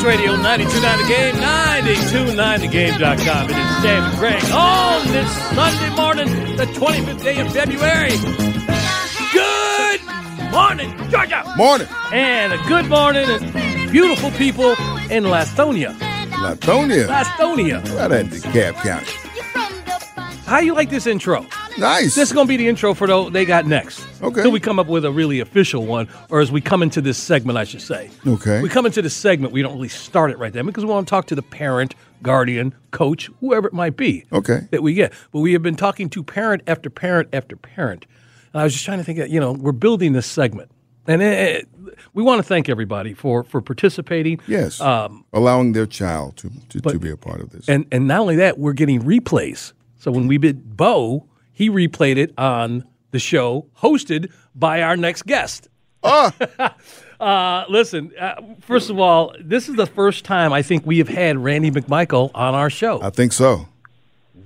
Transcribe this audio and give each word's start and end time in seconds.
Sports 0.00 0.16
Radio 0.16 0.34
92.9 0.34 1.02
The 1.02 1.08
Game, 1.08 1.34
92.9thegame.com. 1.34 3.50
It 3.50 3.50
is 3.50 3.84
and 3.84 4.18
Craig 4.18 4.42
on 4.50 5.06
this 5.08 5.30
Sunday 5.54 5.94
morning, 5.94 6.56
the 6.56 6.64
25th 6.64 7.22
day 7.22 7.38
of 7.38 7.52
February. 7.52 8.12
Good 9.30 10.00
morning, 10.50 10.96
Georgia! 11.10 11.44
Morning. 11.54 11.86
And 12.14 12.54
a 12.54 12.58
good 12.66 12.88
morning 12.88 13.28
and 13.28 13.92
beautiful 13.92 14.30
people 14.30 14.70
in 15.10 15.24
Lastonia. 15.24 15.94
Latonia. 16.30 17.06
Lastonia. 17.06 17.82
Right 17.98 18.10
at 18.10 18.24
DeKalb 18.26 18.76
County. 18.76 19.12
How 20.46 20.60
you 20.60 20.74
like 20.74 20.88
this 20.88 21.06
intro? 21.06 21.44
Nice. 21.76 22.14
This 22.14 22.28
is 22.28 22.32
going 22.32 22.46
to 22.46 22.48
be 22.48 22.56
the 22.56 22.68
intro 22.68 22.94
for 22.94 23.06
the 23.06 23.28
they 23.28 23.44
got 23.44 23.66
next. 23.66 24.09
Okay. 24.22 24.42
Till 24.42 24.50
we 24.52 24.60
come 24.60 24.78
up 24.78 24.86
with 24.86 25.04
a 25.04 25.10
really 25.10 25.40
official 25.40 25.86
one, 25.86 26.08
or 26.28 26.40
as 26.40 26.52
we 26.52 26.60
come 26.60 26.82
into 26.82 27.00
this 27.00 27.18
segment, 27.18 27.56
I 27.58 27.64
should 27.64 27.80
say. 27.82 28.10
Okay. 28.26 28.60
We 28.60 28.68
come 28.68 28.86
into 28.86 29.00
this 29.02 29.14
segment, 29.14 29.52
we 29.52 29.62
don't 29.62 29.74
really 29.74 29.88
start 29.88 30.30
it 30.30 30.38
right 30.38 30.52
then 30.52 30.66
because 30.66 30.84
we 30.84 30.90
want 30.90 31.06
to 31.06 31.10
talk 31.10 31.26
to 31.28 31.34
the 31.34 31.42
parent, 31.42 31.94
guardian, 32.22 32.74
coach, 32.90 33.30
whoever 33.40 33.68
it 33.68 33.72
might 33.74 33.96
be. 33.96 34.24
Okay. 34.32 34.68
That 34.70 34.82
we 34.82 34.94
get. 34.94 35.12
But 35.32 35.40
we 35.40 35.52
have 35.54 35.62
been 35.62 35.76
talking 35.76 36.08
to 36.10 36.22
parent 36.22 36.62
after 36.66 36.90
parent 36.90 37.28
after 37.32 37.56
parent. 37.56 38.06
And 38.52 38.60
I 38.60 38.64
was 38.64 38.72
just 38.72 38.84
trying 38.84 38.98
to 38.98 39.04
think, 39.04 39.18
that, 39.18 39.30
you 39.30 39.40
know, 39.40 39.52
we're 39.52 39.72
building 39.72 40.12
this 40.12 40.26
segment. 40.26 40.70
And 41.06 41.22
it, 41.22 41.66
we 42.12 42.22
want 42.22 42.38
to 42.40 42.42
thank 42.42 42.68
everybody 42.68 43.14
for, 43.14 43.42
for 43.44 43.60
participating. 43.62 44.38
yes. 44.46 44.80
Um, 44.80 45.24
Allowing 45.32 45.72
their 45.72 45.86
child 45.86 46.36
to, 46.38 46.50
to, 46.68 46.80
but- 46.82 46.92
to 46.92 46.98
be 46.98 47.10
a 47.10 47.16
part 47.16 47.40
of 47.40 47.50
this. 47.50 47.68
and 47.68 47.86
and 47.90 48.06
not 48.06 48.20
only 48.20 48.36
that, 48.36 48.58
we're 48.58 48.74
getting 48.74 49.02
replays. 49.02 49.72
So 49.98 50.10
when 50.10 50.26
we 50.26 50.38
did 50.38 50.76
Bo, 50.76 51.26
he 51.52 51.68
replayed 51.70 52.16
it 52.16 52.32
on 52.38 52.84
the 53.10 53.18
show 53.18 53.66
hosted 53.82 54.30
by 54.54 54.82
our 54.82 54.96
next 54.96 55.26
guest. 55.26 55.68
Ah! 56.02 56.32
uh, 57.20 57.64
listen, 57.68 58.12
uh, 58.18 58.34
first 58.60 58.90
of 58.90 58.98
all, 58.98 59.34
this 59.40 59.68
is 59.68 59.76
the 59.76 59.86
first 59.86 60.24
time 60.24 60.52
I 60.52 60.62
think 60.62 60.86
we 60.86 60.98
have 60.98 61.08
had 61.08 61.36
Randy 61.38 61.70
McMichael 61.70 62.30
on 62.34 62.54
our 62.54 62.70
show. 62.70 63.00
I 63.02 63.10
think 63.10 63.32
so. 63.32 63.68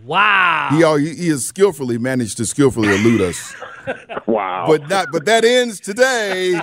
wow. 0.05 0.69
He, 0.73 0.83
al- 0.83 0.97
he 0.97 1.29
has 1.29 1.47
skillfully 1.47 1.99
managed 1.99 2.37
to 2.39 2.47
skillfully 2.47 2.89
elude 2.89 3.21
us. 3.21 3.55
Wow. 4.27 4.65
But 4.67 4.89
not. 4.89 5.09
But 5.13 5.27
that 5.27 5.45
ends 5.45 5.79
today. 5.79 6.59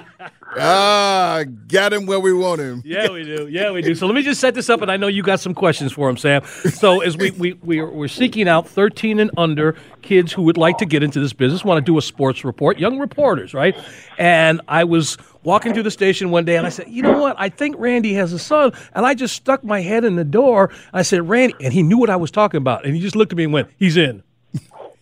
Ah, 0.57 1.43
got 1.67 1.93
him 1.93 2.05
where 2.05 2.19
we 2.19 2.33
want 2.33 2.59
him. 2.59 2.81
Yeah, 2.91 3.09
we 3.09 3.23
do. 3.23 3.47
Yeah, 3.47 3.71
we 3.71 3.81
do. 3.81 3.95
So 3.95 4.05
let 4.05 4.15
me 4.15 4.21
just 4.21 4.41
set 4.41 4.53
this 4.53 4.69
up, 4.69 4.81
and 4.81 4.91
I 4.91 4.97
know 4.97 5.07
you 5.07 5.23
got 5.23 5.39
some 5.39 5.53
questions 5.53 5.93
for 5.93 6.09
him, 6.09 6.17
Sam. 6.17 6.43
So 6.45 6.99
as 7.01 7.15
we 7.15 7.31
we 7.31 7.53
we're, 7.53 7.89
we're 7.89 8.07
seeking 8.09 8.49
out 8.49 8.67
13 8.67 9.19
and 9.19 9.31
under 9.37 9.77
kids 10.01 10.33
who 10.33 10.41
would 10.43 10.57
like 10.57 10.77
to 10.79 10.85
get 10.85 11.03
into 11.03 11.21
this 11.21 11.31
business, 11.31 11.63
want 11.63 11.77
to 11.77 11.89
do 11.89 11.97
a 11.97 12.01
sports 12.01 12.43
report, 12.43 12.79
young 12.79 12.99
reporters, 12.99 13.53
right? 13.53 13.75
And 14.17 14.59
I 14.67 14.83
was 14.83 15.17
walking 15.43 15.73
through 15.73 15.83
the 15.83 15.91
station 15.91 16.31
one 16.31 16.43
day, 16.43 16.57
and 16.57 16.67
I 16.67 16.69
said, 16.69 16.89
you 16.89 17.01
know 17.01 17.17
what? 17.17 17.35
I 17.39 17.47
think 17.49 17.75
Randy 17.79 18.13
has 18.15 18.33
a 18.33 18.39
son, 18.39 18.73
and 18.93 19.05
I 19.05 19.13
just 19.13 19.35
stuck 19.35 19.63
my 19.63 19.79
head 19.79 20.03
in 20.03 20.15
the 20.17 20.25
door. 20.25 20.69
I 20.91 21.03
said, 21.03 21.27
Randy, 21.29 21.55
and 21.61 21.71
he 21.73 21.81
knew 21.81 21.97
what 21.97 22.09
I 22.09 22.17
was 22.17 22.29
talking 22.31 22.57
about, 22.57 22.85
and 22.85 22.93
he 22.93 23.01
just 23.01 23.15
looked 23.15 23.31
at 23.31 23.37
me 23.37 23.45
and 23.45 23.53
went, 23.53 23.69
he's 23.77 23.95
in. 23.95 24.21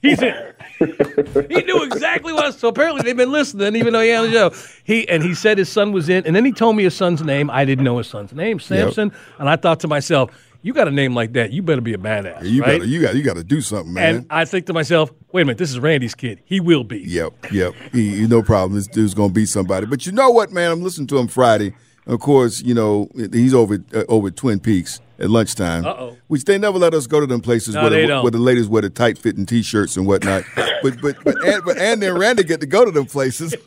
He's 0.01 0.21
in. 0.21 0.48
He 0.79 1.61
knew 1.63 1.83
exactly 1.83 2.33
what. 2.33 2.53
So 2.55 2.67
apparently 2.69 3.01
they've 3.03 3.15
been 3.17 3.31
listening, 3.31 3.75
even 3.75 3.93
though 3.93 4.01
he 4.01 4.09
had 4.09 4.23
the 4.25 4.31
show. 4.31 4.51
He 4.83 5.07
and 5.09 5.21
he 5.23 5.33
said 5.33 5.57
his 5.57 5.69
son 5.69 5.91
was 5.91 6.09
in, 6.09 6.25
and 6.25 6.35
then 6.35 6.45
he 6.45 6.51
told 6.51 6.75
me 6.75 6.83
his 6.83 6.95
son's 6.95 7.21
name. 7.23 7.49
I 7.49 7.65
didn't 7.65 7.83
know 7.83 7.97
his 7.97 8.07
son's 8.07 8.33
name, 8.33 8.59
Samson. 8.59 9.11
And 9.37 9.49
I 9.49 9.55
thought 9.55 9.79
to 9.81 9.87
myself, 9.87 10.31
you 10.61 10.73
got 10.73 10.87
a 10.87 10.91
name 10.91 11.13
like 11.15 11.33
that, 11.33 11.51
you 11.51 11.61
better 11.61 11.81
be 11.81 11.93
a 11.93 11.97
badass, 11.97 12.43
You 12.43 12.61
right? 12.61 12.79
gotta. 12.79 12.87
You 12.89 13.01
got. 13.01 13.15
You 13.15 13.23
got 13.23 13.35
to 13.37 13.43
do 13.43 13.61
something, 13.61 13.93
man. 13.93 14.15
and 14.15 14.25
I 14.29 14.45
think 14.45 14.65
to 14.67 14.73
myself, 14.73 15.11
wait 15.31 15.43
a 15.43 15.45
minute, 15.45 15.57
this 15.57 15.69
is 15.71 15.79
Randy's 15.79 16.15
kid. 16.15 16.41
He 16.45 16.59
will 16.59 16.83
be. 16.83 16.99
Yep, 16.99 17.51
yep. 17.51 17.73
He- 17.91 18.27
no 18.27 18.41
problem. 18.41 18.75
This 18.75 18.87
dude's 18.87 19.13
gonna 19.13 19.33
be 19.33 19.45
somebody. 19.45 19.85
But 19.85 20.05
you 20.05 20.11
know 20.11 20.29
what, 20.29 20.51
man? 20.51 20.71
I'm 20.71 20.81
listening 20.81 21.07
to 21.07 21.17
him 21.17 21.27
Friday. 21.27 21.73
Of 22.07 22.19
course, 22.19 22.61
you 22.61 22.73
know 22.73 23.09
he's 23.31 23.53
over 23.53 23.77
uh, 23.93 24.03
over 24.07 24.27
at 24.27 24.35
Twin 24.35 24.59
Peaks 24.59 24.99
at 25.19 25.29
lunchtime. 25.29 25.85
Uh-oh. 25.85 26.17
Which 26.27 26.45
they 26.45 26.57
never 26.57 26.77
let 26.79 26.93
us 26.93 27.07
go 27.07 27.19
to 27.19 27.25
them 27.27 27.41
places 27.41 27.75
No, 27.75 27.83
where, 27.83 28.07
the, 28.07 28.21
where 28.21 28.31
the 28.31 28.37
ladies 28.37 28.67
wear 28.67 28.81
the 28.81 28.89
tight 28.89 29.17
fitting 29.17 29.45
t-shirts 29.45 29.97
and 29.97 30.07
whatnot. 30.07 30.43
but 30.55 31.01
but 31.01 31.15
but 31.23 31.43
and, 31.45 31.63
but 31.65 31.77
Andy 31.77 32.07
and 32.07 32.17
Randy 32.17 32.43
get 32.43 32.61
to 32.61 32.67
go 32.67 32.85
to 32.85 32.91
them 32.91 33.05
places. 33.05 33.53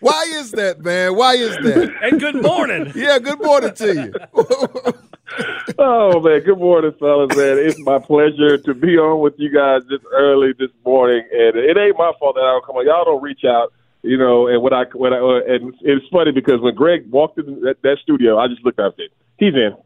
Why 0.00 0.24
is 0.38 0.52
that, 0.52 0.80
man? 0.80 1.14
Why 1.14 1.34
is 1.34 1.54
that? 1.56 1.92
And 2.02 2.18
good 2.18 2.42
morning. 2.42 2.90
Yeah, 2.94 3.18
good 3.18 3.40
morning 3.42 3.74
to 3.74 3.94
you. 3.94 4.92
oh 5.78 6.20
man, 6.20 6.40
good 6.40 6.58
morning, 6.58 6.92
fellas. 6.98 7.36
Man, 7.36 7.58
it's 7.58 7.78
my 7.80 7.98
pleasure 7.98 8.58
to 8.58 8.74
be 8.74 8.98
on 8.98 9.20
with 9.20 9.34
you 9.38 9.50
guys 9.50 9.82
this 9.88 10.00
early 10.12 10.52
this 10.58 10.70
morning, 10.84 11.22
and 11.32 11.56
it 11.56 11.76
ain't 11.76 11.96
my 11.96 12.12
fault 12.18 12.34
that 12.34 12.42
I 12.42 12.52
don't 12.52 12.64
come 12.64 12.76
on. 12.76 12.86
Y'all 12.86 13.04
don't 13.04 13.22
reach 13.22 13.44
out, 13.44 13.72
you 14.02 14.16
know. 14.16 14.48
And 14.48 14.62
what 14.62 14.72
I 14.72 14.84
what 14.94 15.12
I 15.12 15.18
uh, 15.18 15.40
and 15.46 15.74
it's 15.80 16.06
funny 16.12 16.32
because 16.32 16.60
when 16.60 16.74
Greg 16.74 17.10
walked 17.10 17.38
in 17.38 17.60
that, 17.62 17.82
that 17.82 17.98
studio, 18.02 18.38
I 18.38 18.48
just 18.48 18.64
looked 18.64 18.80
up 18.80 18.94
it. 18.98 19.12
He's 19.38 19.54
in. 19.54 19.76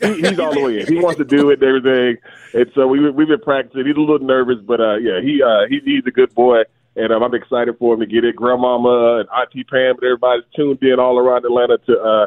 He, 0.00 0.28
he's 0.28 0.38
all 0.38 0.52
the 0.52 0.62
way 0.62 0.80
in. 0.80 0.86
He 0.86 0.98
wants 0.98 1.18
to 1.18 1.24
do 1.24 1.50
it 1.50 1.62
and 1.62 1.68
everything. 1.68 2.16
And 2.54 2.70
so 2.74 2.86
we 2.86 3.10
we've 3.10 3.28
been 3.28 3.40
practicing. 3.40 3.86
He's 3.86 3.96
a 3.96 4.00
little 4.00 4.26
nervous, 4.26 4.58
but 4.64 4.80
uh, 4.80 4.96
yeah, 4.96 5.20
he 5.22 5.42
uh, 5.42 5.68
he 5.68 5.80
he's 5.84 6.06
a 6.06 6.10
good 6.10 6.34
boy. 6.34 6.62
And 6.96 7.12
um, 7.12 7.22
I'm 7.22 7.34
excited 7.34 7.78
for 7.78 7.94
him 7.94 8.00
to 8.00 8.06
get 8.06 8.24
it. 8.24 8.34
Grandmama 8.34 9.20
and 9.20 9.28
Auntie 9.28 9.62
Pam 9.62 9.94
and 9.94 10.02
everybody's 10.02 10.42
tuned 10.56 10.82
in 10.82 10.98
all 10.98 11.16
around 11.16 11.44
Atlanta 11.44 11.78
to 11.86 12.00
uh, 12.00 12.26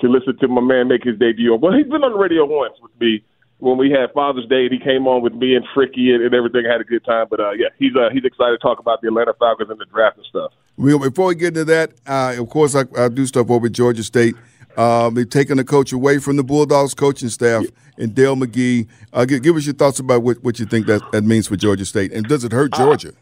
to 0.00 0.08
listen 0.08 0.36
to 0.38 0.48
my 0.48 0.60
man 0.60 0.88
make 0.88 1.04
his 1.04 1.18
debut. 1.18 1.54
Well, 1.54 1.72
he's 1.72 1.86
been 1.86 2.02
on 2.02 2.12
the 2.12 2.18
radio 2.18 2.44
once 2.44 2.74
with 2.82 2.92
me 3.00 3.24
when 3.58 3.78
we 3.78 3.90
had 3.90 4.12
Father's 4.12 4.46
Day, 4.48 4.64
and 4.64 4.72
he 4.72 4.78
came 4.78 5.06
on 5.06 5.22
with 5.22 5.34
me 5.34 5.54
and 5.54 5.64
Fricky 5.74 6.12
and, 6.12 6.24
and 6.24 6.34
everything. 6.34 6.64
Had 6.64 6.80
a 6.80 6.84
good 6.84 7.04
time. 7.04 7.26
But 7.30 7.40
uh, 7.40 7.52
yeah, 7.52 7.68
he's 7.78 7.94
uh, 7.94 8.10
he's 8.12 8.24
excited 8.24 8.52
to 8.52 8.58
talk 8.58 8.78
about 8.78 9.00
the 9.00 9.08
Atlanta 9.08 9.34
Falcons 9.38 9.70
and 9.70 9.78
the 9.78 9.84
draft 9.86 10.16
and 10.16 10.26
stuff. 10.26 10.52
Well, 10.76 10.98
before 10.98 11.26
we 11.26 11.34
get 11.36 11.48
into 11.48 11.64
that, 11.66 11.92
uh, 12.06 12.34
of 12.38 12.48
course, 12.48 12.74
I, 12.74 12.84
I 12.96 13.08
do 13.08 13.26
stuff 13.26 13.50
over 13.50 13.66
at 13.66 13.72
Georgia 13.72 14.02
State. 14.02 14.34
Um, 14.76 15.14
they've 15.14 15.28
taken 15.28 15.58
the 15.58 15.64
coach 15.64 15.92
away 15.92 16.18
from 16.18 16.36
the 16.36 16.42
Bulldogs 16.42 16.94
coaching 16.94 17.28
staff 17.28 17.64
and 17.98 18.14
Dell 18.14 18.36
McGee. 18.36 18.88
Uh, 19.12 19.26
give, 19.26 19.42
give 19.42 19.54
us 19.54 19.66
your 19.66 19.74
thoughts 19.74 19.98
about 20.00 20.22
what, 20.22 20.42
what 20.42 20.58
you 20.58 20.64
think 20.64 20.86
that, 20.86 21.02
that 21.12 21.24
means 21.24 21.46
for 21.46 21.56
Georgia 21.56 21.84
State, 21.84 22.10
and 22.12 22.26
does 22.26 22.42
it 22.42 22.52
hurt 22.52 22.72
Georgia? 22.72 23.12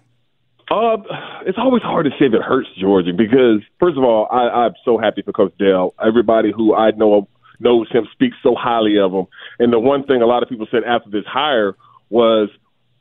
Uh, 0.71 0.99
it's 1.47 1.59
always 1.59 1.83
hard 1.83 2.07
to 2.07 2.13
say 2.13 2.27
it 2.27 2.43
hurts 2.43 2.69
Georgia 2.79 3.13
because, 3.13 3.61
first 3.81 3.99
of 3.99 4.05
all, 4.05 4.29
I, 4.31 4.67
I'm 4.67 4.75
so 4.85 4.99
happy 4.99 5.23
for 5.23 5.33
Coach 5.33 5.53
Dell. 5.59 5.95
Everybody 6.05 6.53
who 6.53 6.75
I 6.77 6.93
know 6.93 7.29
knows 7.59 7.91
him 7.91 8.07
speaks 8.13 8.37
so 8.43 8.55
highly 8.55 8.99
of 8.99 9.13
him. 9.13 9.27
And 9.59 9.73
the 9.73 9.81
one 9.81 10.05
thing 10.05 10.23
a 10.23 10.27
lot 10.27 10.45
of 10.45 10.49
people 10.49 10.69
said 10.71 10.85
after 10.85 11.11
this 11.11 11.25
hire 11.27 11.75
was 12.09 12.51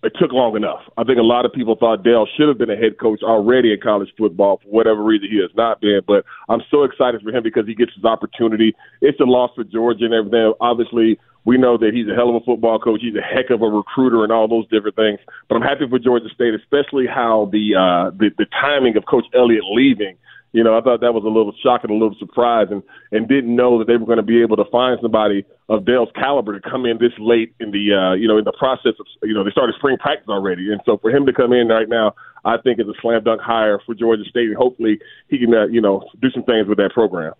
it 0.02 0.14
took 0.20 0.32
long 0.32 0.56
enough. 0.56 0.80
I 0.98 1.04
think 1.04 1.20
a 1.20 1.24
lot 1.24 1.46
of 1.46 1.54
people 1.54 1.76
thought 1.76 2.04
Dell 2.04 2.28
should 2.38 2.48
have 2.48 2.58
been 2.58 2.70
a 2.70 2.76
head 2.76 2.98
coach 3.00 3.22
already 3.22 3.74
in 3.74 3.80
college 3.82 4.10
football 4.18 4.60
for 4.64 4.70
whatever 4.70 5.04
reason 5.04 5.28
he 5.30 5.40
has 5.42 5.52
not 5.56 5.82
been. 5.82 6.02
But 6.08 6.26
I'm 6.48 6.62
so 6.72 6.84
excited 6.84 7.22
for 7.22 7.30
him 7.30 7.44
because 7.44 7.68
he 7.68 7.76
gets 7.76 7.94
his 7.94 8.06
opportunity. 8.06 8.76
It's 9.02 9.20
a 9.20 9.26
loss 9.26 9.52
for 9.56 9.64
Georgia 9.64 10.06
and 10.06 10.14
everything. 10.14 10.54
Obviously, 10.60 11.20
we 11.50 11.57
know 11.57 11.80
that 11.80 11.96
he's 11.96 12.07
a 12.07 12.13
hell 12.13 12.30
of 12.30 12.36
a 12.36 12.46
football 12.46 12.78
coach. 12.78 13.01
He's 13.01 13.16
a 13.16 13.25
heck 13.25 13.50
of 13.50 13.63
a 13.63 13.66
recruiter 13.66 14.24
and 14.24 14.31
all 14.31 14.48
those 14.48 14.69
different 14.69 14.96
things. 14.96 15.18
But 15.48 15.56
I'm 15.56 15.66
happy 15.66 15.90
for 15.90 15.98
Georgia 15.98 16.30
State, 16.30 16.54
especially 16.54 17.07
how 17.10 17.50
the 17.51 17.74
uh, 17.74 18.13
the, 18.13 18.30
the 18.38 18.46
timing 18.62 18.96
of 18.98 19.06
Coach 19.10 19.25
Elliott 19.34 19.66
leaving. 19.66 20.16
You 20.51 20.63
know, 20.63 20.78
I 20.78 20.81
thought 20.81 21.01
that 21.01 21.13
was 21.13 21.25
a 21.25 21.34
little 21.34 21.54
shocking, 21.62 21.90
a 21.90 21.94
little 21.94 22.18
surprising, 22.19 22.81
and 23.12 23.28
didn't 23.28 23.56
know 23.56 23.78
that 23.80 23.86
they 23.86 23.98
were 23.98 24.06
going 24.06 24.22
to 24.22 24.25
be 24.25 24.42
able 24.42 24.57
to 24.57 24.66
find 24.72 24.98
somebody 25.01 25.46
of 25.69 25.86
Dell's 25.86 26.10
caliber 26.16 26.60
to 26.60 26.69
come 26.69 26.86
in 26.86 26.98
this 26.98 27.13
late 27.19 27.54
in 27.60 27.69
the, 27.69 27.94
uh, 27.94 28.13
you 28.13 28.28
know, 28.28 28.38
in 28.38 28.45
the 28.45 28.57
process 28.57 28.94
of, 29.00 29.06
you 29.22 29.34
know, 29.34 29.44
they 29.44 29.52
started 29.52 29.75
spring 29.78 29.98
practice 30.02 30.28
already, 30.28 30.72
and 30.72 30.81
so 30.86 30.98
for 30.98 31.12
him 31.12 31.28
to 31.28 31.34
come 31.34 31.54
in 31.54 31.68
right 31.68 31.88
now, 31.88 32.16
I 32.45 32.57
think 32.57 32.80
is 32.80 32.88
a 32.88 32.98
slam 33.00 33.24
dunk 33.24 33.42
hire 33.42 33.78
for 33.86 33.94
Georgia 33.94 34.25
State, 34.25 34.50
and 34.50 34.57
hopefully 34.57 34.98
he 35.28 35.38
can, 35.38 35.54
uh, 35.54 35.68
you 35.68 35.81
know, 35.81 36.02
do 36.19 36.31
some 36.31 36.42
things 36.44 36.68
with 36.68 36.80
that 36.80 36.94
program. 36.98 37.34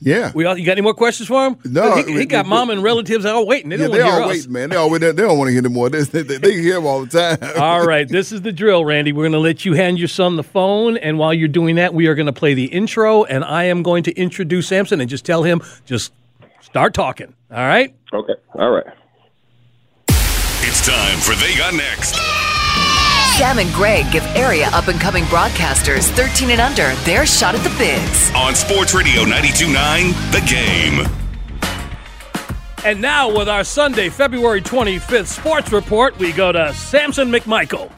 Yeah. 0.00 0.32
We 0.34 0.44
all, 0.44 0.58
you 0.58 0.66
got 0.66 0.72
any 0.72 0.80
more 0.82 0.92
questions 0.92 1.28
for 1.28 1.46
him? 1.46 1.56
No, 1.64 1.96
he, 1.96 2.12
he 2.12 2.26
got 2.26 2.44
we- 2.44 2.50
mom 2.50 2.70
and 2.70 2.82
relatives 2.82 3.24
all 3.24 3.46
waiting. 3.46 3.70
They 3.70 3.76
yeah, 3.76 3.82
don't 3.84 3.92
they 3.92 4.02
hear 4.04 4.12
all 4.12 4.28
us. 4.30 4.46
wait, 4.46 4.50
man. 4.50 4.70
They 4.70 4.76
all 4.76 4.90
wait. 4.90 4.98
They 5.00 5.12
don't 5.12 5.38
want 5.38 5.48
to 5.48 5.52
hear 5.52 5.62
them 5.62 5.72
more. 5.72 5.88
They, 5.88 6.02
they, 6.02 6.22
they, 6.22 6.36
they 6.38 6.52
hear 6.60 6.76
him 6.76 6.86
all 6.86 7.04
the 7.04 7.38
time. 7.38 7.56
All 7.62 7.86
right, 7.86 8.06
this 8.08 8.32
is 8.32 8.42
the 8.42 8.52
drill, 8.52 8.84
Randy. 8.84 9.12
We're 9.12 9.22
going 9.22 9.32
to 9.32 9.38
let 9.38 9.64
you 9.64 9.72
hand 9.74 9.98
your 9.98 10.08
son 10.08 10.36
the 10.36 10.42
phone, 10.42 10.96
and 10.98 11.18
while 11.18 11.32
you're 11.32 11.48
doing 11.48 11.76
that, 11.76 11.94
we 11.94 12.06
are 12.08 12.14
going 12.14 12.26
to 12.26 12.32
play 12.32 12.52
the 12.54 12.66
intro, 12.66 13.24
and 13.24 13.44
I 13.44 13.64
am 13.64 13.82
going 13.82 14.02
to 14.04 14.12
introduce 14.14 14.68
Samson 14.68 15.00
and 15.00 15.08
just 15.08 15.24
tell 15.24 15.42
him 15.42 15.62
just 15.86 16.12
start 16.60 16.92
talking. 16.92 17.34
All 17.50 17.56
right? 17.58 17.94
Okay. 18.12 18.34
All 18.54 18.70
right. 18.70 18.86
It's 20.08 20.86
time 20.86 21.18
for 21.20 21.34
They 21.40 21.56
Got 21.56 21.74
Next. 21.74 22.16
Sam 23.36 23.58
and 23.58 23.72
Greg 23.72 24.12
give 24.12 24.22
area 24.36 24.68
up 24.72 24.86
and 24.86 25.00
coming 25.00 25.24
broadcasters 25.24 26.08
13 26.10 26.50
and 26.50 26.60
under 26.60 26.94
their 27.02 27.26
shot 27.26 27.56
at 27.56 27.64
the 27.64 27.74
bigs. 27.78 28.30
On 28.32 28.54
Sports 28.54 28.94
Radio 28.94 29.24
929, 29.24 30.12
The 30.30 30.40
Game. 30.48 31.08
And 32.84 33.00
now 33.02 33.36
with 33.36 33.48
our 33.48 33.64
Sunday, 33.64 34.08
February 34.08 34.60
25th 34.60 35.26
sports 35.26 35.72
report, 35.72 36.16
we 36.18 36.30
go 36.32 36.52
to 36.52 36.72
Samson 36.74 37.32
McMichael. 37.32 37.90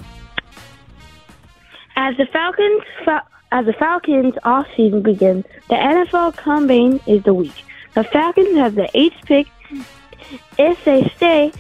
As 1.97 2.17
the 2.17 2.25
Falcons 2.33 2.83
fa- 3.05 3.27
as 3.53 3.67
the 3.67 3.75
Falcons 3.75 4.33
off 4.43 4.67
season 4.75 5.03
begins, 5.03 5.45
the 5.69 5.75
NFL 5.75 6.35
Combine 6.37 6.99
is 7.07 7.23
the 7.25 7.35
week. 7.35 7.63
The 7.93 8.05
Falcons 8.05 8.57
have 8.57 8.75
the 8.75 8.89
eighth 8.95 9.23
pick. 9.27 9.49
If 10.59 10.83
they 10.87 11.13
stay 11.17 11.53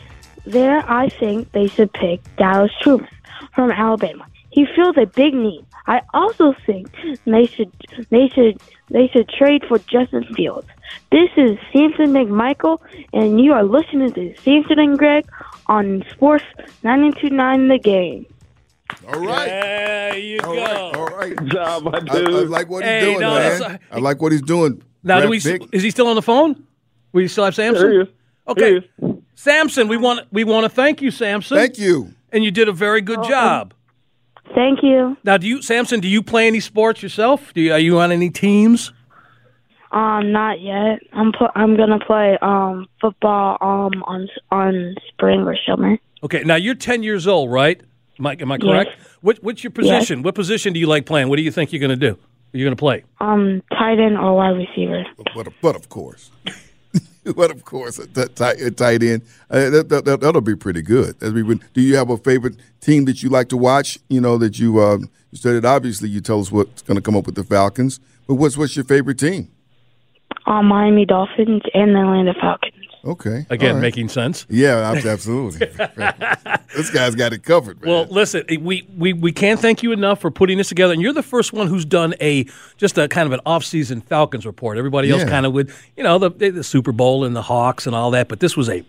there, 0.47 0.83
I 0.91 1.11
think 1.11 1.53
they 1.53 1.67
should 1.67 1.93
pick 1.93 2.21
Dallas 2.37 2.73
Troops 2.81 3.09
from 3.57 3.73
Alabama. 3.73 4.25
He 4.51 4.65
feels 4.77 4.97
a 4.97 5.07
big 5.07 5.35
need. 5.35 5.65
I 5.89 6.03
also 6.15 6.55
think 6.65 6.89
they 7.27 7.47
should 7.47 7.73
they 8.11 8.29
should 8.29 8.61
they 8.89 9.09
should 9.09 9.29
trade 9.29 9.65
for 9.69 9.79
Justin 9.81 10.25
Fields. 10.35 10.69
This 11.11 11.29
is 11.37 11.59
Samson 11.73 12.13
McMichael, 12.13 12.79
and 13.13 13.41
you 13.41 13.53
are 13.53 13.65
listening 13.65 14.13
to 14.13 14.35
Samson 14.43 14.79
and 14.79 14.97
Greg 14.99 15.27
on 15.67 16.05
Sports 16.13 16.45
929 16.85 17.69
The 17.69 17.79
Game. 17.79 18.27
all 19.09 19.21
right. 19.21 19.47
There 19.47 20.19
you 20.19 20.39
All 20.45 20.55
go. 20.55 20.63
right. 20.63 20.97
All 20.97 21.07
right. 21.09 21.37
Good 21.37 21.51
job, 21.51 21.83
my 21.83 21.91
I, 22.09 22.19
I 22.19 22.21
like 22.45 22.69
what 22.71 22.85
he's 22.85 22.91
Hey, 22.91 23.01
doing, 23.01 23.21
no, 23.21 23.35
man. 23.35 23.59
that's- 23.61 23.79
I 23.91 23.99
like 23.99 24.23
what 24.23 24.33
he's 24.33 24.43
doing. 24.43 24.83
Now, 25.03 25.21
do 25.21 25.29
we, 25.29 25.41
big. 25.41 25.69
is 25.73 25.83
he 25.83 25.91
still 25.91 26.09
on 26.09 26.17
the 26.17 26.23
phone? 26.23 26.65
We 27.13 27.29
still 27.29 27.45
have 27.45 27.55
Samson? 27.55 27.83
There 27.83 27.93
he 27.93 27.99
is. 28.01 28.09
Okay. 28.49 28.61
Here 28.71 28.85
he 29.01 29.07
is. 29.07 29.17
Samson, 29.35 29.89
we 29.89 29.97
want 29.99 30.27
we 30.33 30.45
want 30.45 30.65
to 30.65 30.69
thank 30.71 31.03
you, 31.03 31.11
Samson. 31.11 31.57
Thank 31.59 31.79
you. 31.79 32.15
And 32.33 32.45
you 32.45 32.51
did 32.51 32.69
a 32.69 32.73
very 32.73 33.01
good 33.01 33.23
job. 33.25 33.73
Thank 34.55 34.83
you. 34.83 35.17
Now, 35.25 35.37
do 35.37 35.47
you, 35.47 35.63
Samson? 35.63 36.01
Do 36.01 36.09
you 36.09 36.23
play 36.23 36.47
any 36.47 36.61
sports 36.61 37.03
yourself? 37.03 37.53
Do 37.55 37.61
you, 37.61 37.73
are 37.73 37.79
you 37.79 37.99
on 37.99 38.13
any 38.13 38.31
teams? 38.31 38.93
Um, 39.93 40.33
not 40.33 40.61
yet. 40.61 41.01
I'm 41.13 41.33
pl- 41.33 41.53
I'm 41.55 41.77
gonna 41.77 41.99
play 41.99 42.37
um 42.43 42.87
football 43.01 43.57
um 43.61 44.03
on 44.05 44.29
on 44.51 44.95
spring 45.09 45.41
or 45.43 45.57
summer. 45.67 45.99
Okay. 46.23 46.43
Now 46.43 46.57
you're 46.57 46.75
10 46.75 47.03
years 47.03 47.27
old, 47.27 47.51
right? 47.51 47.81
Am 48.19 48.27
I, 48.27 48.37
am 48.41 48.51
I 48.51 48.59
correct? 48.59 48.91
What, 49.21 49.43
what's 49.43 49.63
your 49.63 49.71
position? 49.71 50.23
What 50.23 50.35
position 50.35 50.73
do 50.73 50.81
you 50.81 50.87
like 50.87 51.07
playing? 51.07 51.29
What 51.29 51.37
do 51.37 51.43
you 51.43 51.51
think 51.51 51.73
you're 51.73 51.81
going 51.81 51.91
to 51.91 51.97
do? 51.97 52.13
Are 52.15 52.59
You're 52.59 52.67
going 52.67 52.77
to 52.77 52.81
play. 52.81 53.05
Um, 53.21 53.63
tight 53.71 53.99
end 53.99 54.17
or 54.17 54.35
wide 54.35 54.57
receiver. 54.57 55.05
But, 55.35 55.49
but 55.61 55.77
of 55.77 55.89
course. 55.89 56.31
but 57.37 57.51
of 57.51 57.65
course, 57.65 57.99
a 57.99 58.07
tight, 58.07 58.61
a 58.61 58.71
tight 58.71 59.03
end. 59.03 59.23
Uh, 59.51 59.71
that, 59.71 59.89
that, 59.89 60.05
that, 60.05 60.21
that'll 60.21 60.41
be 60.41 60.55
pretty 60.55 60.83
good. 60.83 61.19
Do 61.19 61.81
you 61.81 61.97
have 61.97 62.11
a 62.11 62.17
favorite 62.17 62.57
team 62.81 63.05
that 63.07 63.23
you 63.23 63.31
like 63.31 63.49
to 63.49 63.57
watch? 63.57 63.99
You 64.09 64.21
know, 64.21 64.39
that 64.39 64.59
you, 64.59 64.79
uh, 64.79 64.99
you 64.99 65.39
studied. 65.39 65.65
Obviously, 65.65 66.09
you 66.09 66.21
tell 66.21 66.41
us 66.41 66.53
what's 66.53 66.83
going 66.83 66.97
to 66.97 67.03
come 67.03 67.17
up 67.17 67.27
with 67.27 67.35
the 67.35 67.45
Falcons. 67.45 67.99
But 68.27 68.35
what's, 68.35 68.57
what's 68.57 68.77
your 68.77 68.85
favorite 68.85 69.19
team? 69.19 69.49
Um, 70.47 70.67
Miami 70.67 71.05
Dolphins 71.05 71.63
and 71.75 71.95
the 71.95 72.01
Atlanta 72.01 72.35
Falcons. 72.41 72.76
Okay. 73.07 73.47
Again, 73.51 73.77
right. 73.77 73.81
making 73.81 74.09
sense. 74.09 74.47
Yeah, 74.49 74.93
absolutely. 75.05 75.67
this 76.77 76.91
guy's 76.91 77.15
got 77.15 77.33
it 77.33 77.45
covered, 77.45 77.81
man. 77.81 77.91
Well, 77.91 78.07
listen, 78.11 78.45
we, 78.61 78.87
we, 78.97 79.13
we 79.13 79.33
can't 79.33 79.61
thank 79.61 79.83
you 79.83 79.93
enough 79.93 80.21
for 80.21 80.31
putting 80.31 80.59
this 80.59 80.69
together. 80.69 80.93
And 80.93 81.01
you're 81.01 81.13
the 81.13 81.23
first 81.23 81.53
one 81.53 81.69
who's 81.69 81.85
done 81.85 82.15
a 82.21 82.47
just 82.77 82.99
a 82.99 83.07
kind 83.09 83.27
of 83.27 83.33
an 83.33 83.41
off-season 83.47 84.01
Falcons 84.01 84.45
report. 84.45 84.77
Everybody 84.77 85.11
else 85.11 85.23
Yeah. 85.23 85.29
kind 85.29 85.47
of 85.47 85.53
would, 85.53 85.73
you 85.97 86.03
know, 86.03 86.19
the, 86.19 86.31
the 86.51 86.65
Super 86.65 86.93
Bowl 86.93 87.25
and 87.25 87.35
the 87.37 87.43
Hawks 87.43 87.87
and 87.87 87.95
all 87.95 88.11
that. 88.11 88.29
But 88.29 88.41
this 88.41 88.57
was 88.57 88.69
a 88.69 88.85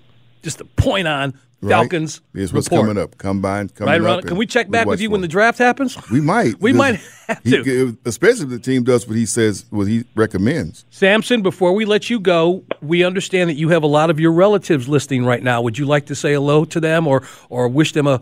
just 0.48 0.62
a 0.62 0.66
point 0.66 1.10
on 1.10 1.34
Right? 1.60 1.72
Falcons. 1.72 2.22
Here's 2.36 2.54
what's 2.54 2.68
report. 2.68 2.88
coming 2.88 3.04
up. 3.04 3.18
Combine 3.18 3.70
coming 3.70 4.04
Right 4.04 4.20
up. 4.20 4.26
Can 4.26 4.38
we 4.38 4.46
check 4.46 4.70
back 4.70 4.86
with 4.86 5.00
watch 5.00 5.02
you 5.02 5.10
when 5.10 5.22
the 5.22 5.28
draft 5.28 5.58
happens? 5.58 5.98
We 6.12 6.22
might. 6.22 6.62
We 6.62 6.72
might 6.72 7.00
have 7.28 7.42
he- 7.44 7.64
to. 7.64 7.98
especially 8.06 8.44
if 8.44 8.50
the 8.50 8.60
team 8.60 8.84
does 8.84 9.08
what 9.08 9.18
he 9.18 9.26
says, 9.26 9.66
what 9.72 9.88
he 9.88 10.06
recommends. 10.16 10.86
Samson, 10.92 11.42
before 11.42 11.74
we 11.74 11.84
let 11.84 12.12
you 12.12 12.20
go, 12.20 12.64
we 12.84 13.04
understand 13.04 13.50
that 13.50 13.56
you 13.56 13.70
have 13.70 13.82
a 13.82 13.88
lot 13.88 14.12
of 14.12 14.20
your 14.20 14.34
relatives 14.34 14.88
listening 14.88 15.26
right 15.26 15.42
now. 15.42 15.60
Would 15.64 15.80
you 15.80 15.86
like 15.88 16.06
to 16.06 16.16
say 16.16 16.34
hello 16.34 16.64
to 16.66 16.80
them 16.80 17.08
or 17.08 17.24
or 17.50 17.68
wish 17.68 17.92
them 17.94 18.06
a 18.06 18.22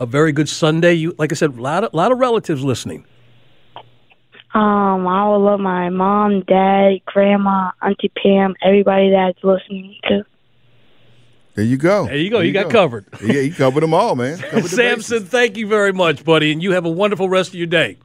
a 0.00 0.06
very 0.06 0.32
good 0.32 0.48
Sunday? 0.48 0.94
You 0.94 1.14
like 1.18 1.32
I 1.32 1.34
said, 1.34 1.50
a 1.50 1.60
lot 1.60 1.84
of, 1.84 1.92
lot 1.92 2.12
of 2.12 2.18
relatives 2.18 2.64
listening. 2.64 3.04
Um, 4.54 5.06
I 5.06 5.28
would 5.28 5.36
love 5.38 5.60
my 5.60 5.90
mom, 5.90 6.42
dad, 6.42 7.00
grandma, 7.04 7.72
auntie 7.82 8.10
Pam, 8.22 8.54
everybody 8.62 9.10
that's 9.10 9.42
listening 9.44 9.96
to. 10.04 10.24
There 11.54 11.64
you 11.64 11.76
go. 11.76 12.06
There 12.06 12.16
you 12.16 12.30
go. 12.30 12.40
You 12.40 12.52
got 12.52 12.70
covered. 12.70 13.06
Yeah, 13.22 13.40
you 13.40 13.52
covered 13.54 13.80
them 13.82 13.94
all, 13.94 14.16
man. 14.16 14.36
Samson, 14.62 15.18
bases. 15.18 15.28
thank 15.28 15.56
you 15.56 15.66
very 15.68 15.92
much, 15.92 16.24
buddy, 16.24 16.50
and 16.52 16.62
you 16.62 16.72
have 16.72 16.84
a 16.84 16.90
wonderful 16.90 17.28
rest 17.28 17.50
of 17.50 17.54
your 17.54 17.66
day. 17.68 17.96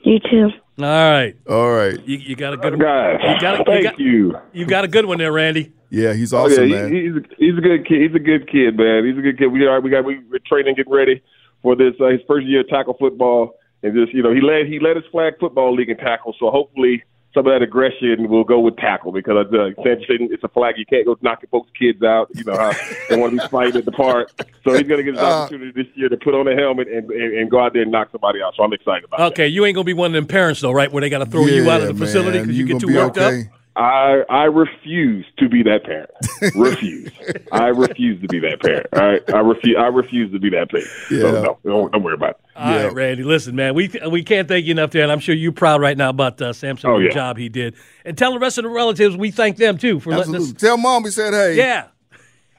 You 0.00 0.18
too. 0.20 0.50
All 0.78 0.84
right, 0.84 1.34
All 1.48 1.70
right. 1.72 1.98
you, 2.06 2.18
you 2.18 2.36
got 2.36 2.52
a 2.52 2.58
good 2.58 2.78
Guys, 2.78 3.18
You 3.22 3.40
got, 3.40 3.58
you, 3.60 3.64
thank 3.64 3.82
got, 3.84 3.98
you. 3.98 4.36
you 4.52 4.66
got 4.66 4.84
a 4.84 4.88
good 4.88 5.06
one 5.06 5.16
there, 5.16 5.32
Randy. 5.32 5.72
Yeah, 5.88 6.12
he's 6.12 6.34
Oh, 6.34 6.44
awesome, 6.44 6.68
yeah, 6.68 6.82
man. 6.82 6.92
he, 6.94 7.02
he's 7.04 7.16
a, 7.16 7.20
he's 7.38 7.56
a 7.58 7.60
good 7.62 7.86
kid. 7.88 8.02
He's 8.02 8.14
a 8.14 8.18
good 8.22 8.46
kid, 8.50 8.76
man. 8.76 9.06
He's 9.06 9.16
a 9.16 9.22
good 9.22 9.38
kid. 9.38 9.46
We 9.46 9.64
are 9.64 9.80
we 9.80 9.88
got 9.88 10.04
we, 10.04 10.18
we're 10.30 10.38
training, 10.46 10.74
getting 10.74 10.92
ready 10.92 11.22
for 11.62 11.76
this 11.76 11.94
uh, 11.98 12.08
his 12.08 12.20
first 12.28 12.46
year 12.46 12.60
of 12.60 12.68
tackle 12.68 12.94
football, 13.00 13.54
and 13.82 13.94
just 13.94 14.12
you 14.12 14.22
know 14.22 14.34
he 14.34 14.42
led 14.42 14.66
he 14.66 14.78
led 14.78 14.96
his 14.96 15.04
flag 15.10 15.34
football 15.40 15.74
league 15.74 15.88
in 15.88 15.96
tackle. 15.96 16.34
So 16.38 16.50
hopefully 16.50 17.02
some 17.36 17.46
of 17.46 17.52
that 17.52 17.60
aggression 17.62 18.28
will 18.30 18.44
go 18.44 18.58
with 18.60 18.76
tackle 18.78 19.12
because 19.12 19.46
uh, 19.52 19.66
essentially 19.78 20.26
it's 20.30 20.42
a 20.42 20.48
flag. 20.48 20.76
You 20.78 20.86
can't 20.86 21.04
go 21.04 21.18
knocking 21.20 21.50
folks' 21.50 21.70
kids 21.78 22.02
out. 22.02 22.28
You 22.34 22.44
know 22.44 22.56
how 22.56 22.72
they 23.10 23.16
want 23.16 23.34
to 23.36 23.42
be 23.42 23.48
fighting 23.48 23.76
at 23.76 23.84
the 23.84 23.92
park. 23.92 24.30
So 24.64 24.72
he's 24.72 24.88
going 24.88 24.96
to 24.98 25.02
get 25.04 25.14
his 25.14 25.22
Uh, 25.22 25.26
opportunity 25.26 25.70
this 25.72 25.86
year 25.96 26.08
to 26.08 26.16
put 26.16 26.34
on 26.34 26.48
a 26.48 26.56
helmet 26.56 26.88
and, 26.88 27.10
and, 27.10 27.34
and 27.38 27.50
go 27.50 27.60
out 27.60 27.74
there 27.74 27.82
and 27.82 27.92
knock 27.92 28.08
somebody 28.10 28.40
out. 28.42 28.54
So 28.56 28.62
I'm 28.62 28.72
excited 28.72 29.04
about 29.04 29.18
that. 29.18 29.32
Okay, 29.32 29.48
you 29.48 29.66
ain't 29.66 29.74
gonna 29.74 29.84
be 29.84 29.92
one 29.92 30.06
of 30.06 30.14
them 30.14 30.26
parents 30.26 30.62
though, 30.62 30.72
right? 30.72 30.90
Where 30.90 31.02
they 31.02 31.10
got 31.10 31.18
to 31.18 31.26
throw 31.26 31.44
you 31.44 31.70
out 31.70 31.82
of 31.82 31.88
the 31.88 31.92
Yeah, 31.92 32.06
facility 32.06 32.38
because 32.40 32.56
you, 32.58 32.64
get 32.64 32.80
too 32.80 32.94
worked 32.94 33.18
okay. 33.18 33.42
up. 33.42 33.46
I 33.76 34.22
I 34.30 34.44
refuse 34.44 35.26
to 35.38 35.48
be 35.48 35.62
that 35.64 35.84
parent. 35.84 36.10
refuse. 36.56 37.10
I 37.52 37.66
refuse 37.68 38.20
to 38.22 38.28
be 38.28 38.38
that 38.40 38.60
parent. 38.62 38.86
All 38.92 39.06
right. 39.06 39.22
I 39.34 39.38
refuse. 39.40 39.76
I 39.78 39.86
refuse 39.88 40.32
to 40.32 40.38
be 40.38 40.50
that 40.50 40.70
parent. 40.70 40.88
Yeah. 41.10 41.20
So 41.20 41.30
no, 41.42 41.58
don't, 41.64 41.92
don't 41.92 42.02
worry 42.02 42.14
about 42.14 42.30
it. 42.30 42.36
All 42.56 42.70
Yeah. 42.72 42.82
right, 42.84 42.92
Randy. 42.94 43.22
Listen, 43.22 43.54
man, 43.54 43.74
we 43.74 43.90
we 44.10 44.22
can't 44.22 44.48
thank 44.48 44.64
you 44.64 44.72
enough 44.72 44.90
there, 44.92 45.02
and 45.02 45.12
I'm 45.12 45.20
sure 45.20 45.34
you're 45.34 45.52
proud 45.52 45.80
right 45.80 45.96
now 45.96 46.08
about 46.10 46.40
uh, 46.40 46.52
Samson 46.54 46.88
Oh, 46.90 46.96
and 46.96 47.06
the 47.06 47.10
job 47.10 47.36
he 47.36 47.48
did. 47.50 47.74
And 48.04 48.16
tell 48.16 48.32
the 48.32 48.38
rest 48.38 48.56
of 48.58 48.64
the 48.64 48.70
relatives 48.70 49.16
we 49.16 49.30
thank 49.30 49.58
them 49.58 49.76
too 49.76 50.00
for 50.00 50.10
letting 50.10 50.34
us. 50.36 50.52
Tell 50.54 50.76
mom 50.78 51.02
we 51.02 51.10
said 51.10 51.34
hey. 51.34 51.56
Yeah. 51.56 51.88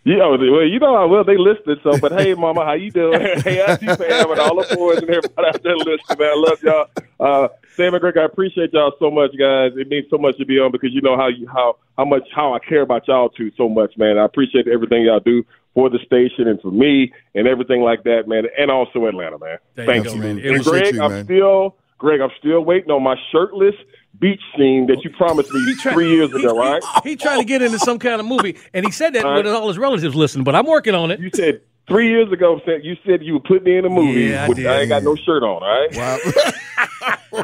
Yeah, 0.07 0.25
well, 0.25 0.63
you 0.63 0.79
know 0.79 0.95
how 0.95 1.05
well 1.05 1.25
they 1.25 1.35
listed. 1.35 1.79
So, 1.83 1.99
but 1.99 2.13
hey, 2.13 2.33
Mama, 2.33 2.63
how 2.63 2.75
you 2.75 2.91
doing? 2.91 3.19
hey, 3.43 3.61
Auntie 3.61 3.87
Pam, 3.87 4.31
and 4.31 4.39
all 4.39 4.55
the 4.55 4.73
boys 4.73 4.99
and 4.99 5.09
everybody 5.09 5.47
out 5.49 5.61
there 5.61 5.75
listening, 5.75 6.17
man. 6.17 6.29
I 6.29 6.35
love 6.47 6.63
y'all. 6.63 6.89
Uh, 7.19 7.47
Sam 7.75 7.93
and 7.93 7.99
Greg, 7.99 8.15
I 8.15 8.23
appreciate 8.23 8.71
y'all 8.71 8.93
so 8.99 9.11
much, 9.11 9.31
guys. 9.37 9.73
It 9.75 9.89
means 9.89 10.05
so 10.09 10.17
much 10.17 10.37
to 10.37 10.45
be 10.45 10.59
on 10.59 10.71
because 10.71 10.93
you 10.93 11.01
know 11.01 11.17
how 11.17 11.27
you 11.27 11.45
how 11.47 11.75
how 11.97 12.05
much 12.05 12.23
how 12.33 12.53
I 12.53 12.59
care 12.59 12.83
about 12.83 13.05
y'all 13.09 13.27
too 13.27 13.51
so 13.57 13.67
much, 13.67 13.97
man. 13.97 14.17
I 14.17 14.23
appreciate 14.23 14.69
everything 14.69 15.03
y'all 15.03 15.19
do 15.19 15.43
for 15.73 15.89
the 15.89 15.99
station 16.05 16.47
and 16.47 16.61
for 16.61 16.71
me 16.71 17.11
and 17.35 17.45
everything 17.45 17.81
like 17.81 18.03
that, 18.03 18.29
man. 18.29 18.45
And 18.57 18.71
also 18.71 19.07
Atlanta, 19.07 19.37
man. 19.37 19.57
There 19.75 19.85
Thank 19.85 20.05
go, 20.05 20.13
you. 20.13 20.21
Randy. 20.21 20.47
Absolutely. 20.47 20.55
And 20.55 20.85
Greg, 20.85 20.95
you, 20.95 21.01
I'm 21.01 21.11
man. 21.11 21.25
still 21.25 21.75
Greg, 21.97 22.21
I'm 22.21 22.29
still 22.37 22.61
waiting 22.63 22.91
on 22.91 23.03
my 23.03 23.15
shirtless 23.31 23.75
beach 24.19 24.41
scene 24.55 24.87
that 24.87 25.03
you 25.03 25.09
promised 25.11 25.51
me 25.51 25.75
Try- 25.75 25.93
three 25.93 26.09
years 26.15 26.31
he- 26.31 26.39
ago, 26.43 26.57
right? 26.57 26.83
He, 27.03 27.11
he 27.11 27.15
tried 27.15 27.37
to 27.37 27.43
get 27.43 27.61
into 27.61 27.79
some 27.79 27.99
kind 27.99 28.19
of 28.19 28.25
movie, 28.25 28.57
and 28.73 28.85
he 28.85 28.91
said 28.91 29.13
that 29.13 29.25
All 29.25 29.31
right. 29.33 29.45
when 29.45 29.53
all 29.53 29.67
his 29.67 29.77
relatives 29.77 30.15
listening, 30.15 30.43
But 30.43 30.55
I'm 30.55 30.65
working 30.65 30.95
on 30.95 31.11
it. 31.11 31.19
You 31.19 31.29
said 31.33 31.61
three 31.87 32.09
years 32.09 32.31
ago, 32.31 32.59
said 32.65 32.83
you 32.83 32.95
said 33.05 33.21
you 33.23 33.33
would 33.33 33.43
put 33.43 33.63
me 33.63 33.77
in 33.77 33.85
a 33.85 33.89
movie. 33.89 34.21
Yeah, 34.25 34.45
I 34.45 34.47
with, 34.47 34.57
did. 34.57 34.67
I 34.67 34.79
ain't 34.81 34.89
got 34.89 35.03
no 35.03 35.15
shirt 35.15 35.43
on, 35.43 35.61
all 35.63 35.69
right? 35.69 35.95
Wow. 35.95 37.43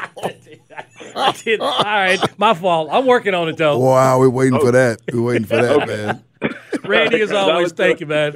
I 1.16 1.32
did. 1.32 1.60
All 1.60 1.82
right, 1.82 2.18
my 2.38 2.54
fault. 2.54 2.88
I'm 2.90 3.06
working 3.06 3.34
on 3.34 3.48
it 3.48 3.56
though. 3.56 3.78
wow, 3.78 4.18
we're 4.18 4.28
waiting 4.28 4.58
for 4.58 4.72
that. 4.72 5.00
We're 5.12 5.22
waiting 5.22 5.44
for 5.46 5.56
that, 5.56 5.86
man. 5.86 6.24
Randy, 6.84 7.20
as 7.22 7.32
always, 7.32 7.72
thank 7.72 8.00
you, 8.00 8.06
man. 8.06 8.34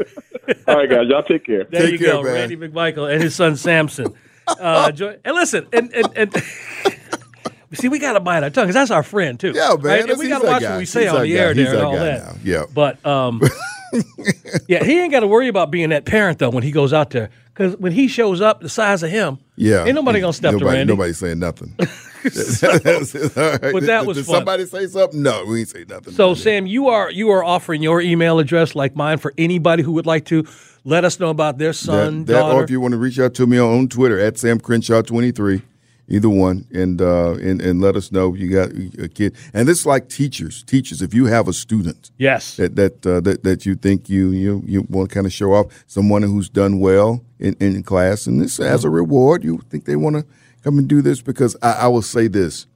All 0.66 0.76
right, 0.76 0.88
guys, 0.88 1.08
y'all 1.08 1.22
take 1.22 1.44
care. 1.44 1.64
There 1.64 1.82
Take 1.82 1.92
you 1.92 1.98
care, 1.98 2.12
go, 2.14 2.22
man. 2.22 2.34
Randy 2.34 2.56
McMichael 2.56 3.12
and 3.12 3.22
his 3.22 3.34
son 3.34 3.56
Samson. 3.56 4.14
Uh, 4.60 4.90
jo- 4.92 5.16
and 5.24 5.34
listen, 5.34 5.66
and 5.72 5.92
and, 5.94 6.06
and 6.16 6.42
see, 7.74 7.88
we 7.88 7.98
got 7.98 8.14
to 8.14 8.20
bite 8.20 8.42
our 8.42 8.50
tongue 8.50 8.64
because 8.64 8.74
that's 8.74 8.90
our 8.90 9.02
friend 9.02 9.38
too. 9.38 9.52
Yeah, 9.54 9.68
man. 9.70 9.78
Right? 9.80 10.08
And 10.10 10.18
we 10.18 10.28
got 10.28 10.40
to 10.40 10.46
watch 10.46 10.62
guy. 10.62 10.70
what 10.70 10.78
we 10.78 10.84
say 10.86 11.02
He's 11.04 11.12
on 11.12 11.20
the 11.22 11.28
guy. 11.32 11.38
air 11.38 11.54
He's 11.54 11.66
there 11.66 11.74
and 11.76 11.84
all 11.84 11.96
that. 11.96 12.36
Yeah. 12.44 12.64
But 12.72 13.04
um, 13.06 13.40
yeah, 14.68 14.84
he 14.84 15.00
ain't 15.00 15.12
got 15.12 15.20
to 15.20 15.26
worry 15.26 15.48
about 15.48 15.70
being 15.70 15.90
that 15.90 16.04
parent 16.04 16.38
though 16.38 16.50
when 16.50 16.62
he 16.62 16.70
goes 16.70 16.92
out 16.92 17.10
there 17.10 17.30
because 17.52 17.76
when 17.76 17.92
he 17.92 18.08
shows 18.08 18.40
up 18.40 18.60
the 18.60 18.68
size 18.68 19.02
of 19.02 19.10
him, 19.10 19.38
Yeah. 19.56 19.84
ain't 19.84 19.94
nobody 19.94 20.20
gonna 20.20 20.32
step 20.32 20.52
nobody, 20.52 20.70
to 20.70 20.76
Randy. 20.76 20.92
Nobody's 20.92 21.18
saying 21.18 21.38
nothing. 21.38 21.74
but 21.78 21.88
that 23.86 24.02
was 24.06 24.16
Did 24.16 24.26
fun. 24.26 24.34
somebody 24.36 24.66
say 24.66 24.86
something? 24.86 25.22
No, 25.22 25.44
we 25.44 25.60
ain't 25.60 25.68
say 25.68 25.84
nothing. 25.88 26.12
So. 26.14 26.34
Sam, 26.34 26.66
you 26.66 26.88
are 26.88 27.10
you 27.10 27.30
are 27.30 27.44
offering 27.44 27.82
your 27.82 28.00
email 28.00 28.38
address 28.38 28.74
like 28.74 28.94
mine 28.96 29.18
for 29.18 29.34
anybody 29.38 29.82
who 29.82 29.92
would 29.92 30.06
like 30.06 30.24
to 30.26 30.44
let 30.88 31.04
us 31.04 31.20
know 31.20 31.28
about 31.28 31.58
their 31.58 31.74
son, 31.74 32.24
that, 32.24 32.32
that 32.32 32.40
daughter. 32.40 32.54
or 32.60 32.64
if 32.64 32.70
you 32.70 32.80
want 32.80 32.92
to 32.92 32.98
reach 32.98 33.18
out 33.18 33.34
to 33.34 33.46
me 33.46 33.58
on, 33.58 33.88
Twitter 33.88 34.18
at 34.18 34.38
Sam 34.38 34.58
Crenshaw 34.58 35.02
twenty 35.02 35.30
three, 35.30 35.62
either 36.08 36.30
one, 36.30 36.66
and 36.72 37.00
uh, 37.00 37.32
and 37.34 37.60
and 37.60 37.80
let 37.80 37.94
us 37.94 38.10
know 38.10 38.34
you 38.34 38.50
got 38.50 38.70
a 39.04 39.08
kid. 39.08 39.36
And 39.52 39.68
it's 39.68 39.84
like 39.84 40.08
teachers, 40.08 40.62
teachers. 40.62 41.02
If 41.02 41.12
you 41.12 41.26
have 41.26 41.46
a 41.46 41.52
student 41.52 42.10
yes, 42.16 42.56
that 42.56 42.76
that 42.76 43.06
uh, 43.06 43.20
that 43.20 43.44
that 43.44 43.66
you 43.66 43.74
think 43.74 44.08
you 44.08 44.30
you 44.30 44.62
you 44.66 44.86
want 44.88 45.10
to 45.10 45.14
kind 45.14 45.26
of 45.26 45.32
show 45.32 45.52
off 45.52 45.66
someone 45.86 46.22
who's 46.22 46.48
done 46.48 46.80
well 46.80 47.22
in, 47.38 47.54
in 47.60 47.82
class, 47.82 48.26
and 48.26 48.40
this 48.40 48.58
as 48.58 48.84
a 48.84 48.90
reward, 48.90 49.44
you 49.44 49.60
think 49.68 49.84
they 49.84 49.96
want 49.96 50.16
to 50.16 50.24
come 50.62 50.78
and 50.78 50.88
do 50.88 51.02
this 51.02 51.20
because 51.20 51.54
I, 51.62 51.72
I 51.72 51.88
will 51.88 52.02
say 52.02 52.28
this 52.28 52.66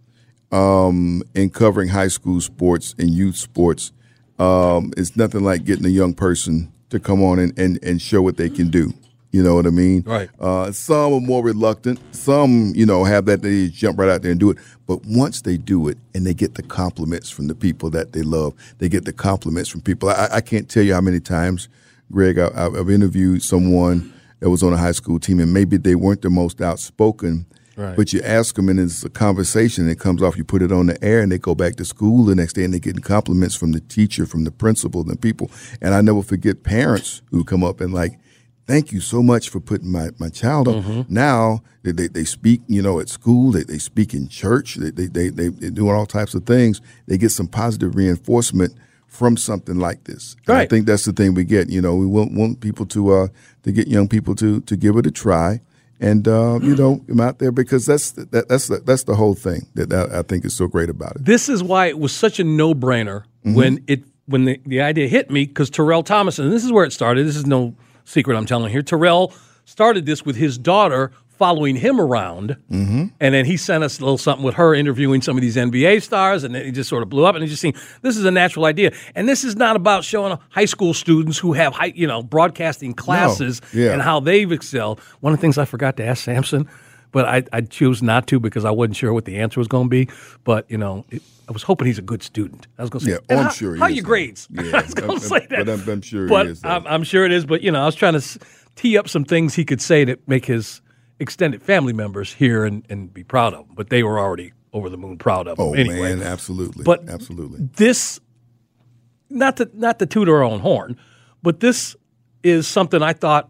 um, 0.52 1.22
in 1.34 1.48
covering 1.48 1.88
high 1.88 2.08
school 2.08 2.40
sports 2.42 2.94
and 2.98 3.10
youth 3.10 3.36
sports, 3.36 3.92
um, 4.38 4.92
it's 4.98 5.16
nothing 5.16 5.42
like 5.42 5.64
getting 5.64 5.86
a 5.86 5.90
young 5.90 6.12
person 6.12 6.72
to 6.92 7.00
come 7.00 7.22
on 7.22 7.38
and, 7.38 7.58
and, 7.58 7.78
and 7.82 8.00
show 8.00 8.22
what 8.22 8.36
they 8.36 8.48
can 8.48 8.70
do. 8.70 8.94
You 9.32 9.42
know 9.42 9.54
what 9.54 9.66
I 9.66 9.70
mean? 9.70 10.02
Right. 10.02 10.28
Uh, 10.38 10.70
some 10.72 11.14
are 11.14 11.20
more 11.20 11.42
reluctant. 11.42 11.98
Some, 12.14 12.74
you 12.76 12.84
know, 12.84 13.02
have 13.04 13.24
that 13.26 13.40
they 13.40 13.68
jump 13.68 13.98
right 13.98 14.10
out 14.10 14.20
there 14.20 14.30
and 14.30 14.38
do 14.38 14.50
it. 14.50 14.58
But 14.86 15.00
once 15.06 15.40
they 15.40 15.56
do 15.56 15.88
it 15.88 15.96
and 16.14 16.26
they 16.26 16.34
get 16.34 16.54
the 16.54 16.62
compliments 16.62 17.30
from 17.30 17.46
the 17.46 17.54
people 17.54 17.88
that 17.90 18.12
they 18.12 18.20
love, 18.20 18.52
they 18.78 18.90
get 18.90 19.06
the 19.06 19.12
compliments 19.12 19.70
from 19.70 19.80
people. 19.80 20.10
I, 20.10 20.28
I 20.32 20.40
can't 20.42 20.68
tell 20.68 20.82
you 20.82 20.92
how 20.92 21.00
many 21.00 21.18
times, 21.18 21.70
Greg, 22.12 22.38
I, 22.38 22.48
I've 22.54 22.90
interviewed 22.90 23.42
someone 23.42 24.12
that 24.40 24.50
was 24.50 24.62
on 24.62 24.74
a 24.74 24.76
high 24.76 24.92
school 24.92 25.18
team 25.18 25.40
and 25.40 25.54
maybe 25.54 25.78
they 25.78 25.94
weren't 25.94 26.20
the 26.20 26.30
most 26.30 26.60
outspoken. 26.60 27.46
Right. 27.76 27.96
But 27.96 28.12
you 28.12 28.20
ask 28.22 28.54
them, 28.54 28.68
and 28.68 28.78
it's 28.78 29.04
a 29.04 29.10
conversation. 29.10 29.84
And 29.84 29.92
it 29.92 29.98
comes 29.98 30.22
off. 30.22 30.36
You 30.36 30.44
put 30.44 30.62
it 30.62 30.72
on 30.72 30.86
the 30.86 31.02
air, 31.02 31.20
and 31.20 31.32
they 31.32 31.38
go 31.38 31.54
back 31.54 31.76
to 31.76 31.84
school 31.84 32.24
the 32.24 32.34
next 32.34 32.54
day, 32.54 32.64
and 32.64 32.72
they're 32.72 32.80
getting 32.80 33.02
compliments 33.02 33.54
from 33.54 33.72
the 33.72 33.80
teacher, 33.80 34.26
from 34.26 34.44
the 34.44 34.50
principal, 34.50 35.00
and 35.00 35.10
the 35.10 35.16
people. 35.16 35.50
And 35.80 35.94
I 35.94 36.00
never 36.00 36.22
forget 36.22 36.62
parents 36.62 37.22
who 37.30 37.44
come 37.44 37.64
up 37.64 37.80
and 37.80 37.94
like, 37.94 38.18
"Thank 38.66 38.92
you 38.92 39.00
so 39.00 39.22
much 39.22 39.48
for 39.48 39.60
putting 39.60 39.90
my, 39.90 40.10
my 40.18 40.28
child 40.28 40.68
on." 40.68 40.82
Mm-hmm. 40.82 41.14
Now 41.14 41.62
they, 41.82 41.92
they 41.92 42.08
they 42.08 42.24
speak, 42.24 42.60
you 42.66 42.82
know, 42.82 43.00
at 43.00 43.08
school. 43.08 43.52
They 43.52 43.62
they 43.62 43.78
speak 43.78 44.12
in 44.12 44.28
church. 44.28 44.76
They 44.76 44.90
they 44.90 45.06
they 45.06 45.28
they 45.30 45.48
they're 45.48 45.70
doing 45.70 45.94
all 45.94 46.06
types 46.06 46.34
of 46.34 46.44
things. 46.44 46.80
They 47.06 47.16
get 47.16 47.30
some 47.30 47.48
positive 47.48 47.94
reinforcement 47.94 48.74
from 49.06 49.36
something 49.36 49.78
like 49.78 50.04
this. 50.04 50.36
And 50.48 50.56
I 50.56 50.66
think 50.66 50.86
that's 50.86 51.04
the 51.04 51.12
thing 51.12 51.34
we 51.34 51.44
get. 51.44 51.68
You 51.68 51.82
know, 51.82 51.96
we 51.96 52.06
want 52.06 52.32
want 52.32 52.60
people 52.60 52.86
to 52.86 53.12
uh 53.12 53.28
to 53.62 53.72
get 53.72 53.88
young 53.88 54.08
people 54.08 54.34
to 54.36 54.60
to 54.60 54.76
give 54.76 54.96
it 54.96 55.06
a 55.06 55.10
try 55.10 55.60
and 56.02 56.26
uh, 56.28 56.58
you 56.62 56.74
know 56.76 57.00
I'm 57.08 57.20
out 57.20 57.38
there 57.38 57.52
because 57.52 57.86
that's 57.86 58.12
that, 58.12 58.48
that's 58.48 58.66
the, 58.68 58.78
that's 58.84 59.04
the 59.04 59.14
whole 59.14 59.34
thing 59.34 59.68
that, 59.74 59.88
that 59.88 60.12
I 60.12 60.22
think 60.22 60.44
is 60.44 60.54
so 60.54 60.66
great 60.66 60.90
about 60.90 61.16
it. 61.16 61.24
this 61.24 61.48
is 61.48 61.62
why 61.62 61.86
it 61.86 61.98
was 61.98 62.12
such 62.12 62.38
a 62.38 62.44
no 62.44 62.74
brainer 62.74 63.24
Mm-hmm. 63.44 63.54
when 63.56 63.84
it 63.88 64.04
when 64.26 64.44
the, 64.44 64.60
the 64.66 64.80
idea 64.80 65.08
hit 65.08 65.28
me 65.28 65.46
because 65.46 65.68
Terrell 65.68 66.04
Thomas 66.04 66.38
and 66.38 66.52
this 66.52 66.64
is 66.64 66.70
where 66.70 66.84
it 66.84 66.92
started. 66.92 67.26
This 67.26 67.34
is 67.34 67.44
no 67.44 67.74
secret 68.04 68.36
I'm 68.36 68.46
telling 68.46 68.70
here. 68.70 68.82
Terrell 68.82 69.32
started 69.64 70.06
this 70.06 70.24
with 70.24 70.36
his 70.36 70.58
daughter 70.58 71.10
following 71.42 71.74
him 71.74 72.00
around, 72.00 72.56
Mm-hmm. 72.70 73.06
and 73.20 73.34
then 73.34 73.44
he 73.44 73.56
sent 73.56 73.82
us 73.82 73.98
a 73.98 74.02
little 74.02 74.16
something 74.16 74.44
with 74.44 74.54
her 74.54 74.74
interviewing 74.74 75.20
some 75.22 75.36
of 75.36 75.40
these 75.42 75.56
NBA 75.56 76.02
stars, 76.02 76.44
and 76.44 76.54
then 76.54 76.64
he 76.64 76.70
just 76.70 76.88
sort 76.88 77.02
of 77.02 77.08
blew 77.08 77.24
up. 77.24 77.34
And 77.34 77.42
it 77.42 77.48
just 77.48 77.60
seemed 77.60 77.76
this 78.02 78.16
is 78.16 78.24
a 78.24 78.30
natural 78.30 78.64
idea, 78.64 78.92
and 79.16 79.28
this 79.28 79.42
is 79.42 79.56
not 79.56 79.74
about 79.74 80.04
showing 80.04 80.38
high 80.50 80.66
school 80.66 80.94
students 80.94 81.36
who 81.38 81.52
have 81.54 81.72
high, 81.74 81.92
you 81.96 82.06
know 82.06 82.22
broadcasting 82.22 82.94
classes 82.94 83.60
Yeah. 83.72 83.92
and 83.92 84.00
how 84.02 84.20
they've 84.20 84.52
excelled. 84.52 85.00
One 85.20 85.32
of 85.32 85.38
the 85.38 85.42
things 85.42 85.58
I 85.58 85.64
forgot 85.64 85.96
to 85.96 86.04
ask 86.04 86.22
Samson, 86.22 86.68
but 87.10 87.24
I, 87.26 87.42
I 87.52 87.62
choose 87.62 88.02
not 88.04 88.26
to 88.28 88.38
because 88.38 88.64
I 88.64 88.70
wasn't 88.70 88.96
sure 88.96 89.12
what 89.12 89.24
the 89.24 89.38
answer 89.38 89.58
was 89.58 89.66
going 89.68 89.86
to 89.86 89.90
be. 89.90 90.08
But 90.44 90.70
you 90.70 90.78
know, 90.78 91.04
it, 91.10 91.22
I 91.48 91.52
was 91.52 91.64
hoping 91.64 91.86
he's 91.88 91.98
a 91.98 92.02
good 92.02 92.22
student. 92.22 92.68
I 92.78 92.82
was 92.82 92.90
going 92.90 93.00
to 93.00 93.06
say, 93.06 93.18
Yeah, 93.28 93.36
I'm 93.38 93.44
how, 93.46 93.50
sure 93.50 93.74
he 93.74 93.80
How 93.80 93.88
is, 93.88 93.96
your 93.96 94.04
grades? 94.04 94.48
Yeah, 94.52 94.62
I 94.78 94.82
was 94.82 94.94
going 94.94 95.10
I'm- 95.10 95.18
to 95.20 95.26
say 95.26 95.46
that, 95.50 95.66
but 95.66 95.68
I'm- 95.68 95.88
I'm 95.90 96.02
sure 96.02 96.28
But 96.28 96.46
is. 96.46 96.60
I'm, 96.64 96.86
I'm 96.86 97.02
sure 97.02 97.24
it 97.24 97.32
is. 97.32 97.44
But 97.46 97.62
you 97.62 97.72
know, 97.72 97.82
I 97.82 97.86
was 97.86 97.96
trying 97.96 98.18
to 98.20 98.38
tee 98.76 98.96
up 98.96 99.08
some 99.08 99.24
things 99.24 99.54
he 99.54 99.64
could 99.64 99.80
say 99.82 100.04
to 100.04 100.16
make 100.26 100.44
his 100.46 100.80
extended 101.22 101.62
family 101.62 101.92
members 101.92 102.32
here 102.34 102.64
and, 102.64 102.84
and 102.90 103.12
be 103.14 103.24
proud 103.24 103.54
of 103.54 103.60
him. 103.66 103.74
But 103.74 103.88
they 103.88 104.02
were 104.02 104.18
already 104.18 104.52
over 104.72 104.88
the 104.90 104.98
moon 104.98 105.16
proud 105.18 105.46
of 105.48 105.58
him 105.58 105.64
Oh 105.64 105.74
anyway. 105.74 106.16
man, 106.16 106.22
absolutely, 106.22 106.84
But- 106.84 107.08
absolutely. 107.08 107.68
this 107.76 108.20
not 109.30 109.56
to 109.58 109.70
not 109.72 109.98
to 110.00 110.06
toot 110.06 110.28
our 110.28 110.42
own 110.42 110.60
horn, 110.60 110.96
but 111.42 111.60
this 111.60 111.96
is 112.42 112.66
something 112.66 113.02
I 113.02 113.12
thought 113.14 113.48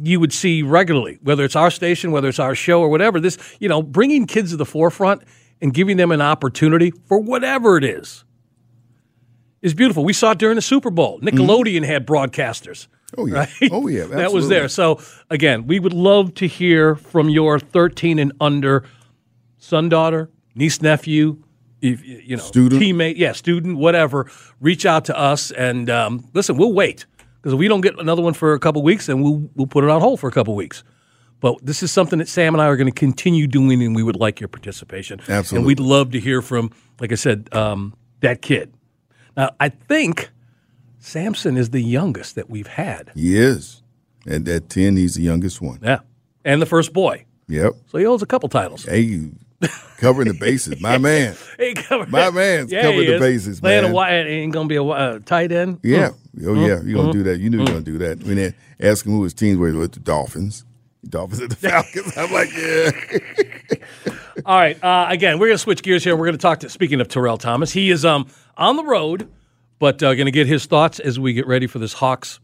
you 0.00 0.20
would 0.20 0.32
see 0.32 0.62
regularly, 0.62 1.18
whether 1.22 1.42
it's 1.44 1.56
our 1.56 1.70
station, 1.70 2.12
whether 2.12 2.28
it's 2.28 2.38
our 2.38 2.54
show 2.54 2.80
or 2.82 2.88
whatever. 2.90 3.18
This, 3.18 3.38
you 3.60 3.68
know, 3.68 3.82
bringing 3.82 4.26
kids 4.26 4.50
to 4.50 4.56
the 4.56 4.66
forefront 4.66 5.22
and 5.62 5.72
giving 5.72 5.96
them 5.96 6.12
an 6.12 6.20
opportunity 6.20 6.92
for 7.06 7.18
whatever 7.18 7.78
it 7.78 7.84
is 7.84 8.24
is 9.62 9.72
beautiful. 9.72 10.04
We 10.04 10.12
saw 10.12 10.32
it 10.32 10.38
during 10.38 10.56
the 10.56 10.62
Super 10.62 10.90
Bowl. 10.90 11.18
Mm-hmm. 11.18 11.28
Nickelodeon 11.38 11.84
had 11.84 12.06
broadcasters. 12.06 12.88
Oh 13.16 13.26
yeah, 13.26 13.34
Right? 13.60 13.70
oh 13.72 13.86
yeah, 13.88 14.04
that 14.10 14.32
was 14.32 14.48
there. 14.48 14.68
So 14.68 15.00
again, 15.30 15.66
we 15.66 15.78
would 15.78 15.92
love 15.92 16.34
to 16.34 16.46
hear 16.46 16.96
from 16.96 17.28
your 17.28 17.58
13 17.58 18.18
and 18.18 18.32
under 18.40 18.84
son, 19.58 19.88
daughter, 19.88 20.30
niece, 20.54 20.82
nephew, 20.82 21.42
if, 21.80 22.04
you 22.04 22.36
know, 22.36 22.42
Student. 22.42 22.82
teammate, 22.82 23.16
yeah, 23.16 23.32
student, 23.32 23.76
whatever. 23.78 24.30
Reach 24.60 24.86
out 24.86 25.04
to 25.06 25.16
us 25.18 25.50
and 25.52 25.88
um, 25.90 26.28
listen. 26.34 26.56
We'll 26.56 26.72
wait 26.72 27.06
because 27.36 27.52
if 27.52 27.58
we 27.58 27.68
don't 27.68 27.80
get 27.82 27.98
another 27.98 28.22
one 28.22 28.34
for 28.34 28.54
a 28.54 28.58
couple 28.58 28.82
weeks, 28.82 29.06
then 29.06 29.22
we'll 29.22 29.48
we'll 29.54 29.66
put 29.66 29.84
it 29.84 29.90
on 29.90 30.00
hold 30.00 30.18
for 30.20 30.28
a 30.28 30.32
couple 30.32 30.54
weeks. 30.54 30.82
But 31.38 31.64
this 31.64 31.82
is 31.82 31.92
something 31.92 32.18
that 32.18 32.28
Sam 32.28 32.54
and 32.54 32.62
I 32.62 32.66
are 32.66 32.76
going 32.76 32.90
to 32.90 32.98
continue 32.98 33.46
doing, 33.46 33.82
and 33.82 33.94
we 33.94 34.02
would 34.02 34.16
like 34.16 34.40
your 34.40 34.48
participation. 34.48 35.20
Absolutely. 35.28 35.58
And 35.58 35.66
we'd 35.66 35.80
love 35.80 36.10
to 36.12 36.18
hear 36.20 36.40
from, 36.40 36.70
like 36.98 37.12
I 37.12 37.16
said, 37.16 37.50
um, 37.52 37.94
that 38.20 38.40
kid. 38.40 38.72
Now, 39.36 39.50
I 39.60 39.68
think 39.68 40.30
Samson 41.06 41.56
is 41.56 41.70
the 41.70 41.80
youngest 41.80 42.34
that 42.34 42.50
we've 42.50 42.66
had. 42.66 43.10
He 43.14 43.36
is, 43.36 43.82
and 44.26 44.46
at 44.48 44.68
ten, 44.68 44.96
he's 44.96 45.14
the 45.14 45.22
youngest 45.22 45.60
one. 45.62 45.78
Yeah. 45.82 46.00
And 46.44 46.60
the 46.60 46.66
first 46.66 46.92
boy. 46.92 47.24
Yep. 47.48 47.74
So 47.86 47.98
he 47.98 48.04
holds 48.04 48.22
a 48.22 48.26
couple 48.26 48.48
titles. 48.48 48.84
Hey, 48.84 49.30
covering 49.98 50.28
the 50.28 50.34
bases, 50.34 50.80
my 50.80 50.98
man. 51.10 51.36
He 51.58 51.74
covered, 51.74 52.10
My 52.10 52.30
man's 52.30 52.70
yeah, 52.72 52.82
covered 52.82 53.00
he 53.06 53.12
the 53.12 53.18
bases, 53.20 53.60
Playing 53.60 53.84
man. 53.84 53.90
a 53.92 53.94
wide, 53.94 54.26
ain't 54.26 54.52
going 54.52 54.68
to 54.68 54.72
be 54.72 54.76
a 54.76 54.82
uh, 54.84 55.18
tight 55.24 55.52
end. 55.52 55.78
Yeah. 55.82 56.10
Oh 56.44 56.52
yeah, 56.54 56.76
Mm-hmm. 56.76 56.88
you're 56.88 56.98
gonna 57.00 57.12
do 57.12 57.22
that. 57.22 57.38
You 57.38 57.48
knew 57.50 57.58
you 57.58 57.62
were 57.64 57.70
gonna 57.70 57.80
do 57.82 57.98
that. 57.98 58.22
When 58.24 58.36
they 58.36 58.52
ask 58.80 59.06
him 59.06 59.12
who 59.12 59.22
his 59.24 59.32
teams 59.32 59.56
were 59.58 59.72
with 59.72 59.92
the 59.92 60.00
Dolphins. 60.00 60.64
The 61.04 61.08
Dolphins 61.10 61.40
and 61.40 61.50
the 61.52 61.56
Falcons. 61.68 62.16
I'm 62.16 62.32
like, 62.32 62.50
yeah. 62.52 63.78
All 64.44 64.58
right. 64.58 64.82
Uh, 64.82 65.06
again, 65.08 65.38
we're 65.38 65.46
going 65.46 65.54
to 65.54 65.58
switch 65.62 65.82
gears 65.82 66.04
here. 66.04 66.14
We're 66.16 66.26
going 66.26 66.36
to 66.36 66.42
talk 66.42 66.60
to, 66.60 66.68
speaking 66.68 67.00
of 67.00 67.08
Terrell 67.08 67.38
Thomas, 67.38 67.72
he 67.72 67.90
is 67.90 68.04
um, 68.04 68.26
on 68.56 68.76
the 68.76 68.84
road, 68.84 69.28
but 69.78 70.02
uh, 70.02 70.14
going 70.14 70.26
to 70.26 70.32
get 70.32 70.46
his 70.46 70.66
thoughts 70.66 70.98
as 70.98 71.18
we 71.18 71.32
get 71.32 71.46
ready 71.46 71.66
for 71.66 71.78
this 71.78 71.92
Hawks. 71.92 72.40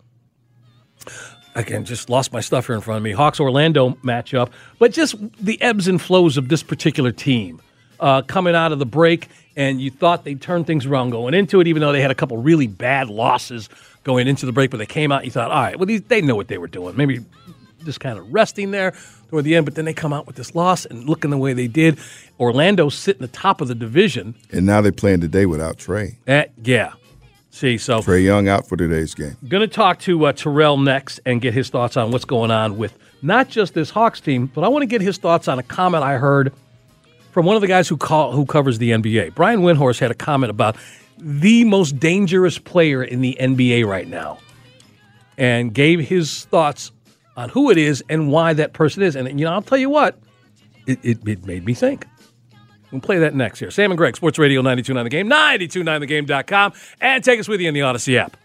Again, 1.55 1.85
just 1.85 2.09
lost 2.09 2.33
my 2.33 2.41
stuff 2.41 2.67
here 2.67 2.75
in 2.75 2.81
front 2.81 2.97
of 2.97 3.03
me. 3.03 3.13
Hawks 3.13 3.39
Orlando 3.39 3.91
matchup, 4.03 4.51
but 4.79 4.93
just 4.93 5.17
the 5.45 5.61
ebbs 5.61 5.87
and 5.87 6.01
flows 6.01 6.37
of 6.37 6.49
this 6.49 6.63
particular 6.63 7.13
team 7.13 7.61
uh, 8.01 8.23
coming 8.23 8.55
out 8.55 8.73
of 8.73 8.79
the 8.79 8.87
break, 8.87 9.29
and 9.55 9.81
you 9.81 9.91
thought 9.91 10.25
they'd 10.25 10.41
turn 10.41 10.65
things 10.65 10.87
around 10.87 11.11
going 11.11 11.35
into 11.35 11.61
it, 11.61 11.67
even 11.67 11.81
though 11.81 11.93
they 11.93 12.01
had 12.01 12.11
a 12.11 12.15
couple 12.15 12.37
really 12.39 12.67
bad 12.67 13.09
losses 13.09 13.69
going 14.03 14.29
into 14.29 14.47
the 14.47 14.53
break. 14.53 14.71
But 14.71 14.79
they 14.79 14.87
came 14.87 15.13
out, 15.13 15.19
and 15.19 15.27
you 15.27 15.31
thought, 15.31 15.51
all 15.51 15.63
right, 15.63 15.79
well, 15.79 15.87
these, 15.87 16.03
they 16.03 16.23
know 16.23 16.35
what 16.35 16.49
they 16.49 16.59
were 16.59 16.69
doing. 16.69 16.97
Maybe 16.97 17.21
just 17.85 18.01
kind 18.01 18.19
of 18.19 18.33
resting 18.33 18.71
there 18.71 18.95
toward 19.29 19.45
the 19.45 19.55
end, 19.55 19.67
but 19.67 19.75
then 19.75 19.85
they 19.85 19.95
come 19.95 20.13
out 20.13 20.27
with 20.27 20.37
this 20.37 20.55
loss 20.55 20.85
and 20.85 21.09
looking 21.09 21.31
the 21.31 21.39
way 21.39 21.53
they 21.53 21.69
did. 21.69 21.99
Orlando 22.41 22.89
sitting 22.89 23.23
the 23.23 23.29
top 23.29 23.61
of 23.61 23.69
the 23.69 23.75
division. 23.75 24.35
And 24.51 24.67
now 24.67 24.81
they're 24.81 24.93
playing 24.93 25.21
today 25.21 25.47
without 25.47 25.79
Trae. 25.79 26.17
At, 26.27 26.53
yeah. 26.63 26.93
See, 27.53 27.77
so 27.77 28.01
Trae 28.01 28.25
Young 28.25 28.49
out 28.49 28.67
for 28.67 28.79
today's 28.79 29.15
game. 29.15 29.37
Going 29.47 29.61
to 29.61 29.73
talk 29.73 29.99
to 30.01 30.25
uh, 30.25 30.33
Terrell 30.33 30.79
next 30.79 31.21
and 31.27 31.39
get 31.39 31.53
his 31.53 31.69
thoughts 31.69 31.99
on 31.99 32.11
what's 32.11 32.25
going 32.25 32.51
on 32.51 32.79
with 32.79 32.97
not 33.21 33.51
just 33.51 33.75
this 33.75 33.91
Hawks 33.91 34.23
team, 34.23 34.47
but 34.47 34.65
I 34.65 34.69
want 34.69 34.83
to 34.83 34.87
get 34.87 35.03
his 35.03 35.19
thoughts 35.19 35.49
on 35.49 35.59
a 35.59 35.63
comment 35.63 36.03
I 36.03 36.17
heard 36.17 36.55
from 37.31 37.45
one 37.45 37.55
of 37.55 37.61
the 37.61 37.69
guys 37.69 37.89
who 37.89 37.99
call, 37.99 38.33
who 38.33 38.47
covers 38.47 38.79
the 38.79 38.91
NBA. 38.93 39.35
Brian 39.35 39.61
Windhorst 39.61 39.99
had 40.01 40.11
a 40.11 40.15
comment 40.15 40.49
about 40.49 40.77
the 41.19 41.65
most 41.65 42.01
dangerous 42.01 42.59
player 42.59 43.05
in 43.05 43.21
the 43.21 43.37
NBA 43.39 43.87
right 43.87 44.09
now, 44.09 44.39
and 45.37 45.75
gave 45.75 46.01
his 46.01 46.47
thoughts 46.47 46.91
on 47.37 47.51
who 47.51 47.71
it 47.71 47.77
is 47.77 48.03
and 48.09 48.33
why 48.33 48.55
that 48.55 48.73
person 48.73 49.03
is. 49.03 49.15
And 49.15 49.29
you 49.39 49.45
know, 49.45 49.53
I'll 49.53 49.61
tell 49.61 49.79
you 49.79 49.91
what, 49.91 50.19
it, 50.87 50.99
it, 51.03 51.29
it 51.29 51.45
made 51.45 51.67
me 51.67 51.75
think. 51.75 52.07
We'll 52.93 53.01
play 53.01 53.19
that 53.21 53.35
next 53.35 53.59
here. 53.59 53.71
Sam 53.71 53.91
and 53.91 53.99
Greg, 53.99 54.17
Sports 54.17 54.39
Radio 54.39 54.61
929 54.61 55.05
The 55.05 55.11
Game, 55.11 55.29
929thegame.com, 55.29 56.75
and 57.01 57.25
take 57.25 57.41
us 57.41 57.49
with 57.49 57.61
you 57.61 57.69
in 57.69 57.75
the 57.75 57.83
Odyssey 57.83 58.19
app. 58.19 58.37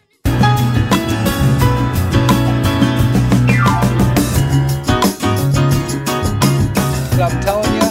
I'm 7.19 7.41
telling 7.41 7.73
you, 7.73 7.81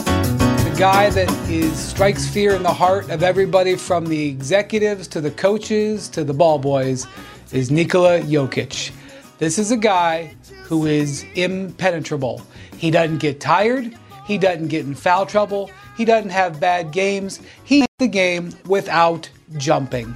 the 0.71 0.75
guy 0.79 1.11
that 1.11 1.29
is 1.51 1.79
strikes 1.79 2.27
fear 2.27 2.55
in 2.55 2.63
the 2.63 2.73
heart 2.73 3.11
of 3.11 3.23
everybody 3.23 3.77
from 3.77 4.07
the 4.07 4.27
executives 4.27 5.07
to 5.09 5.21
the 5.21 5.33
coaches 5.33 6.09
to 6.09 6.25
the 6.25 6.33
ball 6.33 6.59
boys 6.59 7.07
is 7.53 7.71
Nikola 7.71 8.21
Jokic. 8.21 8.93
This 9.39 9.59
is 9.59 9.73
a 9.73 9.77
guy 9.77 10.35
who 10.63 10.87
is 10.87 11.27
impenetrable. 11.35 12.41
He 12.79 12.91
doesn't 12.91 13.19
get 13.19 13.41
tired. 13.41 13.95
He 14.27 14.39
doesn't 14.39 14.69
get 14.69 14.87
in 14.87 14.95
foul 14.95 15.27
trouble. 15.27 15.71
He 15.97 16.05
doesn't 16.05 16.31
have 16.31 16.61
bad 16.61 16.93
games. 16.93 17.41
He 17.65 17.87
the 17.99 18.07
game 18.07 18.53
without 18.67 19.31
jumping. 19.57 20.15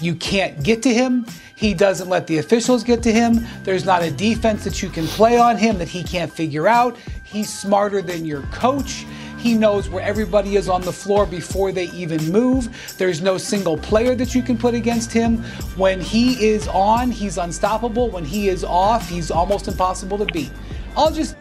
You 0.00 0.14
can't 0.14 0.62
get 0.62 0.82
to 0.84 0.94
him. 0.94 1.26
He 1.58 1.74
doesn't 1.74 2.08
let 2.08 2.26
the 2.26 2.38
officials 2.38 2.82
get 2.82 3.02
to 3.02 3.12
him. 3.12 3.46
There's 3.64 3.84
not 3.84 4.02
a 4.02 4.10
defense 4.10 4.64
that 4.64 4.82
you 4.82 4.88
can 4.88 5.06
play 5.08 5.36
on 5.36 5.58
him 5.58 5.76
that 5.76 5.88
he 5.88 6.02
can't 6.02 6.32
figure 6.32 6.66
out. 6.66 6.96
He's 7.24 7.52
smarter 7.52 8.00
than 8.00 8.24
your 8.24 8.42
coach. 8.44 9.04
He 9.36 9.54
knows 9.54 9.90
where 9.90 10.02
everybody 10.02 10.56
is 10.56 10.70
on 10.70 10.80
the 10.80 10.92
floor 10.92 11.26
before 11.26 11.70
they 11.70 11.90
even 11.90 12.32
move. 12.32 12.94
There's 12.96 13.20
no 13.20 13.36
single 13.36 13.76
player 13.76 14.14
that 14.14 14.34
you 14.34 14.42
can 14.42 14.56
put 14.56 14.72
against 14.72 15.12
him. 15.12 15.38
When 15.76 16.00
he 16.00 16.42
is 16.46 16.66
on, 16.68 17.10
he's 17.10 17.36
unstoppable. 17.36 18.10
When 18.10 18.24
he 18.24 18.48
is 18.48 18.64
off, 18.64 19.06
he's 19.06 19.30
almost 19.30 19.68
impossible 19.68 20.16
to 20.16 20.26
beat. 20.26 20.50
I'll 20.96 21.12
just. 21.12 21.36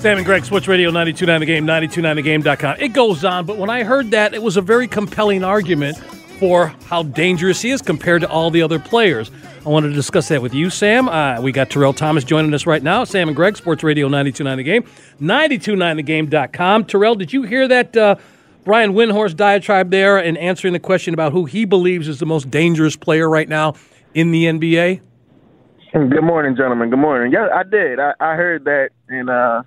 Sam 0.00 0.16
and 0.16 0.24
Greg, 0.24 0.46
Sports 0.46 0.66
Radio 0.66 0.88
929 0.88 1.40
The 1.40 1.46
Game, 1.46 1.66
929thegame.com. 1.66 2.76
It 2.78 2.94
goes 2.94 3.22
on, 3.22 3.44
but 3.44 3.58
when 3.58 3.68
I 3.68 3.82
heard 3.82 4.10
that, 4.12 4.32
it 4.32 4.42
was 4.42 4.56
a 4.56 4.62
very 4.62 4.88
compelling 4.88 5.44
argument 5.44 5.98
for 6.38 6.68
how 6.86 7.02
dangerous 7.02 7.60
he 7.60 7.70
is 7.70 7.82
compared 7.82 8.22
to 8.22 8.28
all 8.30 8.50
the 8.50 8.62
other 8.62 8.78
players. 8.78 9.30
I 9.66 9.68
wanted 9.68 9.88
to 9.90 9.94
discuss 9.94 10.28
that 10.28 10.40
with 10.40 10.54
you, 10.54 10.70
Sam. 10.70 11.06
Uh, 11.06 11.42
we 11.42 11.52
got 11.52 11.68
Terrell 11.68 11.92
Thomas 11.92 12.24
joining 12.24 12.54
us 12.54 12.66
right 12.66 12.82
now. 12.82 13.04
Sam 13.04 13.28
and 13.28 13.36
Greg, 13.36 13.58
Sports 13.58 13.84
Radio 13.84 14.06
929 14.06 14.56
The 14.56 14.64
Game, 14.64 14.84
929thegame.com. 15.20 16.86
Terrell, 16.86 17.14
did 17.14 17.34
you 17.34 17.42
hear 17.42 17.68
that 17.68 17.94
uh, 17.94 18.16
Brian 18.64 18.94
Windhorst 18.94 19.36
diatribe 19.36 19.90
there 19.90 20.16
and 20.16 20.38
answering 20.38 20.72
the 20.72 20.80
question 20.80 21.12
about 21.12 21.32
who 21.32 21.44
he 21.44 21.66
believes 21.66 22.08
is 22.08 22.20
the 22.20 22.26
most 22.26 22.50
dangerous 22.50 22.96
player 22.96 23.28
right 23.28 23.50
now 23.50 23.74
in 24.14 24.30
the 24.30 24.46
NBA? 24.46 25.02
Good 25.92 26.22
morning, 26.22 26.56
gentlemen. 26.56 26.88
Good 26.88 26.98
morning. 26.98 27.32
Yeah, 27.32 27.48
I 27.54 27.64
did. 27.64 28.00
I, 28.00 28.14
I 28.18 28.34
heard 28.36 28.64
that, 28.64 28.90
and 29.10 29.28
uh, 29.28 29.62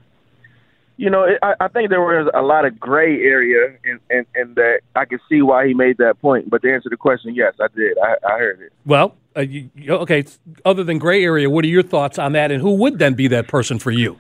you 0.97 1.09
know, 1.09 1.23
it, 1.23 1.39
I, 1.41 1.53
I 1.59 1.67
think 1.67 1.89
there 1.89 2.01
was 2.01 2.29
a 2.33 2.41
lot 2.41 2.65
of 2.65 2.79
gray 2.79 3.21
area 3.21 3.75
in, 3.83 4.00
in, 4.09 4.25
in 4.35 4.53
that 4.55 4.81
I 4.95 5.05
could 5.05 5.21
see 5.27 5.41
why 5.41 5.67
he 5.67 5.73
made 5.73 5.97
that 5.97 6.19
point. 6.21 6.50
But 6.50 6.62
to 6.62 6.73
answer 6.73 6.89
the 6.89 6.97
question, 6.97 7.33
yes, 7.35 7.53
I 7.59 7.67
did. 7.75 7.97
I, 7.97 8.15
I 8.27 8.38
heard 8.38 8.62
it. 8.62 8.73
Well, 8.85 9.15
uh, 9.35 9.41
you, 9.41 9.69
okay. 9.89 10.25
Other 10.63 10.83
than 10.83 11.00
gray 11.00 11.23
area, 11.23 11.50
what 11.50 11.65
are 11.65 11.69
your 11.69 11.83
thoughts 11.83 12.19
on 12.19 12.33
that, 12.33 12.51
and 12.51 12.62
who 12.62 12.75
would 12.75 13.00
then 13.00 13.15
be 13.15 13.27
that 13.29 13.47
person 13.47 13.79
for 13.79 13.91
you? 13.91 14.19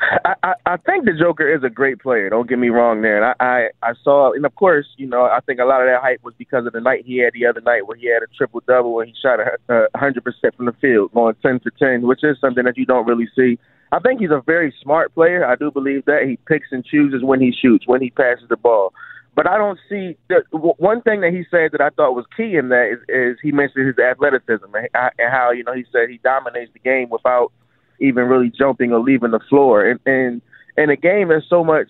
I, 0.00 0.34
I, 0.42 0.54
I 0.64 0.76
think 0.78 1.04
the 1.04 1.12
Joker 1.12 1.52
is 1.52 1.62
a 1.64 1.68
great 1.68 2.00
player. 2.00 2.30
Don't 2.30 2.48
get 2.48 2.58
me 2.58 2.68
wrong 2.68 3.02
there. 3.02 3.22
And 3.22 3.34
I, 3.40 3.44
I, 3.44 3.90
I 3.90 3.94
saw, 4.02 4.32
and 4.32 4.46
of 4.46 4.54
course, 4.54 4.86
you 4.96 5.06
know, 5.06 5.24
I 5.24 5.40
think 5.40 5.60
a 5.60 5.64
lot 5.64 5.82
of 5.82 5.88
that 5.88 6.00
hype 6.00 6.22
was 6.22 6.34
because 6.38 6.66
of 6.66 6.72
the 6.72 6.80
night 6.80 7.04
he 7.04 7.18
had 7.18 7.32
the 7.34 7.44
other 7.46 7.60
night 7.60 7.86
where 7.86 7.96
he 7.96 8.06
had 8.06 8.22
a 8.22 8.26
triple 8.36 8.62
double 8.66 9.00
and 9.00 9.08
he 9.08 9.14
shot 9.20 9.40
a 9.40 9.98
hundred 9.98 10.24
percent 10.24 10.54
from 10.54 10.66
the 10.66 10.72
field, 10.80 11.12
going 11.12 11.34
ten 11.42 11.58
for 11.60 11.70
ten, 11.70 12.06
which 12.06 12.22
is 12.22 12.38
something 12.40 12.64
that 12.64 12.78
you 12.78 12.86
don't 12.86 13.06
really 13.06 13.28
see. 13.36 13.58
I 13.90 13.98
think 14.00 14.20
he's 14.20 14.30
a 14.30 14.42
very 14.44 14.74
smart 14.82 15.14
player. 15.14 15.46
I 15.46 15.56
do 15.56 15.70
believe 15.70 16.04
that 16.04 16.24
he 16.26 16.38
picks 16.46 16.68
and 16.70 16.84
chooses 16.84 17.22
when 17.22 17.40
he 17.40 17.52
shoots, 17.52 17.86
when 17.86 18.02
he 18.02 18.10
passes 18.10 18.48
the 18.48 18.56
ball. 18.56 18.92
But 19.34 19.48
I 19.48 19.56
don't 19.56 19.78
see 19.88 20.16
the 20.28 20.42
one 20.50 21.00
thing 21.02 21.20
that 21.20 21.32
he 21.32 21.44
said 21.50 21.70
that 21.72 21.80
I 21.80 21.90
thought 21.90 22.16
was 22.16 22.26
key 22.36 22.56
in 22.56 22.70
that 22.70 22.90
is, 22.92 22.98
is 23.08 23.38
he 23.40 23.52
mentioned 23.52 23.86
his 23.86 23.98
athleticism 23.98 24.66
and 24.74 25.30
how 25.30 25.52
you 25.52 25.62
know 25.62 25.74
he 25.74 25.84
said 25.92 26.10
he 26.10 26.18
dominates 26.24 26.72
the 26.72 26.80
game 26.80 27.08
without 27.08 27.52
even 28.00 28.24
really 28.24 28.50
jumping 28.50 28.92
or 28.92 29.00
leaving 29.00 29.30
the 29.30 29.40
floor. 29.48 29.88
And 29.88 30.00
and 30.06 30.42
and 30.76 30.90
a 30.90 30.96
game 30.96 31.30
is 31.30 31.44
so 31.48 31.62
much 31.62 31.86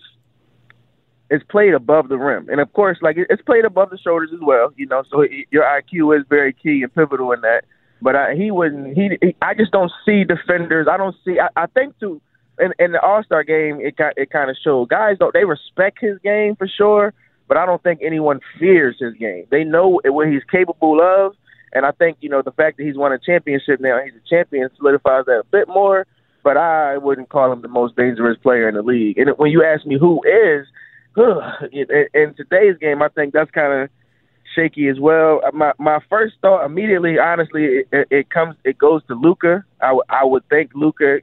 it's 1.31 1.43
played 1.43 1.73
above 1.73 2.09
the 2.09 2.17
rim, 2.17 2.49
and 2.49 2.59
of 2.59 2.71
course, 2.73 2.97
like 3.01 3.15
it's 3.17 3.41
played 3.41 3.65
above 3.65 3.89
the 3.89 3.97
shoulders 3.97 4.29
as 4.33 4.39
well. 4.41 4.73
You 4.75 4.87
know, 4.87 5.03
so 5.09 5.23
your 5.51 5.63
IQ 5.63 6.19
is 6.19 6.25
very 6.29 6.53
key 6.53 6.81
and 6.83 6.93
pivotal 6.93 7.31
in 7.31 7.41
that. 7.41 7.65
But 8.01 8.15
I, 8.15 8.35
he 8.35 8.51
wouldn't. 8.51 8.95
He, 8.97 9.17
he 9.21 9.35
I 9.41 9.53
just 9.53 9.71
don't 9.71 9.91
see 10.05 10.23
defenders. 10.23 10.87
I 10.89 10.97
don't 10.97 11.15
see. 11.25 11.37
I, 11.39 11.63
I 11.63 11.65
think 11.67 11.99
to 11.99 12.21
in, 12.59 12.73
in 12.79 12.91
the 12.91 13.01
All 13.01 13.23
Star 13.23 13.43
game, 13.43 13.79
it 13.81 13.95
it 14.17 14.29
kind 14.29 14.49
of 14.49 14.57
showed 14.63 14.89
guys 14.89 15.17
don't 15.19 15.33
they 15.33 15.45
respect 15.45 15.99
his 15.99 16.17
game 16.19 16.55
for 16.55 16.67
sure, 16.67 17.13
but 17.47 17.57
I 17.57 17.65
don't 17.65 17.81
think 17.81 18.01
anyone 18.03 18.39
fears 18.59 18.97
his 18.99 19.13
game. 19.15 19.45
They 19.49 19.63
know 19.63 19.99
what 20.03 20.27
he's 20.27 20.43
capable 20.49 21.01
of, 21.01 21.35
and 21.73 21.85
I 21.85 21.91
think 21.91 22.17
you 22.21 22.29
know 22.29 22.41
the 22.41 22.51
fact 22.51 22.77
that 22.77 22.83
he's 22.83 22.97
won 22.97 23.11
a 23.11 23.19
championship 23.19 23.79
now, 23.79 23.99
he's 24.03 24.13
a 24.13 24.29
champion, 24.29 24.69
solidifies 24.77 25.25
that 25.25 25.39
a 25.39 25.45
bit 25.51 25.67
more. 25.67 26.05
But 26.41 26.55
I 26.55 26.97
wouldn't 26.97 27.27
call 27.27 27.51
him 27.51 27.61
the 27.61 27.67
most 27.67 27.97
dangerous 27.97 28.37
player 28.41 28.69
in 28.69 28.75
the 28.75 28.81
league. 28.81 29.17
And 29.17 29.29
when 29.37 29.51
you 29.51 29.61
ask 29.63 29.85
me 29.85 29.97
who 29.99 30.21
is, 30.23 30.65
in 31.73 32.33
today's 32.35 32.77
game, 32.79 33.01
I 33.01 33.09
think 33.09 33.33
that's 33.33 33.51
kind 33.51 33.83
of 33.83 33.89
shaky 34.59 34.87
as 34.87 34.99
well. 34.99 35.41
Uh, 35.45 35.51
my 35.53 35.73
my 35.77 35.99
first 36.09 36.35
thought 36.41 36.65
immediately, 36.65 37.17
honestly, 37.19 37.83
it, 37.91 38.07
it 38.09 38.29
comes 38.29 38.55
it 38.63 38.77
goes 38.77 39.01
to 39.07 39.15
Luka. 39.15 39.63
I, 39.81 39.87
w- 39.87 40.03
I 40.09 40.25
would 40.25 40.43
thank 40.49 40.71
Luka 40.75 41.19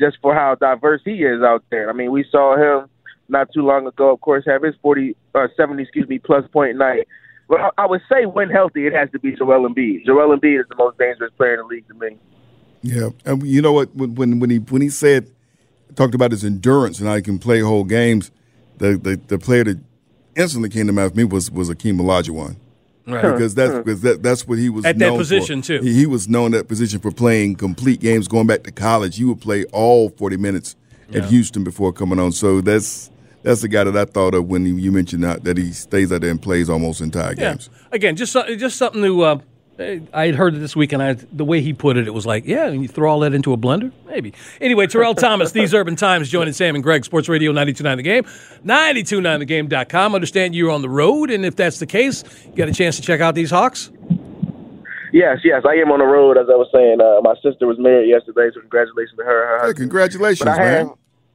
just 0.00 0.16
for 0.22 0.34
how 0.34 0.54
diverse 0.54 1.02
he 1.04 1.22
is 1.22 1.42
out 1.42 1.64
there. 1.70 1.90
I 1.90 1.92
mean, 1.92 2.12
we 2.12 2.24
saw 2.30 2.56
him 2.56 2.88
not 3.28 3.52
too 3.52 3.62
long 3.62 3.86
ago, 3.86 4.10
of 4.10 4.20
course, 4.20 4.44
have 4.46 4.62
his 4.62 4.74
40 4.80 5.14
or 5.34 5.44
uh, 5.44 5.48
70, 5.56 5.82
excuse 5.82 6.08
me, 6.08 6.18
plus 6.18 6.44
point 6.52 6.76
night. 6.78 7.06
But 7.48 7.74
I 7.76 7.86
would 7.86 8.00
say 8.08 8.26
when 8.26 8.48
healthy, 8.48 8.86
it 8.86 8.92
has 8.92 9.10
to 9.10 9.18
be 9.18 9.32
Joel 9.32 9.68
Embiid. 9.68 10.06
Joel 10.06 10.36
Embiid 10.36 10.60
is 10.60 10.66
the 10.68 10.76
most 10.76 10.98
dangerous 10.98 11.32
player 11.36 11.54
in 11.54 11.60
the 11.60 11.66
league 11.66 11.88
to 11.88 11.94
me. 11.94 12.16
Yeah, 12.82 13.10
and 13.24 13.42
you 13.42 13.60
know 13.60 13.72
what? 13.72 13.94
When 13.94 14.38
when 14.38 14.50
he 14.50 14.58
when 14.58 14.82
he 14.82 14.88
said 14.88 15.26
talked 15.96 16.14
about 16.14 16.30
his 16.30 16.44
endurance 16.44 17.00
and 17.00 17.08
how 17.08 17.16
he 17.16 17.22
can 17.22 17.38
play 17.38 17.60
whole 17.60 17.84
games, 17.84 18.30
the 18.78 18.96
the, 18.96 19.20
the 19.26 19.38
player 19.38 19.64
that 19.64 19.78
instantly 20.36 20.68
came 20.68 20.86
to 20.86 20.92
mind 20.92 21.10
for 21.10 21.16
me 21.16 21.24
was 21.24 21.50
was 21.50 21.70
Akeem 21.70 22.00
Olajuwon. 22.00 22.56
Right. 23.08 23.22
Because 23.22 23.54
that's 23.54 23.74
because 23.74 24.02
that, 24.02 24.22
that's 24.22 24.46
what 24.46 24.58
he 24.58 24.68
was 24.68 24.84
at 24.84 24.98
that 24.98 25.16
position 25.16 25.62
for. 25.62 25.78
too. 25.78 25.80
He, 25.80 25.94
he, 25.94 26.06
was 26.06 26.28
known 26.28 26.50
that 26.50 26.68
position 26.68 27.00
for 27.00 27.10
playing 27.10 27.54
complete 27.54 28.00
games. 28.00 28.28
Going 28.28 28.46
back 28.46 28.64
to 28.64 28.70
college, 28.70 29.16
he 29.16 29.24
would 29.24 29.40
play 29.40 29.64
all 29.72 30.10
forty 30.10 30.36
minutes 30.36 30.76
yeah. 31.08 31.22
at 31.22 31.30
Houston 31.30 31.64
before 31.64 31.90
coming 31.90 32.18
on. 32.18 32.32
So 32.32 32.60
that's 32.60 33.10
that's 33.42 33.62
the 33.62 33.68
guy 33.68 33.84
that 33.84 33.96
I 33.96 34.04
thought 34.04 34.34
of 34.34 34.46
when 34.46 34.78
you 34.78 34.92
mentioned 34.92 35.24
that, 35.24 35.44
that 35.44 35.56
he 35.56 35.72
stays 35.72 36.12
out 36.12 36.20
there 36.20 36.30
and 36.30 36.40
plays 36.40 36.68
almost 36.68 37.00
entire 37.00 37.30
yeah. 37.30 37.52
games. 37.52 37.70
Again, 37.92 38.14
just 38.14 38.34
just 38.34 38.76
something 38.76 39.02
to 39.02 39.22
uh, 39.22 39.38
I 39.78 40.26
had 40.26 40.34
heard 40.34 40.56
it 40.56 40.58
this 40.58 40.74
week, 40.74 40.92
and 40.92 41.00
I, 41.00 41.12
the 41.12 41.44
way 41.44 41.60
he 41.60 41.72
put 41.72 41.96
it, 41.96 42.08
it 42.08 42.14
was 42.14 42.26
like, 42.26 42.44
yeah, 42.46 42.66
and 42.66 42.82
you 42.82 42.88
throw 42.88 43.10
all 43.10 43.20
that 43.20 43.32
into 43.32 43.52
a 43.52 43.56
blender? 43.56 43.92
Maybe. 44.06 44.34
Anyway, 44.60 44.88
Terrell 44.88 45.14
Thomas, 45.14 45.52
These 45.52 45.72
Urban 45.72 45.94
Times, 45.94 46.28
joining 46.28 46.52
Sam 46.52 46.74
and 46.74 46.82
Greg, 46.82 47.04
Sports 47.04 47.28
Radio 47.28 47.52
929 47.52 47.96
The 47.96 48.02
Game, 48.02 48.24
929thegame.com. 48.64 50.14
Understand 50.16 50.56
you're 50.56 50.70
on 50.70 50.82
the 50.82 50.88
road, 50.88 51.30
and 51.30 51.44
if 51.44 51.54
that's 51.54 51.78
the 51.78 51.86
case, 51.86 52.24
you 52.46 52.56
got 52.56 52.68
a 52.68 52.72
chance 52.72 52.96
to 52.96 53.02
check 53.02 53.20
out 53.20 53.36
these 53.36 53.50
Hawks? 53.50 53.90
Yes, 55.12 55.38
yes, 55.44 55.62
I 55.64 55.74
am 55.74 55.92
on 55.92 56.00
the 56.00 56.06
road, 56.06 56.36
as 56.36 56.48
I 56.50 56.56
was 56.56 56.68
saying. 56.74 57.00
Uh, 57.00 57.20
my 57.22 57.34
sister 57.40 57.66
was 57.66 57.78
married 57.78 58.08
yesterday, 58.08 58.50
so 58.52 58.60
congratulations 58.60 59.16
to 59.16 59.24
her. 59.24 59.60
her 59.60 59.66
hey, 59.68 59.74
congratulations, 59.74 60.44
man. 60.44 60.90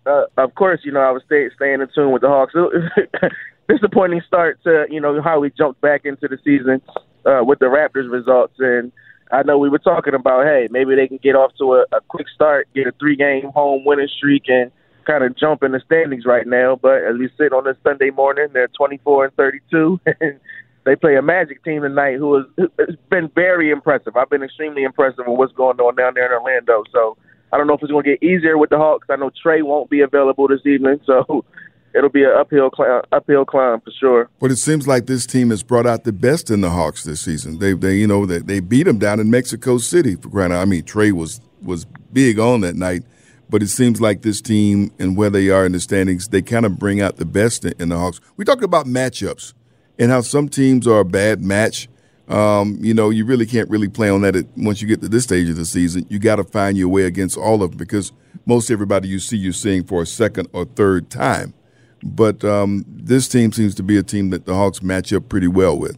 uh, 0.05 0.25
of 0.37 0.53
course, 0.55 0.81
you 0.83 0.91
know, 0.91 0.99
I 0.99 1.11
was 1.11 1.23
stay, 1.25 1.49
staying 1.55 1.79
in 1.81 1.87
tune 1.95 2.11
with 2.11 2.21
the 2.21 2.27
Hawks. 2.27 2.53
Disappointing 3.69 4.21
start 4.27 4.59
to, 4.65 4.85
you 4.89 4.99
know, 4.99 5.21
how 5.21 5.39
we 5.39 5.49
jumped 5.49 5.79
back 5.79 6.03
into 6.03 6.27
the 6.27 6.37
season 6.43 6.81
uh, 7.25 7.43
with 7.43 7.59
the 7.59 7.65
Raptors 7.65 8.11
results. 8.11 8.55
And 8.59 8.91
I 9.31 9.43
know 9.43 9.57
we 9.57 9.69
were 9.69 9.79
talking 9.79 10.13
about, 10.13 10.45
hey, 10.45 10.67
maybe 10.71 10.95
they 10.95 11.07
can 11.07 11.17
get 11.17 11.35
off 11.35 11.51
to 11.59 11.73
a, 11.75 11.81
a 11.95 12.01
quick 12.07 12.27
start, 12.33 12.67
get 12.75 12.87
a 12.87 12.91
three 12.99 13.15
game 13.15 13.51
home 13.53 13.83
winning 13.85 14.09
streak, 14.17 14.43
and 14.47 14.71
kind 15.05 15.23
of 15.23 15.37
jump 15.37 15.63
in 15.63 15.71
the 15.71 15.81
standings 15.85 16.25
right 16.25 16.47
now. 16.47 16.77
But 16.81 17.03
as 17.03 17.17
we 17.17 17.29
sit 17.37 17.53
on 17.53 17.65
this 17.65 17.77
Sunday 17.83 18.09
morning, 18.09 18.47
they're 18.53 18.69
24 18.69 19.25
and 19.25 19.35
32. 19.35 19.99
And 20.19 20.39
they 20.85 20.97
play 20.97 21.15
a 21.15 21.21
Magic 21.21 21.63
team 21.63 21.81
tonight 21.81 22.17
who 22.17 22.35
has, 22.35 22.69
has 22.77 22.95
been 23.09 23.29
very 23.33 23.71
impressive. 23.71 24.17
I've 24.17 24.29
been 24.29 24.43
extremely 24.43 24.83
impressed 24.83 25.17
with 25.17 25.27
what's 25.27 25.53
going 25.53 25.79
on 25.79 25.95
down 25.95 26.13
there 26.15 26.25
in 26.25 26.33
Orlando. 26.33 26.83
So 26.91 27.15
I 27.53 27.57
don't 27.57 27.67
know 27.67 27.75
if 27.75 27.81
it's 27.81 27.91
going 27.91 28.03
to 28.03 28.17
get 28.17 28.23
easier 28.23 28.57
with 28.57 28.69
the 28.69 28.77
Hawks. 28.77 29.07
I 29.09 29.15
know 29.15 29.31
Trae 29.45 29.63
won't 29.63 29.89
be 29.89 30.01
available 30.01 30.47
this 30.47 30.65
evening. 30.65 30.99
So 31.05 31.45
it'll 31.93 32.09
be 32.09 32.23
an 32.23 32.31
uphill 32.37 32.69
climb, 32.69 33.01
uphill 33.11 33.45
climb 33.45 33.81
for 33.81 33.91
sure. 33.91 34.29
But 34.39 34.51
it 34.51 34.57
seems 34.57 34.87
like 34.87 35.05
this 35.05 35.25
team 35.25 35.49
has 35.49 35.63
brought 35.63 35.85
out 35.85 36.03
the 36.03 36.11
best 36.11 36.49
in 36.49 36.61
the 36.61 36.69
Hawks 36.69 37.03
this 37.03 37.21
season. 37.21 37.59
They, 37.59 37.73
they, 37.73 37.95
you 37.95 38.07
know, 38.07 38.25
they, 38.25 38.39
they 38.39 38.59
beat 38.59 38.83
them 38.83 38.99
down 38.99 39.19
in 39.19 39.29
Mexico 39.29 39.77
City. 39.77 40.15
For 40.15 40.29
granted, 40.29 40.57
I 40.57 40.65
mean, 40.65 40.83
Trae 40.83 41.11
was 41.11 41.41
was 41.61 41.85
big 42.11 42.39
on 42.39 42.61
that 42.61 42.75
night, 42.75 43.03
but 43.49 43.63
it 43.63 43.69
seems 43.69 44.01
like 44.01 44.21
this 44.21 44.41
team 44.41 44.91
and 44.99 45.15
where 45.15 45.29
they 45.29 45.49
are 45.49 45.65
in 45.65 45.71
the 45.71 45.79
standings, 45.79 46.27
they 46.27 46.41
kind 46.41 46.65
of 46.65 46.77
bring 46.77 47.01
out 47.01 47.15
the 47.15 47.25
best 47.25 47.63
in, 47.63 47.73
in 47.79 47.89
the 47.89 47.97
Hawks. 47.97 48.19
We 48.35 48.43
talked 48.43 48.63
about 48.63 48.85
matchups 48.85 49.53
and 49.97 50.11
how 50.11 50.21
some 50.21 50.49
teams 50.49 50.87
are 50.87 50.99
a 50.99 51.05
bad 51.05 51.41
match. 51.41 51.87
Um, 52.27 52.77
you 52.81 52.93
know, 52.93 53.09
you 53.09 53.25
really 53.25 53.45
can't 53.45 53.69
really 53.69 53.87
play 53.87 54.09
on 54.09 54.21
that 54.21 54.35
at, 54.35 54.45
once 54.57 54.81
you 54.81 54.87
get 54.87 55.01
to 55.01 55.09
this 55.09 55.23
stage 55.23 55.49
of 55.49 55.55
the 55.55 55.65
season. 55.65 56.05
You 56.09 56.19
got 56.19 56.37
to 56.37 56.43
find 56.43 56.77
your 56.77 56.89
way 56.89 57.03
against 57.03 57.37
all 57.37 57.63
of 57.63 57.71
them 57.71 57.77
because 57.77 58.11
most 58.45 58.71
everybody 58.71 59.07
you 59.07 59.19
see 59.19 59.37
you're 59.37 59.53
seeing 59.53 59.83
for 59.83 60.01
a 60.01 60.05
second 60.05 60.47
or 60.53 60.65
third 60.65 61.09
time. 61.09 61.53
But 62.03 62.43
um, 62.43 62.85
this 62.87 63.27
team 63.27 63.51
seems 63.51 63.75
to 63.75 63.83
be 63.83 63.97
a 63.97 64.03
team 64.03 64.29
that 64.31 64.45
the 64.45 64.53
Hawks 64.53 64.81
match 64.81 65.13
up 65.13 65.29
pretty 65.29 65.47
well 65.47 65.77
with. 65.77 65.97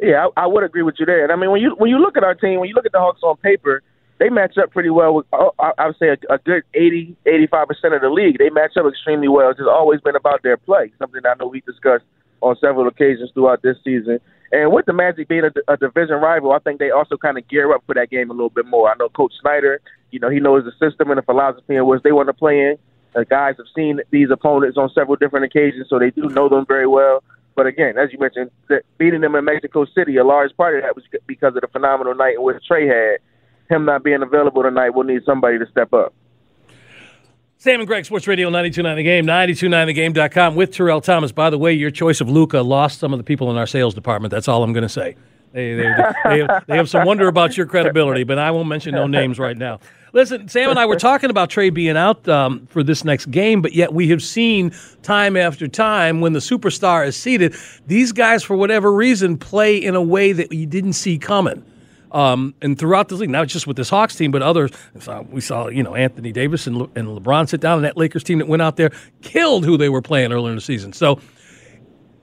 Yeah, 0.00 0.28
I, 0.36 0.44
I 0.44 0.46
would 0.46 0.62
agree 0.64 0.82
with 0.82 0.96
you 0.98 1.06
there. 1.06 1.22
And 1.22 1.32
I 1.32 1.36
mean, 1.36 1.50
when 1.50 1.60
you 1.60 1.74
when 1.78 1.90
you 1.90 1.98
look 1.98 2.16
at 2.16 2.24
our 2.24 2.34
team, 2.34 2.60
when 2.60 2.68
you 2.68 2.74
look 2.74 2.86
at 2.86 2.92
the 2.92 2.98
Hawks 2.98 3.22
on 3.22 3.36
paper, 3.38 3.82
they 4.18 4.28
match 4.28 4.56
up 4.58 4.70
pretty 4.70 4.90
well 4.90 5.14
with 5.14 5.26
oh, 5.32 5.52
I 5.58 5.86
would 5.86 5.96
say 5.98 6.08
a, 6.08 6.34
a 6.34 6.38
good 6.38 6.62
80, 6.74 7.16
85 7.26 7.68
percent 7.68 7.94
of 7.94 8.02
the 8.02 8.10
league. 8.10 8.38
They 8.38 8.50
match 8.50 8.76
up 8.76 8.86
extremely 8.86 9.28
well. 9.28 9.50
It's 9.50 9.58
just 9.58 9.68
always 9.68 10.00
been 10.00 10.16
about 10.16 10.42
their 10.42 10.56
play, 10.56 10.92
something 10.98 11.20
I 11.24 11.34
know 11.38 11.46
we 11.46 11.60
discussed 11.60 12.04
on 12.42 12.56
several 12.60 12.86
occasions 12.86 13.30
throughout 13.32 13.62
this 13.62 13.76
season. 13.82 14.20
And 14.52 14.72
with 14.72 14.86
the 14.86 14.92
Magic 14.92 15.28
being 15.28 15.42
a, 15.44 15.72
a 15.72 15.76
division 15.76 16.16
rival, 16.16 16.52
I 16.52 16.58
think 16.60 16.78
they 16.78 16.90
also 16.90 17.16
kind 17.16 17.36
of 17.36 17.48
gear 17.48 17.74
up 17.74 17.82
for 17.86 17.94
that 17.94 18.10
game 18.10 18.30
a 18.30 18.32
little 18.32 18.50
bit 18.50 18.66
more. 18.66 18.90
I 18.90 18.94
know 18.98 19.08
Coach 19.08 19.32
Snyder, 19.40 19.80
you 20.10 20.20
know, 20.20 20.30
he 20.30 20.38
knows 20.38 20.64
the 20.64 20.72
system 20.72 21.10
and 21.10 21.18
the 21.18 21.22
philosophy 21.22 21.74
in 21.74 21.86
which 21.86 22.02
they 22.02 22.12
want 22.12 22.28
to 22.28 22.32
play 22.32 22.60
in. 22.60 22.78
Uh, 23.16 23.24
guys 23.24 23.54
have 23.56 23.66
seen 23.74 24.00
these 24.10 24.28
opponents 24.30 24.76
on 24.76 24.90
several 24.90 25.16
different 25.16 25.46
occasions, 25.46 25.86
so 25.88 25.98
they 25.98 26.10
do 26.10 26.28
know 26.28 26.48
them 26.48 26.66
very 26.66 26.86
well. 26.86 27.22
But 27.54 27.66
again, 27.66 27.96
as 27.96 28.12
you 28.12 28.18
mentioned, 28.18 28.50
beating 28.98 29.22
them 29.22 29.34
in 29.34 29.44
Mexico 29.44 29.86
City, 29.86 30.18
a 30.18 30.24
large 30.24 30.54
part 30.56 30.76
of 30.76 30.82
that 30.82 30.94
was 30.94 31.04
because 31.26 31.54
of 31.54 31.62
the 31.62 31.68
phenomenal 31.68 32.14
night 32.14 32.34
in 32.34 32.42
which 32.42 32.62
Trae 32.70 32.86
had. 32.86 33.20
Him 33.74 33.86
not 33.86 34.04
being 34.04 34.22
available 34.22 34.62
tonight, 34.62 34.90
we'll 34.90 35.06
need 35.06 35.22
somebody 35.24 35.58
to 35.58 35.66
step 35.70 35.92
up. 35.92 36.14
Sam 37.58 37.80
and 37.80 37.86
Greg, 37.88 38.04
Sports 38.04 38.28
Radio 38.28 38.48
929 38.48 38.96
The 38.96 39.02
Game, 39.02 39.26
929thegame.com 39.26 40.54
with 40.54 40.72
Terrell 40.72 41.00
Thomas. 41.00 41.32
By 41.32 41.48
the 41.48 41.58
way, 41.58 41.72
your 41.72 41.90
choice 41.90 42.20
of 42.20 42.28
Luka 42.28 42.60
lost 42.60 43.00
some 43.00 43.14
of 43.14 43.18
the 43.18 43.24
people 43.24 43.50
in 43.50 43.56
our 43.56 43.66
sales 43.66 43.94
department. 43.94 44.30
That's 44.30 44.46
all 44.46 44.62
I'm 44.62 44.74
going 44.74 44.82
to 44.82 44.88
say. 44.90 45.16
They, 45.56 45.72
they, 45.72 45.90
they, 46.24 46.46
they, 46.66 46.76
have 46.76 46.90
some 46.90 47.06
wonder 47.06 47.28
about 47.28 47.56
your 47.56 47.64
credibility, 47.64 48.24
but 48.24 48.38
I 48.38 48.50
won't 48.50 48.68
mention 48.68 48.94
no 48.94 49.06
names 49.06 49.38
right 49.38 49.56
now. 49.56 49.80
Listen, 50.12 50.48
Sam 50.48 50.68
and 50.68 50.78
I 50.78 50.84
were 50.84 50.96
talking 50.96 51.30
about 51.30 51.48
Trae 51.48 51.72
being 51.72 51.96
out 51.96 52.28
um, 52.28 52.66
for 52.66 52.82
this 52.82 53.06
next 53.06 53.30
game, 53.30 53.62
but 53.62 53.72
yet 53.72 53.94
we 53.94 54.08
have 54.08 54.22
seen 54.22 54.70
time 55.02 55.34
after 55.34 55.66
time 55.66 56.20
when 56.20 56.34
the 56.34 56.40
superstar 56.40 57.06
is 57.06 57.16
seated, 57.16 57.56
these 57.86 58.12
guys, 58.12 58.42
for 58.42 58.54
whatever 58.54 58.92
reason, 58.92 59.38
play 59.38 59.78
in 59.78 59.94
a 59.94 60.02
way 60.02 60.32
that 60.32 60.52
you 60.52 60.66
didn't 60.66 60.92
see 60.92 61.16
coming. 61.16 61.64
Um, 62.12 62.54
and 62.60 62.78
throughout 62.78 63.08
the 63.08 63.14
league, 63.14 63.30
not 63.30 63.48
just 63.48 63.66
with 63.66 63.78
this 63.78 63.88
Hawks 63.88 64.14
team, 64.14 64.32
but 64.32 64.42
others. 64.42 64.72
We 65.30 65.40
saw, 65.40 65.68
you 65.68 65.82
know, 65.82 65.94
Anthony 65.94 66.32
Davis 66.32 66.66
and, 66.66 66.76
Le- 66.76 66.90
and 66.94 67.08
LeBron 67.08 67.48
sit 67.48 67.62
down, 67.62 67.78
and 67.78 67.84
that 67.86 67.96
Lakers 67.96 68.24
team 68.24 68.40
that 68.40 68.48
went 68.48 68.60
out 68.60 68.76
there 68.76 68.90
killed 69.22 69.64
who 69.64 69.78
they 69.78 69.88
were 69.88 70.02
playing 70.02 70.34
earlier 70.34 70.50
in 70.50 70.56
the 70.56 70.60
season. 70.60 70.92
So 70.92 71.18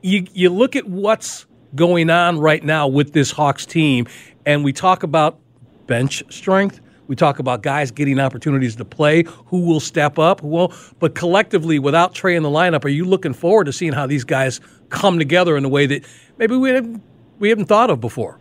you 0.04 0.28
you 0.34 0.52
look 0.52 0.76
at 0.76 0.88
what's 0.88 1.48
going 1.76 2.10
on 2.10 2.40
right 2.40 2.64
now 2.64 2.88
with 2.88 3.14
this 3.14 3.32
Hawks 3.32 3.66
team, 3.66 4.08
and 4.46 4.64
we 4.64 4.74
talk 4.74 5.04
about 5.04 5.40
bench 5.88 6.24
strength. 6.30 6.80
We 7.08 7.16
talk 7.16 7.40
about 7.40 7.62
guys 7.62 7.92
getting 7.92 8.20
opportunities 8.20 8.78
to 8.78 8.86
play, 8.86 9.24
who 9.48 9.62
will 9.66 9.82
step 9.82 10.18
up, 10.18 10.40
who 10.40 10.48
will. 10.48 10.74
But 11.00 11.16
collectively, 11.16 11.78
without 11.78 12.16
Trae 12.16 12.36
in 12.36 12.44
the 12.44 12.50
lineup, 12.50 12.86
are 12.86 12.90
you 12.90 13.06
looking 13.06 13.34
forward 13.34 13.66
to 13.66 13.74
seeing 13.74 13.92
how 13.94 14.08
these 14.08 14.24
guys 14.24 14.62
come 14.90 15.20
together 15.20 15.58
in 15.58 15.66
a 15.66 15.70
way 15.70 15.86
that 15.86 16.06
maybe 16.38 16.56
we 16.56 16.70
haven't, 16.70 17.04
we 17.40 17.50
haven't 17.50 17.66
thought 17.66 17.90
of 17.90 18.00
before? 18.00 18.40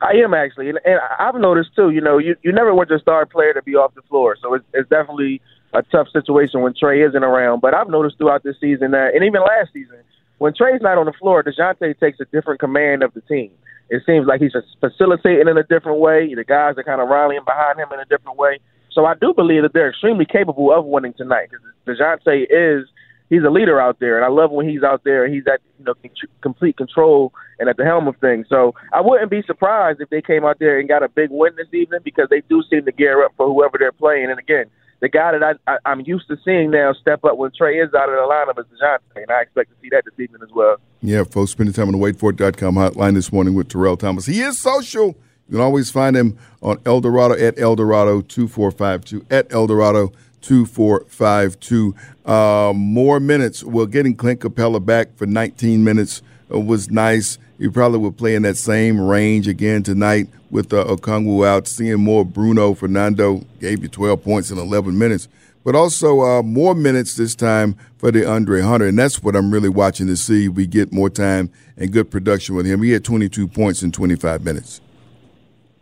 I 0.00 0.12
am 0.12 0.34
actually, 0.34 0.68
and, 0.68 0.78
and 0.84 1.00
I've 1.18 1.34
noticed 1.34 1.74
too. 1.74 1.90
You 1.90 2.00
know, 2.00 2.18
you 2.18 2.36
you 2.42 2.52
never 2.52 2.72
want 2.72 2.88
your 2.88 3.00
star 3.00 3.26
player 3.26 3.52
to 3.54 3.62
be 3.62 3.74
off 3.74 3.94
the 3.94 4.02
floor, 4.02 4.36
so 4.40 4.54
it's, 4.54 4.64
it's 4.72 4.88
definitely 4.88 5.40
a 5.72 5.82
tough 5.82 6.08
situation 6.12 6.60
when 6.60 6.74
Trae 6.74 7.06
isn't 7.08 7.24
around. 7.24 7.60
But 7.60 7.74
I've 7.74 7.88
noticed 7.88 8.18
throughout 8.18 8.44
this 8.44 8.56
season 8.60 8.92
that, 8.92 9.14
and 9.14 9.24
even 9.24 9.42
last 9.42 9.72
season, 9.72 9.98
when 10.38 10.54
Trae's 10.54 10.80
not 10.80 10.98
on 10.98 11.06
the 11.06 11.12
floor, 11.12 11.42
Dejounte 11.42 11.98
takes 11.98 12.20
a 12.20 12.24
different 12.26 12.60
command 12.60 13.02
of 13.02 13.12
the 13.14 13.20
team. 13.22 13.50
It 13.90 14.02
seems 14.06 14.26
like 14.26 14.40
he's 14.40 14.54
facilitating 14.80 15.48
in 15.48 15.56
a 15.56 15.62
different 15.62 15.98
way. 15.98 16.32
The 16.34 16.44
guys 16.44 16.74
are 16.76 16.84
kind 16.84 17.00
of 17.00 17.08
rallying 17.08 17.44
behind 17.44 17.78
him 17.78 17.88
in 17.92 18.00
a 18.00 18.04
different 18.04 18.38
way. 18.38 18.58
So 18.92 19.06
I 19.06 19.14
do 19.14 19.32
believe 19.32 19.62
that 19.62 19.72
they're 19.72 19.90
extremely 19.90 20.26
capable 20.26 20.72
of 20.72 20.84
winning 20.84 21.14
tonight 21.14 21.48
because 21.50 21.64
Dejounte 21.86 22.46
is 22.50 22.88
he's 23.30 23.42
a 23.44 23.50
leader 23.50 23.80
out 23.80 24.00
there, 24.00 24.16
and 24.16 24.24
I 24.24 24.28
love 24.28 24.50
when 24.50 24.68
he's 24.68 24.82
out 24.82 25.04
there 25.04 25.24
and 25.24 25.34
he's 25.34 25.46
at 25.46 25.60
you 25.78 25.84
know 25.84 25.94
complete 26.42 26.76
control 26.76 27.32
and 27.58 27.68
at 27.68 27.76
the 27.76 27.84
helm 27.84 28.08
of 28.08 28.16
things. 28.16 28.46
So 28.48 28.74
I 28.92 29.00
wouldn't 29.00 29.30
be 29.30 29.42
surprised 29.42 30.00
if 30.00 30.10
they 30.10 30.22
came 30.22 30.44
out 30.44 30.58
there 30.58 30.78
and 30.78 30.88
got 30.88 31.02
a 31.02 31.08
big 31.08 31.30
win 31.30 31.52
this 31.56 31.72
evening 31.72 32.00
because 32.04 32.28
they 32.30 32.42
do 32.48 32.62
seem 32.70 32.84
to 32.84 32.92
gear 32.92 33.24
up 33.24 33.32
for 33.36 33.46
whoever 33.46 33.78
they're 33.78 33.92
playing. 33.92 34.30
And 34.30 34.38
again, 34.38 34.66
the 35.00 35.08
guy 35.08 35.32
that 35.32 35.42
I, 35.42 35.72
I 35.72 35.78
I'm 35.84 36.00
used 36.00 36.28
to 36.28 36.36
seeing 36.44 36.70
now 36.70 36.92
step 36.92 37.24
up 37.24 37.36
when 37.36 37.50
Trae 37.50 37.84
is 37.84 37.92
out 37.94 38.08
of 38.08 38.14
the 38.14 38.20
lineup 38.20 38.58
is 38.58 38.66
Dejounte, 38.66 39.22
and 39.22 39.30
I 39.30 39.42
expect 39.42 39.70
to 39.70 39.76
see 39.80 39.88
that 39.90 40.04
this 40.04 40.14
evening 40.18 40.42
as 40.42 40.50
well. 40.52 40.76
Yeah, 41.00 41.24
folks, 41.24 41.52
spending 41.52 41.72
time 41.72 41.88
on 41.88 41.92
the 41.92 41.98
waitfor.com 41.98 42.74
hotline 42.74 43.14
this 43.14 43.32
morning 43.32 43.54
with 43.54 43.68
Terrell 43.68 43.96
Thomas. 43.96 44.26
He 44.26 44.40
is 44.40 44.58
social. 44.58 45.16
You 45.48 45.52
can 45.52 45.60
always 45.60 45.90
find 45.90 46.16
him 46.16 46.36
on 46.60 46.78
Eldorado 46.84 47.34
at 47.34 47.58
Eldorado 47.58 48.20
two 48.20 48.48
four 48.48 48.70
five 48.70 49.04
two 49.04 49.24
at 49.30 49.52
Eldorado 49.52 50.12
two 50.40 50.66
four 50.66 51.04
five 51.08 51.58
two. 51.60 51.94
Uh, 52.26 52.72
more 52.74 53.20
minutes. 53.20 53.62
We're 53.64 53.86
getting 53.86 54.14
Clint 54.14 54.40
Capela 54.40 54.84
back 54.84 55.16
for 55.16 55.26
19 55.26 55.82
minutes 55.82 56.22
was 56.56 56.90
nice. 56.90 57.38
You 57.58 57.70
probably 57.70 57.98
will 57.98 58.12
play 58.12 58.34
in 58.34 58.42
that 58.42 58.56
same 58.56 59.00
range 59.00 59.48
again 59.48 59.82
tonight 59.82 60.28
with 60.50 60.72
uh, 60.72 60.84
Okongwu 60.84 61.46
out. 61.46 61.66
Seeing 61.66 62.00
more 62.00 62.24
Bruno 62.24 62.74
Fernando 62.74 63.44
gave 63.60 63.82
you 63.82 63.88
12 63.88 64.22
points 64.22 64.50
in 64.50 64.58
11 64.58 64.96
minutes, 64.96 65.28
but 65.64 65.74
also 65.74 66.20
uh, 66.22 66.42
more 66.42 66.74
minutes 66.74 67.16
this 67.16 67.34
time 67.34 67.76
for 67.98 68.10
DeAndre 68.12 68.62
Hunter, 68.62 68.86
and 68.86 68.98
that's 68.98 69.22
what 69.22 69.34
I'm 69.34 69.52
really 69.52 69.68
watching 69.68 70.06
to 70.06 70.16
see. 70.16 70.48
We 70.48 70.66
get 70.66 70.92
more 70.92 71.10
time 71.10 71.50
and 71.76 71.92
good 71.92 72.10
production 72.10 72.54
with 72.54 72.66
him. 72.66 72.82
He 72.82 72.92
had 72.92 73.04
22 73.04 73.48
points 73.48 73.82
in 73.82 73.92
25 73.92 74.44
minutes. 74.44 74.80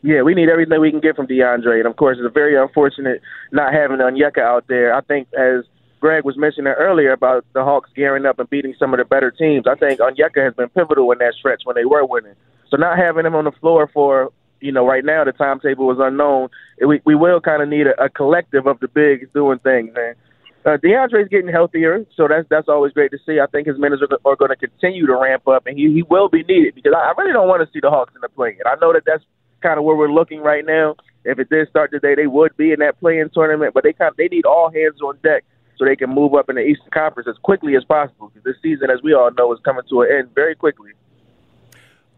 Yeah, 0.02 0.22
we 0.22 0.35
need 0.35 0.48
everything 0.48 0.81
we 0.81 0.90
can 0.90 1.00
get 1.00 1.16
from 1.16 1.26
DeAndre, 1.26 1.79
and 1.79 1.87
of 1.87 1.96
course, 1.96 2.18
it's 2.20 2.33
very 2.33 2.57
unfortunate 2.57 3.20
not 3.52 3.72
having 3.72 3.98
Onyeka 3.98 4.38
out 4.38 4.66
there. 4.68 4.94
I 4.94 5.00
think 5.00 5.29
as 5.35 5.64
Greg 6.00 6.24
was 6.24 6.37
mentioning 6.37 6.72
earlier 6.72 7.12
about 7.12 7.44
the 7.52 7.64
Hawks 7.64 7.90
gearing 7.94 8.26
up 8.26 8.38
and 8.38 8.48
beating 8.50 8.74
some 8.78 8.92
of 8.92 8.98
the 8.98 9.04
better 9.04 9.30
teams. 9.30 9.66
I 9.66 9.74
think 9.74 10.00
Onyeka 10.00 10.44
has 10.44 10.54
been 10.54 10.68
pivotal 10.68 11.11
in 11.12 11.18
that 11.18 11.35
stretch 11.35 11.62
when 11.64 11.74
they 11.74 11.85
were 11.85 12.04
winning. 12.04 12.35
So 12.70 12.76
not 12.76 12.98
having 12.98 13.24
him 13.24 13.35
on 13.35 13.44
the 13.44 13.52
floor 13.52 13.88
for 13.92 14.32
you 14.61 14.72
know 14.72 14.87
right 14.87 15.04
now 15.04 15.24
the 15.24 15.32
timetable 15.32 15.90
is 15.92 15.98
unknown. 16.00 16.48
We 16.85 17.00
we 17.04 17.14
will 17.14 17.40
kind 17.40 17.62
of 17.62 17.68
need 17.68 17.87
a, 17.87 18.04
a 18.04 18.09
collective 18.09 18.66
of 18.66 18.80
the 18.80 18.88
bigs 18.88 19.28
doing 19.32 19.59
things. 19.61 19.94
And 19.96 20.16
uh, 20.64 20.76
DeAndre's 20.78 21.28
getting 21.28 21.48
healthier, 21.48 22.04
so 22.16 22.26
that's 22.28 22.48
that's 22.50 22.68
always 22.68 22.92
great 22.92 23.12
to 23.12 23.18
see. 23.24 23.38
I 23.40 23.46
think 23.46 23.68
his 23.68 23.78
minutes 23.78 24.02
are, 24.02 24.30
are 24.30 24.37
going 24.37 24.50
to 24.50 24.56
continue 24.56 25.06
to 25.06 25.16
ramp 25.16 25.46
up, 25.48 25.66
and 25.66 25.78
he 25.78 25.92
he 25.92 26.02
will 26.02 26.28
be 26.28 26.42
needed 26.42 26.74
because 26.74 26.92
I, 26.94 27.11
I 27.11 27.12
really 27.16 27.32
don't 27.32 27.48
want 27.48 27.66
to 27.66 27.72
see 27.72 27.80
the 27.80 27.90
Hawks 27.90 28.14
in 28.14 28.20
the 28.20 28.28
play. 28.28 28.56
And 28.59 28.66
I 28.66 28.74
know 28.80 28.92
that 28.92 29.02
that's 29.06 29.24
kind 29.62 29.78
of 29.78 29.85
where 29.85 29.96
we're 29.96 30.12
looking 30.12 30.40
right 30.40 30.64
now. 30.66 30.96
If 31.24 31.38
it 31.38 31.50
did 31.50 31.68
start 31.68 31.90
today, 31.90 32.14
they 32.14 32.26
would 32.26 32.56
be 32.56 32.72
in 32.72 32.78
that 32.80 33.00
play-in 33.00 33.30
tournament, 33.30 33.74
but 33.74 33.82
they 33.82 33.92
kind 33.92 34.11
of, 34.11 34.16
they 34.16 34.28
need 34.28 34.44
all 34.44 34.70
hands 34.70 35.00
on 35.02 35.18
deck 35.24 35.44
so 35.76 35.84
they 35.84 35.96
can 35.96 36.10
move 36.10 36.34
up 36.34 36.48
in 36.48 36.56
the 36.56 36.62
Eastern 36.62 36.90
Conference 36.90 37.28
as 37.28 37.36
quickly 37.42 37.76
as 37.76 37.84
possible. 37.84 38.28
Because 38.28 38.44
this 38.44 38.56
season, 38.62 38.90
as 38.90 39.02
we 39.02 39.14
all 39.14 39.30
know, 39.32 39.52
is 39.52 39.60
coming 39.64 39.82
to 39.90 40.02
an 40.02 40.08
end 40.10 40.34
very 40.34 40.54
quickly. 40.54 40.90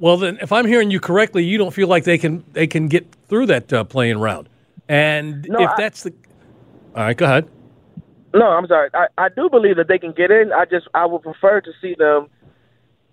Well, 0.01 0.17
then, 0.17 0.39
if 0.41 0.53
I'm 0.53 0.67
hearing 0.67 0.91
you 0.91 1.01
correctly, 1.01 1.45
you 1.45 1.59
don't 1.59 1.73
feel 1.73 1.89
like 1.89 2.05
they 2.05 2.19
can 2.19 2.45
they 2.53 2.67
can 2.67 2.89
get 2.89 3.07
through 3.29 3.47
that 3.47 3.73
uh, 3.73 3.85
play-in 3.85 4.21
round. 4.21 4.49
And 4.89 5.47
No, 5.49 5.61
if 5.63 5.71
I- 5.71 5.75
that's 5.77 6.05
the, 6.05 6.15
all 6.95 7.03
right, 7.03 7.17
go 7.17 7.25
ahead. 7.27 7.49
No, 8.35 8.47
I'm 8.47 8.67
sorry. 8.67 8.91
I, 8.95 9.07
I 9.17 9.29
do 9.31 9.49
believe 9.49 9.77
that 9.77 9.89
they 9.89 9.99
can 9.99 10.13
get 10.13 10.31
in. 10.31 10.53
I 10.53 10.67
just 10.67 10.87
I 10.95 11.07
would 11.07 11.23
prefer 11.23 11.61
to 11.63 11.71
see 11.81 11.95
them. 11.99 12.29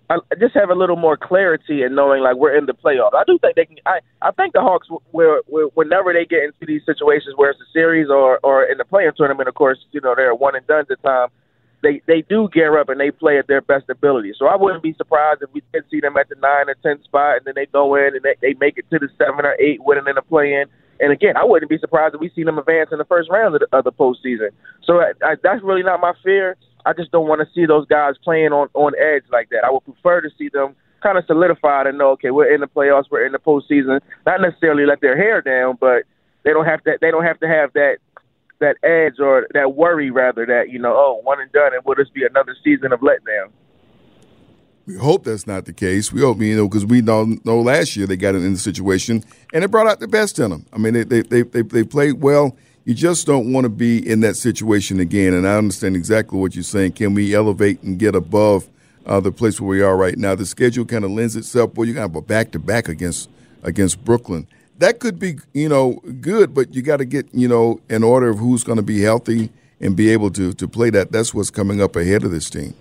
I 0.08 0.18
just 0.38 0.54
have 0.54 0.70
a 0.70 0.74
little 0.74 0.96
more 0.96 1.16
clarity 1.16 1.82
in 1.82 1.94
knowing 1.94 2.22
like 2.22 2.36
we're 2.36 2.56
in 2.56 2.66
the 2.66 2.74
playoffs. 2.74 3.14
I 3.14 3.24
do 3.26 3.38
think 3.38 3.56
they 3.56 3.66
can. 3.66 3.76
I 3.86 3.98
I 4.22 4.30
think 4.30 4.52
the 4.52 4.60
Hawks 4.60 4.88
will, 5.12 5.40
whenever 5.74 6.12
they 6.12 6.24
get 6.24 6.44
into 6.44 6.64
these 6.66 6.82
situations 6.86 7.34
where 7.36 7.50
it's 7.50 7.60
a 7.60 7.70
series 7.72 8.08
or 8.08 8.38
or 8.42 8.64
in 8.64 8.78
the 8.78 8.84
play-in 8.84 9.12
tournament, 9.16 9.48
of 9.48 9.54
course, 9.54 9.78
you 9.90 10.00
know 10.00 10.14
they're 10.14 10.34
one 10.34 10.54
and 10.54 10.66
done 10.66 10.80
at 10.80 10.88
the 10.88 10.96
time. 10.96 11.28
They 11.82 12.02
they 12.06 12.22
do 12.22 12.48
gear 12.52 12.78
up 12.78 12.88
and 12.88 13.00
they 13.00 13.10
play 13.10 13.38
at 13.38 13.48
their 13.48 13.60
best 13.60 13.90
ability. 13.90 14.34
So 14.38 14.46
I 14.46 14.56
wouldn't 14.56 14.82
be 14.82 14.94
surprised 14.94 15.42
if 15.42 15.52
we 15.52 15.62
did 15.72 15.84
see 15.90 16.00
them 16.00 16.16
at 16.16 16.28
the 16.28 16.36
nine 16.40 16.68
or 16.68 16.76
ten 16.82 17.02
spot 17.02 17.38
and 17.38 17.46
then 17.46 17.54
they 17.56 17.66
go 17.66 17.96
in 17.96 18.14
and 18.14 18.22
they, 18.22 18.36
they 18.40 18.54
make 18.60 18.78
it 18.78 18.86
to 18.90 18.98
the 18.98 19.08
seven 19.18 19.44
or 19.44 19.56
eight, 19.60 19.84
winning 19.84 20.06
in 20.08 20.14
the 20.14 20.22
play 20.22 20.54
in. 20.54 20.66
And 20.98 21.12
again, 21.12 21.36
I 21.36 21.44
wouldn't 21.44 21.68
be 21.68 21.78
surprised 21.78 22.14
if 22.14 22.20
we 22.20 22.30
see 22.34 22.44
them 22.44 22.58
advance 22.58 22.88
in 22.92 22.98
the 22.98 23.04
first 23.04 23.28
round 23.30 23.54
of 23.54 23.60
the, 23.60 23.76
of 23.76 23.84
the 23.84 23.92
postseason. 23.92 24.50
So 24.84 25.00
I, 25.00 25.12
I, 25.22 25.34
that's 25.42 25.62
really 25.62 25.82
not 25.82 26.00
my 26.00 26.14
fear. 26.24 26.56
I 26.86 26.92
just 26.92 27.10
don't 27.10 27.26
want 27.26 27.40
to 27.40 27.52
see 27.52 27.66
those 27.66 27.86
guys 27.86 28.14
playing 28.22 28.52
on 28.52 28.68
on 28.74 28.92
edge 28.98 29.24
like 29.30 29.50
that. 29.50 29.64
I 29.64 29.70
would 29.70 29.84
prefer 29.84 30.20
to 30.20 30.30
see 30.38 30.48
them 30.48 30.76
kind 31.02 31.18
of 31.18 31.24
solidified 31.26 31.86
and 31.86 31.98
know, 31.98 32.10
okay, 32.12 32.30
we're 32.30 32.52
in 32.52 32.60
the 32.60 32.66
playoffs, 32.66 33.04
we're 33.10 33.26
in 33.26 33.32
the 33.32 33.38
postseason. 33.38 34.00
Not 34.24 34.40
necessarily 34.40 34.86
let 34.86 35.00
their 35.00 35.16
hair 35.16 35.42
down, 35.42 35.76
but 35.80 36.04
they 36.44 36.52
don't 36.52 36.64
have 36.64 36.82
to. 36.84 36.96
They 37.00 37.10
don't 37.10 37.24
have 37.24 37.40
to 37.40 37.48
have 37.48 37.72
that 37.74 37.96
that 38.60 38.76
edge 38.82 39.20
or 39.20 39.46
that 39.52 39.74
worry 39.74 40.10
rather 40.10 40.46
that 40.46 40.70
you 40.70 40.78
know, 40.78 40.94
oh, 40.96 41.20
one 41.24 41.40
and 41.40 41.50
done, 41.52 41.74
and 41.74 41.84
will 41.84 41.96
this 41.96 42.08
be 42.08 42.24
another 42.24 42.56
season 42.62 42.92
of 42.92 43.00
letdown? 43.00 43.50
We 44.86 44.94
hope 44.94 45.24
that's 45.24 45.48
not 45.48 45.64
the 45.64 45.72
case. 45.72 46.12
We 46.12 46.20
hope, 46.20 46.40
you 46.40 46.56
know, 46.56 46.68
because 46.68 46.86
we 46.86 47.00
know, 47.00 47.24
know 47.44 47.60
last 47.60 47.96
year 47.96 48.06
they 48.06 48.16
got 48.16 48.36
in 48.36 48.52
the 48.52 48.58
situation 48.58 49.24
and 49.52 49.64
it 49.64 49.70
brought 49.72 49.88
out 49.88 49.98
the 49.98 50.06
best 50.06 50.38
in 50.38 50.50
them. 50.50 50.64
I 50.72 50.78
mean, 50.78 50.94
they 50.94 51.02
they 51.02 51.22
they 51.22 51.42
they, 51.42 51.62
they 51.62 51.84
played 51.84 52.22
well. 52.22 52.56
You 52.86 52.94
just 52.94 53.26
don't 53.26 53.52
want 53.52 53.64
to 53.64 53.68
be 53.68 53.98
in 54.08 54.20
that 54.20 54.36
situation 54.36 55.00
again. 55.00 55.34
And 55.34 55.46
I 55.46 55.56
understand 55.56 55.96
exactly 55.96 56.38
what 56.38 56.54
you're 56.54 56.62
saying. 56.62 56.92
Can 56.92 57.14
we 57.14 57.34
elevate 57.34 57.82
and 57.82 57.98
get 57.98 58.14
above 58.14 58.68
uh, 59.04 59.18
the 59.18 59.32
place 59.32 59.60
where 59.60 59.68
we 59.68 59.82
are 59.82 59.96
right 59.96 60.16
now? 60.16 60.36
The 60.36 60.46
schedule 60.46 60.84
kind 60.84 61.04
of 61.04 61.10
lends 61.10 61.34
itself. 61.34 61.74
Well, 61.74 61.84
you're 61.84 61.96
to 61.96 62.02
have 62.02 62.14
a 62.14 62.22
back 62.22 62.52
to 62.52 62.60
back 62.60 62.88
against 62.88 63.28
against 63.64 64.04
Brooklyn. 64.04 64.46
That 64.78 65.00
could 65.00 65.18
be, 65.18 65.38
you 65.52 65.68
know, 65.68 65.94
good, 66.20 66.54
but 66.54 66.76
you 66.76 66.82
got 66.82 66.98
to 66.98 67.04
get, 67.04 67.26
you 67.32 67.48
know, 67.48 67.80
an 67.88 68.04
order 68.04 68.28
of 68.28 68.38
who's 68.38 68.62
going 68.62 68.76
to 68.76 68.84
be 68.84 69.00
healthy 69.02 69.50
and 69.80 69.96
be 69.96 70.10
able 70.10 70.30
to 70.30 70.52
to 70.52 70.68
play 70.68 70.90
that. 70.90 71.10
That's 71.10 71.34
what's 71.34 71.50
coming 71.50 71.82
up 71.82 71.96
ahead 71.96 72.22
of 72.22 72.30
this 72.30 72.48
team. 72.48 72.72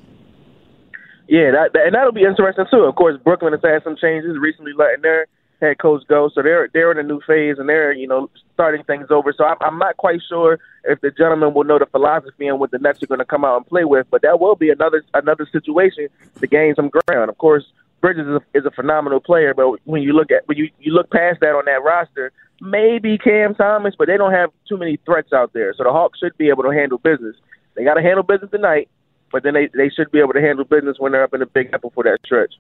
Yeah, 1.28 1.50
that- 1.50 1.76
and 1.84 1.96
that'll 1.96 2.12
be 2.12 2.26
interesting 2.26 2.66
too. 2.70 2.84
Of 2.84 2.94
course, 2.94 3.18
Brooklyn 3.24 3.54
has 3.54 3.62
had 3.64 3.84
some 3.84 3.96
changes 4.00 4.38
recently, 4.38 4.74
letting 4.78 5.02
their 5.02 5.26
head 5.62 5.80
coach 5.80 6.04
go, 6.08 6.30
so 6.30 6.44
they're 6.44 6.70
they're 6.74 6.92
in 6.92 7.00
a 7.00 7.04
new 7.04 7.22
phase 7.22 7.58
and 7.58 7.68
they're 7.68 7.92
you 7.92 8.08
know 8.08 8.30
starting 8.56 8.84
things 8.86 9.08
over. 9.12 9.32
So 9.38 9.44
I'm, 9.44 9.58
I'm 9.62 9.78
not 9.78 9.98
quite 9.98 10.22
sure 10.28 10.58
if 10.86 11.00
the 11.02 11.12
gentleman 11.12 11.54
will 11.54 11.66
know 11.66 11.78
the 11.78 11.86
philosophy 11.86 12.48
and 12.48 12.60
what 12.60 12.72
the 12.72 12.80
Nets 12.80 13.04
are 13.04 13.08
going 13.08 13.20
to 13.20 13.26
come 13.26 13.46
out 13.46 13.58
and 13.58 13.68
play 13.68 13.84
with, 13.84 14.08
but 14.10 14.24
that 14.24 14.40
will 14.40 14.56
be 14.56 14.70
another 14.72 15.04
another 15.14 15.48
situation 15.52 16.08
to 16.40 16.48
gain 16.48 16.74
some 16.76 16.90
ground. 16.90 17.30
Of 17.30 17.38
course, 17.38 17.66
Bridges 18.02 18.26
is 18.28 18.36
a, 18.36 18.58
is 18.58 18.66
a 18.66 18.72
phenomenal 18.72 19.20
player, 19.20 19.54
but 19.54 19.78
when 19.84 20.02
you 20.02 20.14
look 20.14 20.32
at 20.32 20.48
when 20.48 20.58
you 20.58 20.70
you 20.80 20.94
look 20.94 21.12
past 21.12 21.40
that 21.42 21.56
on 21.56 21.66
that 21.66 21.84
roster, 21.84 22.32
maybe 22.62 23.18
Cam 23.18 23.56
Thomas, 23.56 23.94
but 23.98 24.08
they 24.08 24.18
don't 24.18 24.34
have 24.34 24.52
too 24.68 24.78
many 24.78 24.98
threats 25.06 25.34
out 25.34 25.54
there. 25.54 25.74
So 25.74 25.84
the 25.84 25.92
Hawks 25.92 26.20
should 26.20 26.38
be 26.38 26.50
able 26.50 26.64
to 26.64 26.72
handle 26.72 26.98
business. 26.98 27.36
They 27.76 27.84
got 27.84 27.96
to 27.96 28.02
handle 28.02 28.24
business 28.24 28.52
tonight, 28.52 28.90
but 29.32 29.44
then 29.44 29.54
they 29.54 29.68
they 29.74 29.90
should 29.90 30.12
be 30.12 30.20
able 30.20 30.34
to 30.34 30.42
handle 30.42 30.66
business 30.66 30.98
when 30.98 31.12
they're 31.12 31.24
up 31.24 31.34
in 31.34 31.42
the 31.42 31.46
Big 31.46 31.70
Apple 31.74 31.92
for 31.94 32.04
that 32.04 32.20
stretch. 32.26 32.54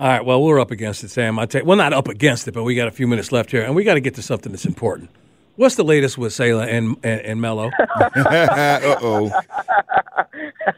All 0.00 0.08
right, 0.08 0.24
well, 0.24 0.42
we're 0.42 0.58
up 0.58 0.70
against 0.70 1.04
it, 1.04 1.10
Sam. 1.10 1.38
I 1.38 1.44
tell 1.44 1.60
you, 1.60 1.66
well, 1.66 1.76
not 1.76 1.92
up 1.92 2.08
against 2.08 2.48
it, 2.48 2.54
but 2.54 2.64
we 2.64 2.74
got 2.74 2.88
a 2.88 2.90
few 2.90 3.06
minutes 3.06 3.32
left 3.32 3.50
here, 3.50 3.62
and 3.62 3.76
we 3.76 3.84
got 3.84 3.94
to 3.94 4.00
get 4.00 4.14
to 4.14 4.22
something 4.22 4.50
that's 4.50 4.64
important. 4.64 5.10
What's 5.56 5.74
the 5.74 5.84
latest 5.84 6.16
with 6.16 6.32
Selah 6.32 6.66
and 6.68 6.96
and, 7.04 7.20
and 7.20 7.40
Melo? 7.42 7.70
uh 8.16 8.80
oh. 9.02 9.30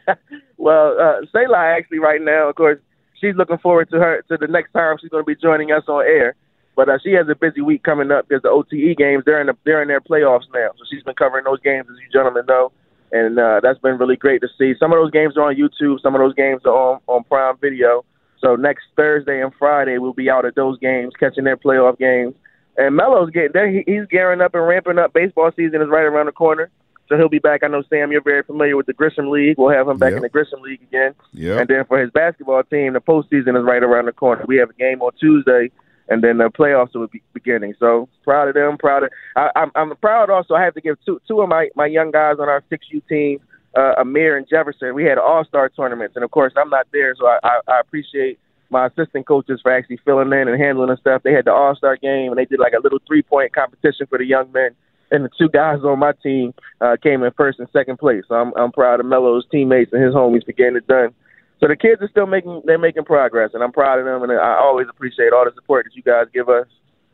well, 0.57 0.99
uh, 0.99 1.25
Selah 1.31 1.73
actually 1.77 1.99
right 1.99 2.21
now, 2.21 2.49
of 2.49 2.55
course, 2.55 2.79
she's 3.21 3.33
looking 3.37 3.59
forward 3.59 3.89
to 3.91 3.97
her 3.97 4.25
to 4.27 4.35
the 4.35 4.47
next 4.47 4.73
time 4.73 4.97
she's 4.99 5.09
going 5.09 5.23
to 5.23 5.25
be 5.25 5.39
joining 5.41 5.71
us 5.71 5.83
on 5.87 6.03
air. 6.03 6.35
But 6.75 6.89
uh, 6.89 6.97
she 7.01 7.13
has 7.13 7.29
a 7.29 7.35
busy 7.35 7.61
week 7.61 7.83
coming 7.83 8.11
up 8.11 8.27
because 8.27 8.41
the 8.41 8.49
OTE 8.49 8.97
games 8.97 9.23
they're 9.25 9.39
in 9.39 9.47
the, 9.47 9.55
they're 9.63 9.81
in 9.81 9.87
their 9.87 10.01
playoffs 10.01 10.51
now, 10.53 10.71
so 10.77 10.83
she's 10.91 11.03
been 11.03 11.15
covering 11.15 11.45
those 11.45 11.61
games 11.61 11.87
as 11.89 11.95
you 11.95 12.11
gentlemen 12.11 12.43
know, 12.45 12.73
and 13.13 13.39
uh, 13.39 13.61
that's 13.63 13.79
been 13.79 13.97
really 13.97 14.17
great 14.17 14.41
to 14.41 14.49
see. 14.57 14.73
Some 14.77 14.91
of 14.91 14.97
those 14.97 15.11
games 15.11 15.37
are 15.37 15.43
on 15.43 15.55
YouTube, 15.55 16.01
some 16.01 16.13
of 16.13 16.19
those 16.19 16.35
games 16.35 16.63
are 16.65 16.75
on 16.75 16.99
on 17.07 17.23
Prime 17.23 17.55
Video. 17.61 18.03
So 18.43 18.55
next 18.55 18.83
Thursday 18.95 19.41
and 19.41 19.53
Friday 19.57 19.97
we'll 19.97 20.13
be 20.13 20.29
out 20.29 20.45
at 20.45 20.55
those 20.55 20.77
games, 20.79 21.13
catching 21.19 21.45
their 21.45 21.57
playoff 21.57 21.97
games. 21.97 22.35
And 22.77 22.95
Melo's 22.95 23.29
getting 23.29 23.51
there. 23.53 23.69
He, 23.71 23.83
he's 23.85 24.05
gearing 24.09 24.41
up 24.41 24.53
and 24.53 24.67
ramping 24.67 24.97
up. 24.99 25.13
Baseball 25.13 25.51
season 25.55 25.81
is 25.81 25.87
right 25.89 26.03
around 26.05 26.25
the 26.25 26.31
corner. 26.31 26.69
So 27.09 27.17
he'll 27.17 27.29
be 27.29 27.39
back. 27.39 27.61
I 27.63 27.67
know 27.67 27.83
Sam, 27.89 28.11
you're 28.11 28.23
very 28.23 28.43
familiar 28.43 28.75
with 28.77 28.85
the 28.85 28.93
Grisham 28.93 29.29
League. 29.29 29.57
We'll 29.57 29.69
have 29.75 29.87
him 29.87 29.97
back 29.97 30.11
Yep. 30.11 30.17
in 30.17 30.23
the 30.23 30.29
Grisham 30.29 30.61
League 30.61 30.81
again. 30.81 31.13
Yep. 31.33 31.59
And 31.59 31.67
then 31.69 31.85
for 31.85 31.99
his 31.99 32.09
basketball 32.11 32.63
team, 32.63 32.93
the 32.93 33.01
postseason 33.01 33.57
is 33.57 33.63
right 33.63 33.83
around 33.83 34.05
the 34.05 34.13
corner. 34.13 34.43
We 34.47 34.57
have 34.57 34.69
a 34.69 34.73
game 34.73 35.01
on 35.01 35.11
Tuesday, 35.19 35.69
and 36.09 36.23
then 36.23 36.37
the 36.37 36.49
playoffs 36.49 36.95
will 36.95 37.07
be 37.07 37.21
beginning. 37.33 37.75
So 37.79 38.07
proud 38.23 38.47
of 38.47 38.55
them. 38.55 38.77
Proud 38.77 39.03
of. 39.03 39.09
I, 39.35 39.49
I'm, 39.55 39.71
I'm 39.75 39.95
proud. 39.97 40.29
Also, 40.29 40.53
I 40.55 40.63
have 40.63 40.73
to 40.75 40.81
give 40.81 40.95
two 41.05 41.21
two 41.27 41.41
of 41.41 41.49
my 41.49 41.69
my 41.75 41.85
young 41.87 42.09
guys 42.11 42.37
on 42.39 42.47
our 42.47 42.63
six 42.69 42.87
U 42.89 43.01
team, 43.07 43.39
uh, 43.75 43.95
Amir 43.99 44.37
and 44.37 44.47
Jefferson. 44.47 44.93
We 44.93 45.03
had 45.03 45.17
All 45.17 45.43
Star 45.45 45.69
tournaments, 45.69 46.15
and 46.15 46.23
of 46.23 46.31
course, 46.31 46.53
I'm 46.57 46.69
not 46.69 46.87
there, 46.91 47.15
so 47.15 47.27
I, 47.27 47.39
I, 47.43 47.59
I 47.67 47.79
appreciate 47.79 48.39
my 48.69 48.87
assistant 48.87 49.27
coaches 49.27 49.59
for 49.61 49.71
actually 49.71 49.99
filling 50.03 50.33
in 50.33 50.47
and 50.47 50.61
handling 50.61 50.89
the 50.89 50.97
stuff. 50.97 51.23
They 51.23 51.33
had 51.33 51.45
the 51.45 51.53
All 51.53 51.75
Star 51.75 51.97
game, 51.97 52.29
and 52.31 52.37
they 52.37 52.45
did 52.45 52.59
like 52.59 52.73
a 52.73 52.81
little 52.81 52.99
three 53.07 53.21
point 53.21 53.53
competition 53.53 54.07
for 54.07 54.17
the 54.17 54.25
young 54.25 54.51
men. 54.51 54.71
And 55.11 55.23
the 55.23 55.29
two 55.37 55.47
guys 55.47 55.79
on 55.83 55.99
my 55.99 56.13
team 56.23 56.55
uh, 56.81 56.97
came 57.01 57.21
in 57.21 57.31
first 57.33 57.59
and 57.59 57.67
second 57.71 57.99
place. 57.99 58.23
So 58.27 58.35
I'm 58.35 58.51
I'm 58.55 58.71
proud 58.71 58.99
of 58.99 59.05
Melo's 59.05 59.45
teammates 59.51 59.93
and 59.93 60.03
his 60.03 60.13
homies 60.13 60.43
for 60.43 60.53
getting 60.53 60.75
it 60.75 60.87
done. 60.87 61.13
So 61.59 61.67
the 61.67 61.75
kids 61.75 62.01
are 62.01 62.09
still 62.09 62.25
making 62.25 62.63
they're 62.65 62.79
making 62.79 63.05
progress, 63.05 63.51
and 63.53 63.63
I'm 63.63 63.71
proud 63.71 63.99
of 63.99 64.05
them. 64.05 64.23
And 64.23 64.31
I 64.31 64.57
always 64.59 64.87
appreciate 64.89 65.31
all 65.33 65.45
the 65.45 65.51
support 65.53 65.85
that 65.85 65.95
you 65.95 66.01
guys 66.01 66.25
give 66.33 66.49
us. 66.49 66.67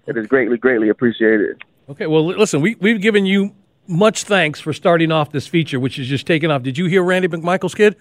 It 0.08 0.18
is 0.18 0.28
greatly, 0.28 0.58
greatly 0.58 0.90
appreciated. 0.90 1.62
Okay, 1.90 2.08
well, 2.08 2.26
listen, 2.26 2.62
we, 2.62 2.76
we've 2.80 3.02
given 3.02 3.26
you 3.26 3.54
much 3.90 4.24
thanks 4.24 4.60
for 4.60 4.72
starting 4.74 5.12
off 5.12 5.32
this 5.32 5.48
feature, 5.48 5.80
which 5.80 5.98
is 6.00 6.08
just 6.08 6.26
taking 6.28 6.52
off. 6.52 6.64
Did 6.64 6.78
you 6.78 6.86
hear 6.86 7.04
Randy 7.04 7.28
McMichael's 7.28 7.76
kid? 7.76 7.96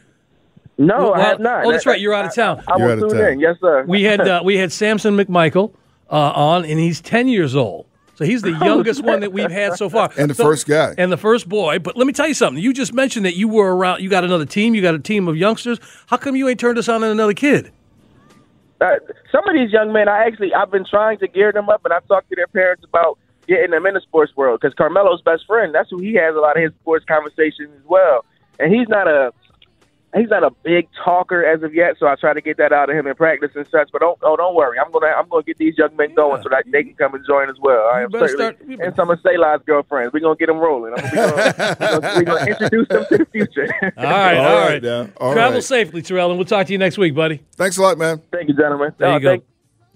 No, 0.76 0.94
I 0.94 1.18
Well, 1.18 1.26
have 1.26 1.40
not. 1.40 1.64
Oh, 1.64 1.72
that's 1.72 1.86
right. 1.86 2.00
You're 2.00 2.14
out 2.14 2.26
of 2.26 2.34
town. 2.34 2.62
I, 2.68 2.74
I 2.74 2.76
You're 2.78 2.86
will 2.86 2.92
out 2.92 3.02
of 3.04 3.10
tune 3.10 3.18
town. 3.20 3.32
in. 3.32 3.40
Yes, 3.40 3.56
sir. 3.60 3.84
We 3.88 4.04
had 4.04 4.20
uh, 4.20 4.42
we 4.44 4.56
had 4.56 4.70
Samson 4.70 5.16
McMichael 5.16 5.72
uh, 6.10 6.14
on, 6.14 6.64
and 6.64 6.78
he's 6.78 7.00
ten 7.00 7.26
years 7.26 7.56
old. 7.56 7.86
So 8.14 8.24
he's 8.24 8.42
the 8.42 8.50
youngest 8.64 9.02
one 9.04 9.20
that 9.20 9.32
we've 9.32 9.50
had 9.50 9.74
so 9.74 9.88
far, 9.88 10.10
And 10.18 10.30
the 10.30 10.34
So- 10.34 10.44
first 10.44 10.66
guy. 10.68 10.94
and 10.98 11.10
the 11.10 11.16
first 11.16 11.48
boy. 11.48 11.78
But 11.80 11.96
let 11.96 12.06
me 12.06 12.12
tell 12.12 12.28
you 12.28 12.34
something. 12.34 12.62
You 12.62 12.72
just 12.72 12.92
mentioned 12.92 13.26
that 13.26 13.34
you 13.36 13.48
were 13.48 13.74
around. 13.76 14.02
You 14.02 14.08
got 14.10 14.24
another 14.24 14.44
team. 14.46 14.74
You 14.74 14.82
got 14.82 14.94
a 14.94 14.98
team 15.00 15.26
of 15.26 15.36
youngsters. 15.36 15.78
How 16.06 16.16
come 16.16 16.36
you 16.36 16.48
ain't 16.48 16.60
turned 16.60 16.78
us 16.78 16.88
on 16.88 17.00
to 17.00 17.10
another 17.10 17.34
kid? 17.34 17.72
uh, 18.80 18.90
some 19.32 19.48
of 19.48 19.54
these 19.56 19.72
young 19.72 19.92
men, 19.92 20.08
I 20.08 20.24
actually 20.26 20.54
I've 20.54 20.70
been 20.70 20.84
trying 20.88 21.18
to 21.18 21.26
gear 21.26 21.50
them 21.52 21.68
up, 21.68 21.80
and 21.84 21.92
I've 21.92 22.06
talked 22.06 22.28
to 22.30 22.36
their 22.36 22.46
parents 22.46 22.84
about 22.84 23.18
getting 23.48 23.70
them 23.72 23.86
in 23.86 23.94
the 23.94 24.00
sports 24.00 24.36
world 24.36 24.60
because 24.60 24.74
Carmelo's 24.74 25.22
best 25.22 25.46
friend. 25.46 25.74
That's 25.74 25.90
who 25.90 25.98
he 25.98 26.14
has 26.14 26.36
a 26.36 26.38
lot 26.40 26.56
of 26.56 26.62
his 26.62 26.72
sports 26.80 27.04
conversations 27.08 27.70
as 27.74 27.84
well, 27.86 28.24
and 28.60 28.72
he's 28.72 28.88
not 28.88 29.08
a 29.08 29.32
he's 30.14 30.30
not 30.30 30.42
a 30.42 30.50
big 30.62 30.88
talker 31.04 31.44
as 31.44 31.62
of 31.62 31.74
yet. 31.74 31.96
So 31.98 32.06
I 32.06 32.14
try 32.14 32.32
to 32.32 32.40
get 32.40 32.56
that 32.56 32.72
out 32.72 32.88
of 32.88 32.96
him 32.96 33.06
in 33.06 33.14
practice 33.14 33.50
and 33.54 33.66
such. 33.68 33.90
But 33.92 34.00
don't 34.00 34.18
oh 34.22 34.36
don't 34.36 34.54
worry, 34.54 34.78
I'm 34.78 34.90
gonna 34.92 35.06
I'm 35.08 35.28
gonna 35.28 35.42
get 35.42 35.58
these 35.58 35.76
young 35.76 35.94
men 35.96 36.14
going 36.14 36.42
so 36.42 36.48
that 36.50 36.64
they 36.70 36.82
can 36.84 36.94
come 36.94 37.14
and 37.14 37.24
join 37.26 37.50
as 37.50 37.56
well. 37.60 37.88
I 37.92 38.02
am 38.02 38.10
certainly 38.12 38.34
start- 38.36 38.56
you 38.66 38.78
and 38.80 38.94
some 38.96 39.10
of 39.10 39.18
Selah's 39.20 39.62
girlfriends. 39.66 40.12
We're 40.12 40.20
gonna 40.20 40.36
get 40.36 40.46
them 40.46 40.58
rolling. 40.58 40.94
I'm 40.96 41.14
gonna, 41.14 41.32
we're, 41.36 41.74
gonna, 41.76 42.00
we're 42.16 42.22
gonna 42.24 42.46
introduce 42.52 42.88
them 42.88 43.04
to 43.10 43.18
the 43.18 43.26
future. 43.26 43.68
All 43.96 44.04
right, 44.04 44.36
All 44.38 44.46
all 44.46 44.56
right, 44.56 44.68
right. 44.72 44.82
now. 44.82 45.08
All 45.18 45.32
Travel 45.34 45.54
right. 45.54 45.64
safely, 45.64 46.02
Terrell, 46.02 46.30
and 46.30 46.38
we'll 46.38 46.46
talk 46.46 46.66
to 46.66 46.72
you 46.72 46.78
next 46.78 46.96
week, 46.98 47.14
buddy. 47.14 47.42
Thanks 47.56 47.76
a 47.76 47.82
lot, 47.82 47.98
man. 47.98 48.22
thank 48.32 48.48
you, 48.48 48.54
gentlemen. 48.54 48.92
There 48.98 49.08
Uh, 49.10 49.14
you 49.18 49.20
go. 49.20 49.42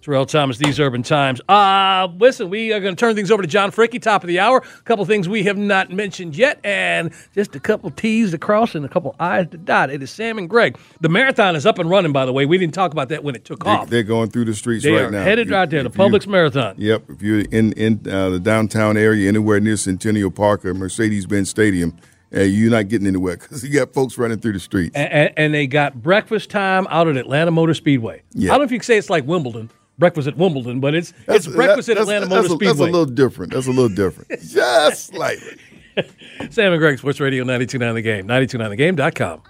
Terrell 0.03 0.27
Thomas, 0.27 0.59
These 0.59 0.81
Urban 0.81 1.03
Times. 1.05 1.41
Uh, 1.49 2.09
listen, 2.19 2.51
we 2.51 2.73
are 2.73 2.81
going 2.81 2.95
to 2.97 2.99
turn 2.99 3.15
things 3.15 3.31
over 3.31 3.41
to 3.41 3.47
John 3.49 3.71
Fricky, 3.71 4.03
top 4.03 4.25
of 4.25 4.29
the 4.29 4.41
hour. 4.41 4.59
A 4.59 4.83
couple 4.83 5.05
things 5.05 5.29
we 5.29 5.45
have 5.45 5.57
not 5.57 5.91
mentioned 5.93 6.37
yet, 6.37 6.59
and 6.65 7.13
just 7.35 7.55
a 7.55 7.61
couple 7.61 7.89
T's 7.91 8.33
to 8.33 8.39
cross 8.39 8.75
and 8.75 8.85
a 8.85 8.89
couple 8.89 9.15
I's 9.21 9.47
to 9.51 9.59
dot. 9.59 9.91
It 9.91 10.03
is 10.03 10.11
Sam 10.11 10.39
and 10.39 10.51
Greg. 10.51 10.77
The 11.01 11.09
marathon 11.09 11.55
is 11.55 11.67
up 11.67 11.79
and 11.79 11.89
running, 11.89 12.13
by 12.13 12.27
the 12.27 12.33
way. 12.33 12.47
We 12.47 12.59
didn't 12.59 12.75
talk 12.75 12.91
about 12.91 13.11
that 13.11 13.23
when 13.23 13.37
it 13.37 13.45
took 13.45 13.63
They, 13.63 13.71
off. 13.71 13.89
they're 13.91 14.03
going 14.03 14.31
through 14.31 14.47
the 14.47 14.55
streets 14.55 14.83
They 14.85 14.91
right 14.91 15.11
now. 15.11 15.23
headed 15.23 15.47
If- 15.47 15.53
right 15.53 15.71
there, 15.71 15.83
the 15.85 15.89
if 15.89 15.97
you- 15.97 16.03
Publix 16.05 16.27
Marathon. 16.27 16.75
Yep. 16.79 17.05
If 17.11 17.23
you're 17.23 17.41
in 17.41 17.73
in 17.75 18.01
uh, 18.11 18.31
the 18.31 18.41
downtown 18.41 18.97
area, 18.97 19.29
anywhere 19.29 19.61
near 19.61 19.77
Centennial 19.77 20.33
Park 20.33 20.65
or 20.65 20.75
Mercedes-Benz 20.75 21.49
Stadium, 21.49 21.97
uh, 22.35 22.41
you're 22.41 22.71
not 22.73 22.89
getting 22.89 23.07
anywhere 23.07 23.37
because 23.37 23.63
you 23.63 23.71
got 23.79 23.93
folks 23.95 24.19
running 24.19 24.41
through 24.41 24.55
the 24.55 24.59
streets. 24.61 24.97
And, 24.97 25.33
and 25.37 25.55
they 25.55 25.67
got 25.69 26.03
breakfast 26.03 26.51
time 26.51 26.87
out 26.91 27.07
at 27.07 27.17
Atlanta 27.17 27.51
Motor 27.53 27.75
Speedway. 27.75 28.23
Yeah. 28.33 28.51
I 28.51 28.55
don't 28.55 28.61
know 28.63 28.65
if 28.65 28.73
you 28.73 28.79
can 28.79 28.85
say 28.85 28.97
it's 28.97 29.11
like 29.11 29.27
Wimbledon, 29.27 29.71
breakfast 29.99 30.29
at 30.29 30.37
Wimbledon, 30.37 30.81
but 30.81 30.95
it's 30.95 31.13
That's- 31.27 31.47
it's 31.47 31.55
breakfast 31.55 31.87
that- 31.89 31.99
at 31.99 32.07
that's- 32.07 32.23
Atlanta 32.25 32.35
that's 32.35 32.49
Motor 32.49 32.65
a, 32.65 32.67
That's 32.67 32.81
a 32.81 32.85
little 32.85 33.05
different. 33.07 33.53
That's 33.53 33.67
a 33.67 33.71
little 33.71 33.89
different. 33.89 34.31
Just 34.49 35.07
slightly. 35.09 35.57
Sam 36.51 36.73
and 36.73 36.81
Greg, 36.81 36.99
Sports 36.99 37.21
Radio 37.21 37.45
929 37.45 37.95
The 37.95 38.03
Game, 38.03 38.27
929thegame.com. 38.27 39.43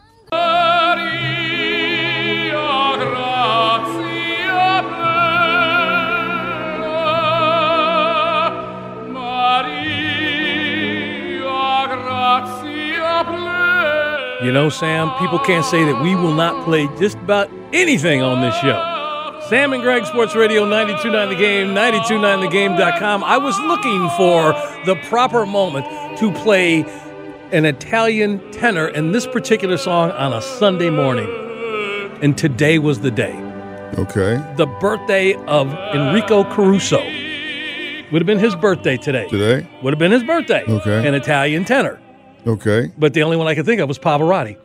You 14.42 14.50
know, 14.50 14.70
Sam, 14.70 15.08
people 15.20 15.38
can't 15.38 15.64
say 15.64 15.84
that 15.84 16.02
we 16.02 16.16
will 16.16 16.32
not 16.34 16.64
play 16.64 16.88
just 16.98 17.16
about 17.18 17.48
anything 17.72 18.22
on 18.22 18.40
this 18.40 18.52
show. 18.56 18.91
Sam 19.52 19.74
and 19.74 19.82
Greg, 19.82 20.06
Sports 20.06 20.34
Radio 20.34 20.64
929 20.64 21.28
The 21.28 21.34
Game, 21.34 21.74
929thegame.com. 21.74 23.22
I 23.22 23.36
was 23.36 23.54
looking 23.60 24.08
for 24.16 24.54
the 24.86 24.98
proper 25.10 25.44
moment 25.44 25.84
to 26.20 26.32
play 26.32 26.86
an 27.52 27.66
Italian 27.66 28.50
tenor 28.50 28.88
in 28.88 29.12
this 29.12 29.26
particular 29.26 29.76
song 29.76 30.10
on 30.12 30.32
a 30.32 30.40
Sunday 30.40 30.88
morning. 30.88 31.28
And 32.22 32.38
today 32.38 32.78
was 32.78 33.00
the 33.00 33.10
day. 33.10 33.34
Okay. 33.98 34.42
The 34.56 34.64
birthday 34.80 35.34
of 35.44 35.68
Enrico 35.94 36.44
Caruso. 36.44 37.02
Would 38.10 38.22
have 38.22 38.26
been 38.26 38.38
his 38.38 38.56
birthday 38.56 38.96
today. 38.96 39.28
Today. 39.28 39.68
Would 39.82 39.92
have 39.92 39.98
been 39.98 40.12
his 40.12 40.22
birthday. 40.22 40.64
Okay. 40.66 41.06
An 41.06 41.12
Italian 41.12 41.66
tenor. 41.66 42.00
Okay. 42.46 42.90
But 42.96 43.12
the 43.12 43.22
only 43.22 43.36
one 43.36 43.48
I 43.48 43.54
could 43.54 43.66
think 43.66 43.82
of 43.82 43.88
was 43.88 43.98
Pavarotti. 43.98 44.56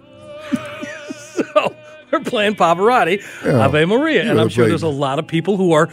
Playing 2.28 2.56
Pavarotti, 2.56 3.24
Yeah. 3.46 3.66
Ave 3.66 3.86
Maria. 3.86 4.30
And 4.30 4.40
I'm 4.40 4.50
sure 4.50 4.64
played- 4.66 4.72
there's 4.72 4.84
a 4.84 4.88
lot 4.88 5.20
of 5.20 5.28
people 5.28 5.58
who 5.58 5.72
are 5.74 5.90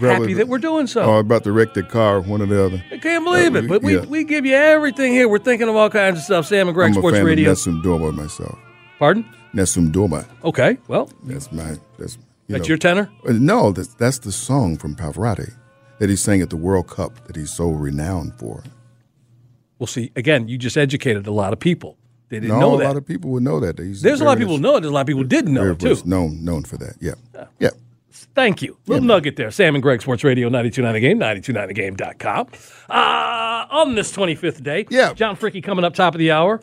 happy 0.00 0.34
that 0.34 0.48
we're 0.48 0.58
doing 0.58 0.86
so. 0.86 1.02
Oh, 1.02 1.18
about 1.18 1.44
to 1.44 1.52
wreck 1.52 1.74
the 1.74 1.82
car, 1.82 2.20
one 2.20 2.42
or 2.42 2.46
the 2.46 2.64
other. 2.64 2.82
I 2.90 2.98
can't 2.98 3.24
believe 3.24 3.54
it. 3.54 3.68
But 3.68 3.82
we, 3.82 3.94
Yeah. 3.96 4.04
we 4.06 4.24
give 4.24 4.44
you 4.46 4.54
everything 4.54 5.12
here. 5.12 5.28
We're 5.28 5.38
thinking 5.38 5.68
of 5.68 5.76
all 5.76 5.90
kinds 5.90 6.18
of 6.18 6.24
stuff. 6.24 6.46
Sam 6.46 6.66
and 6.68 6.74
Greg, 6.74 6.88
I'm 6.88 6.94
Sports 6.94 7.18
Radio. 7.20 7.50
of 7.50 7.56
Nessun 7.58 7.82
Dorma 7.82 8.12
myself. 8.14 8.58
Pardon? 8.98 9.24
Nessun 9.52 9.92
Dorma. 9.92 10.24
Okay. 10.44 10.78
Well, 10.88 11.08
That's 11.24 11.52
my. 11.52 11.76
That's 11.98 12.16
you 12.48 12.54
that's 12.54 12.62
know. 12.62 12.68
your 12.68 12.78
tenor? 12.78 13.10
Uh, 13.28 13.32
No, 13.32 13.72
that's, 13.72 13.94
that's 13.94 14.18
the 14.20 14.32
song 14.32 14.76
from 14.76 14.94
Pavarotti 14.96 15.52
that 15.98 16.08
he 16.10 16.16
sang 16.16 16.40
at 16.42 16.50
the 16.50 16.56
World 16.56 16.88
Cup 16.88 17.26
that 17.26 17.36
he's 17.36 17.52
so 17.52 17.70
renowned 17.70 18.34
for. 18.38 18.62
We'll 19.78 19.86
see. 19.86 20.10
Again, 20.16 20.48
you 20.48 20.56
just 20.58 20.76
educated 20.76 21.26
a 21.26 21.32
lot 21.32 21.52
of 21.52 21.60
people. 21.60 21.96
They 22.28 22.40
didn't 22.40 22.58
No, 22.58 22.76
know 22.76 22.82
a 22.82 22.84
lot 22.84 22.96
of 22.96 23.06
people 23.06 23.30
would 23.30 23.42
know 23.44 23.60
that. 23.60 23.76
There's 23.76 24.20
a 24.20 24.24
lot 24.24 24.32
of 24.32 24.38
people 24.38 24.58
know 24.58 24.76
it. 24.76 24.80
There's 24.80 24.90
a 24.90 24.94
lot 24.94 25.02
of 25.02 25.06
people 25.06 25.22
who 25.22 25.28
didn't 25.28 25.54
know 25.54 25.70
it, 25.70 25.78
too. 25.78 25.96
known 26.04 26.44
known 26.44 26.64
for 26.64 26.76
that. 26.78 26.94
Yeah, 27.00 27.14
yeah. 27.60 27.70
Thank 28.34 28.62
you. 28.62 28.76
Little 28.86 29.04
nugget 29.04 29.36
there. 29.36 29.50
Sam 29.50 29.74
and 29.74 29.82
Greg, 29.82 30.02
Sports 30.02 30.24
Radio 30.24 30.48
929 30.48 30.94
The 30.94 31.00
Game, 31.00 31.18
929thegame.com. 31.20 32.48
Uh, 32.90 33.66
on 33.70 33.94
this 33.94 34.12
25th 34.14 34.62
day, 34.62 34.86
Yeah. 34.90 35.12
John 35.14 35.36
Fricky 35.36 35.62
coming 35.62 35.84
up 35.84 35.94
top 35.94 36.14
of 36.14 36.18
the 36.18 36.30
hour. 36.32 36.60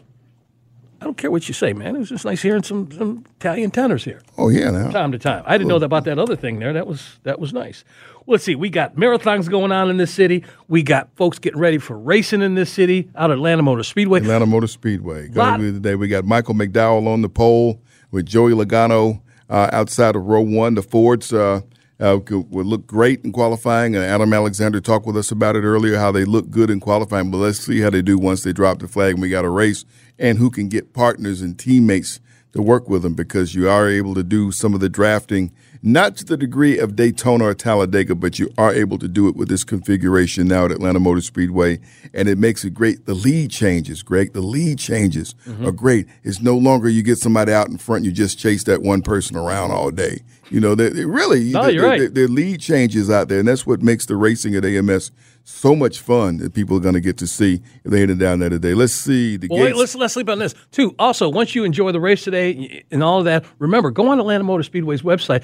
I 1.04 1.06
don't 1.06 1.18
care 1.18 1.32
what 1.32 1.50
you 1.50 1.54
say, 1.54 1.74
man. 1.74 1.98
It 1.98 2.00
was 2.00 2.08
just 2.08 2.24
nice 2.24 2.42
hearing 2.42 2.64
some, 2.64 2.90
some 2.90 3.26
Italian 3.36 3.72
tenors 3.72 4.06
here. 4.06 4.22
Oh 4.38 4.48
yeah, 4.48 4.72
now. 4.72 4.90
time 4.90 5.12
to 5.12 5.20
time. 5.20 5.44
I 5.46 5.58
didn't 5.58 5.68
know 5.68 5.76
about 5.76 6.06
that 6.06 6.18
other 6.18 6.38
thing 6.38 6.60
there. 6.60 6.72
That 6.72 6.88
was 6.88 7.20
that 7.24 7.42
was 7.42 7.52
nice. 7.52 7.84
Well, 8.26 8.36
let's 8.36 8.46
see. 8.46 8.56
We 8.56 8.70
got 8.70 8.96
marathons 8.96 9.50
going 9.50 9.74
on 9.74 9.90
in 9.90 9.98
this 9.98 10.14
city. 10.14 10.46
We 10.70 10.82
got 10.82 11.10
folks 11.18 11.40
getting 11.40 11.60
ready 11.60 11.78
for 11.78 12.00
racing 12.00 12.42
in 12.42 12.56
this 12.56 12.72
city 12.72 13.10
out 13.18 13.32
at 13.32 13.34
Atlanta 13.38 13.64
Motor 13.64 13.84
Speedway. 13.84 14.22
Atlanta 14.22 14.46
Motor 14.46 14.68
Speedway. 14.68 15.28
Lot- 15.28 15.60
Going 15.60 15.74
today, 15.74 15.96
we 15.96 16.08
got 16.08 16.24
Michael 16.24 16.54
McDowell 16.54 17.06
on 17.06 17.22
the 17.22 17.28
pole 17.28 17.82
with 18.12 18.26
Joey 18.26 18.54
Logano 18.54 19.22
uh, 19.50 19.70
outside 19.74 20.16
of 20.16 20.24
row 20.24 20.40
one. 20.40 20.76
The 20.76 20.84
Fords 20.84 21.34
uh, 21.34 21.60
uh, 22.00 22.20
could, 22.20 22.50
would 22.50 22.66
look 22.66 22.88
great 22.88 23.24
in 23.24 23.32
qualifying. 23.32 23.96
And 23.96 24.04
Adam 24.04 24.34
Alexander 24.34 24.82
talked 24.82 25.06
with 25.06 25.18
us 25.18 25.32
about 25.32 25.56
it 25.56 25.64
earlier, 25.64 25.98
how 25.98 26.12
they 26.12 26.26
look 26.26 26.50
good 26.50 26.70
in 26.70 26.80
qualifying. 26.80 27.32
But 27.32 27.38
let's 27.38 27.60
see 27.60 27.80
how 27.82 27.90
they 27.90 28.02
do 28.02 28.18
once 28.18 28.44
they 28.44 28.54
drop 28.54 28.80
the 28.80 28.88
flag 28.88 29.14
and 29.14 29.22
we 29.22 29.30
got 29.30 29.46
a 29.46 29.50
race, 29.50 29.86
and 30.24 30.38
who 30.40 30.50
can 30.50 30.70
get 30.70 30.94
partners 30.94 31.42
and 31.42 31.60
teammates 31.60 32.20
to 32.54 32.62
work 32.62 32.88
with 32.88 33.02
them 33.02 33.14
because 33.16 33.54
you 33.56 33.68
are 33.68 33.90
able 33.90 34.14
to 34.14 34.24
do 34.24 34.52
some 34.52 34.74
of 34.76 34.80
the 34.80 34.88
drafting, 34.88 35.52
not 35.82 36.16
to 36.16 36.24
the 36.24 36.38
degree 36.38 36.78
of 36.78 36.96
Daytona 36.96 37.46
or 37.46 37.54
Talladega, 37.56 38.14
but 38.16 38.38
you 38.38 38.48
are 38.60 38.72
able 38.72 39.00
to 39.00 39.08
do 39.08 39.28
it 39.28 39.36
with 39.36 39.50
this 39.50 39.64
configuration 39.64 40.48
now 40.48 40.66
at 40.66 40.72
Atlanta 40.72 41.00
Motor 41.00 41.22
Speedway, 41.22 41.80
and 42.14 42.30
it 42.30 42.38
makes 42.38 42.64
it 42.64 42.74
great. 42.76 43.06
The 43.08 43.16
lead 43.16 43.50
changes, 43.50 44.04
Greg. 44.04 44.34
The 44.34 44.42
lead 44.42 44.78
changes 44.80 45.34
Mm-hmm. 45.48 45.66
are 45.68 45.72
great. 45.72 46.06
It's 46.24 46.42
no 46.42 46.56
longer 46.56 46.88
you 46.88 47.02
get 47.04 47.18
somebody 47.18 47.52
out 47.52 47.68
in 47.70 47.78
front, 47.80 48.06
you 48.06 48.12
just 48.12 48.38
chase 48.40 48.64
that 48.66 48.82
one 48.84 49.02
person 49.02 49.36
around 49.36 49.72
all 49.72 49.90
day. 49.92 50.22
You 50.52 50.60
know, 50.60 50.76
they, 50.76 50.90
they 50.90 51.06
really, 51.06 51.52
No, 51.52 51.64
the, 51.66 51.74
you're 51.74 51.88
right. 51.88 52.00
the, 52.02 52.08
the 52.08 52.28
lead 52.28 52.62
changes 52.62 53.10
out 53.10 53.28
there, 53.30 53.40
and 53.40 53.48
that's 53.48 53.66
what 53.66 53.82
makes 53.82 54.06
the 54.06 54.16
racing 54.16 54.56
at 54.56 54.64
AMS 54.64 55.12
so 55.44 55.76
much 55.76 56.00
fun 56.00 56.38
that 56.38 56.54
people 56.54 56.78
are 56.78 56.80
going 56.80 56.94
to 56.94 57.02
get 57.02 57.18
to 57.18 57.28
see 57.28 57.62
if 57.84 57.92
they 57.92 58.00
headed 58.00 58.20
down 58.20 58.40
there 58.40 58.50
today. 58.50 58.74
Let's 58.74 58.94
see 58.94 59.38
the 59.38 59.48
Well, 59.50 59.62
wait, 59.62 59.76
let's 59.76 59.96
let's 59.96 60.14
sleep 60.14 60.30
on 60.30 60.40
this 60.40 60.56
too. 60.72 60.96
Also, 60.98 61.30
once 61.30 61.54
you 61.54 61.64
enjoy 61.64 61.92
the 61.92 62.00
race 62.00 62.24
today 62.24 62.84
and 62.92 63.04
all 63.04 63.20
of 63.20 63.26
that, 63.26 63.46
remember 63.60 63.92
go 63.92 64.10
on 64.10 64.20
Atlanta 64.20 64.44
Motor 64.44 64.64
Speedway's 64.64 65.02
website. 65.02 65.44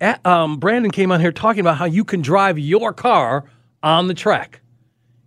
At, 0.00 0.24
um, 0.26 0.58
Brandon 0.58 0.90
came 0.90 1.12
on 1.12 1.20
here 1.20 1.30
talking 1.30 1.60
about 1.60 1.76
how 1.76 1.84
you 1.84 2.04
can 2.04 2.22
drive 2.22 2.58
your 2.58 2.92
car 2.92 3.44
on 3.82 4.08
the 4.08 4.14
track. 4.14 4.60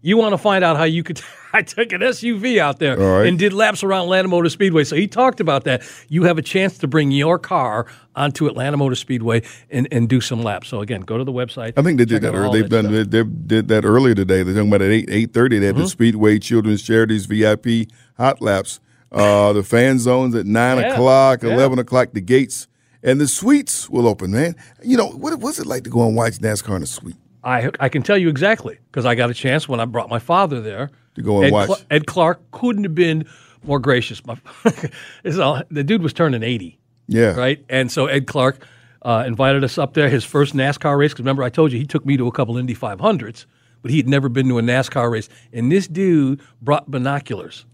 You 0.01 0.17
want 0.17 0.33
to 0.33 0.37
find 0.37 0.63
out 0.63 0.77
how 0.77 0.83
you 0.83 1.03
could? 1.03 1.21
I 1.55 1.61
took 1.61 1.91
an 1.93 2.01
SUV 2.01 2.57
out 2.57 2.79
there 2.79 2.97
right. 2.97 3.25
and 3.27 3.39
did 3.39 3.53
laps 3.53 3.83
around 3.83 4.03
Atlanta 4.03 4.27
Motor 4.27 4.49
Speedway. 4.49 4.83
So 4.83 4.95
he 4.95 5.07
talked 5.07 5.39
about 5.39 5.63
that. 5.63 5.83
You 6.09 6.23
have 6.23 6.37
a 6.37 6.41
chance 6.41 6.77
to 6.79 6.87
bring 6.87 7.11
your 7.11 7.39
car 7.39 7.85
onto 8.15 8.47
Atlanta 8.47 8.75
Motor 8.77 8.95
Speedway 8.95 9.41
and, 9.71 9.87
and 9.91 10.09
do 10.09 10.19
some 10.19 10.43
laps. 10.43 10.67
So 10.67 10.81
again, 10.81 11.01
go 11.01 11.17
to 11.17 11.23
the 11.23 11.31
website. 11.31 11.73
I 11.77 11.81
think 11.81 11.97
they 11.97 12.05
did 12.05 12.21
that. 12.23 12.33
Early. 12.35 12.61
They've 12.61 12.69
that 12.69 12.81
done. 12.83 12.91
They, 12.91 13.03
they 13.03 13.23
did 13.23 13.67
that 13.69 13.85
earlier 13.85 14.15
today. 14.15 14.43
They're 14.43 14.53
talking 14.53 14.69
about 14.69 14.81
at 14.81 14.91
eight 14.91 15.09
eight 15.09 15.33
thirty. 15.33 15.57
They 15.59 15.67
had 15.67 15.75
Mm-hmm. 15.75 15.83
the 15.83 15.89
Speedway 15.89 16.39
Children's 16.39 16.81
Charities 16.83 17.25
VIP 17.25 17.87
hot 18.17 18.41
laps. 18.41 18.79
Uh, 19.11 19.53
the 19.53 19.63
fan 19.63 19.97
zones 19.99 20.35
at 20.35 20.45
nine 20.45 20.77
Yeah, 20.77 20.93
o'clock, 20.93 21.41
yeah. 21.43 21.53
eleven 21.53 21.79
o'clock. 21.79 22.09
The 22.11 22.21
gates 22.21 22.67
and 23.01 23.21
the 23.21 23.27
suites 23.27 23.89
will 23.89 24.07
open. 24.07 24.31
Man, 24.31 24.55
you 24.83 24.97
know 24.97 25.07
what? 25.07 25.39
What's 25.39 25.59
it 25.59 25.65
like 25.67 25.83
to 25.85 25.89
go 25.89 26.05
and 26.05 26.15
watch 26.17 26.39
NASCAR 26.39 26.75
in 26.75 26.83
a 26.83 26.85
suite? 26.85 27.15
I 27.43 27.71
I 27.79 27.87
can 27.89 28.01
tell 28.01 28.17
you 28.17 28.27
exactly 28.27 28.77
because 28.91 29.05
I 29.05 29.15
got 29.15 29.29
a 29.29 29.33
chance 29.33 29.69
when 29.69 29.79
I 29.79 29.85
brought 29.85 30.09
my 30.09 30.19
father 30.19 30.59
there 30.59 30.89
To 31.15 31.21
go 31.21 31.37
and 31.37 31.45
Ed 31.47 31.51
watch. 31.53 31.67
Cla- 31.67 31.85
Ed 31.89 32.07
Clark 32.07 32.51
couldn't 32.51 32.83
have 32.83 32.95
been 32.95 33.25
more 33.63 33.79
gracious. 33.79 34.25
My, 34.25 34.37
this 34.63 34.91
is 35.23 35.39
all, 35.39 35.61
the 35.69 35.83
dude 35.83 36.01
was 36.03 36.13
turning 36.13 36.43
eighty, 36.43 36.79
Yeah, 37.07 37.35
right? 37.35 37.63
And 37.69 37.91
so 37.91 38.05
Ed 38.07 38.27
Clark 38.27 38.65
uh, 39.01 39.23
invited 39.25 39.63
us 39.63 39.77
up 39.77 39.93
there. 39.93 40.09
His 40.09 40.23
first 40.23 40.53
NASCAR 40.53 40.97
race 40.97 41.11
because 41.11 41.23
remember 41.23 41.43
I 41.43 41.49
told 41.49 41.71
you 41.71 41.79
he 41.79 41.85
took 41.85 42.05
me 42.05 42.17
to 42.17 42.27
a 42.27 42.31
couple 42.31 42.57
Indy 42.57 42.75
500s, 42.75 43.45
but 43.81 43.91
he 43.91 43.97
had 43.97 44.09
never 44.09 44.29
been 44.29 44.47
to 44.49 44.57
a 44.57 44.61
NASCAR 44.61 45.09
race. 45.11 45.29
And 45.53 45.71
this 45.71 45.87
dude 45.87 46.41
brought 46.61 46.89
binoculars 46.89 47.65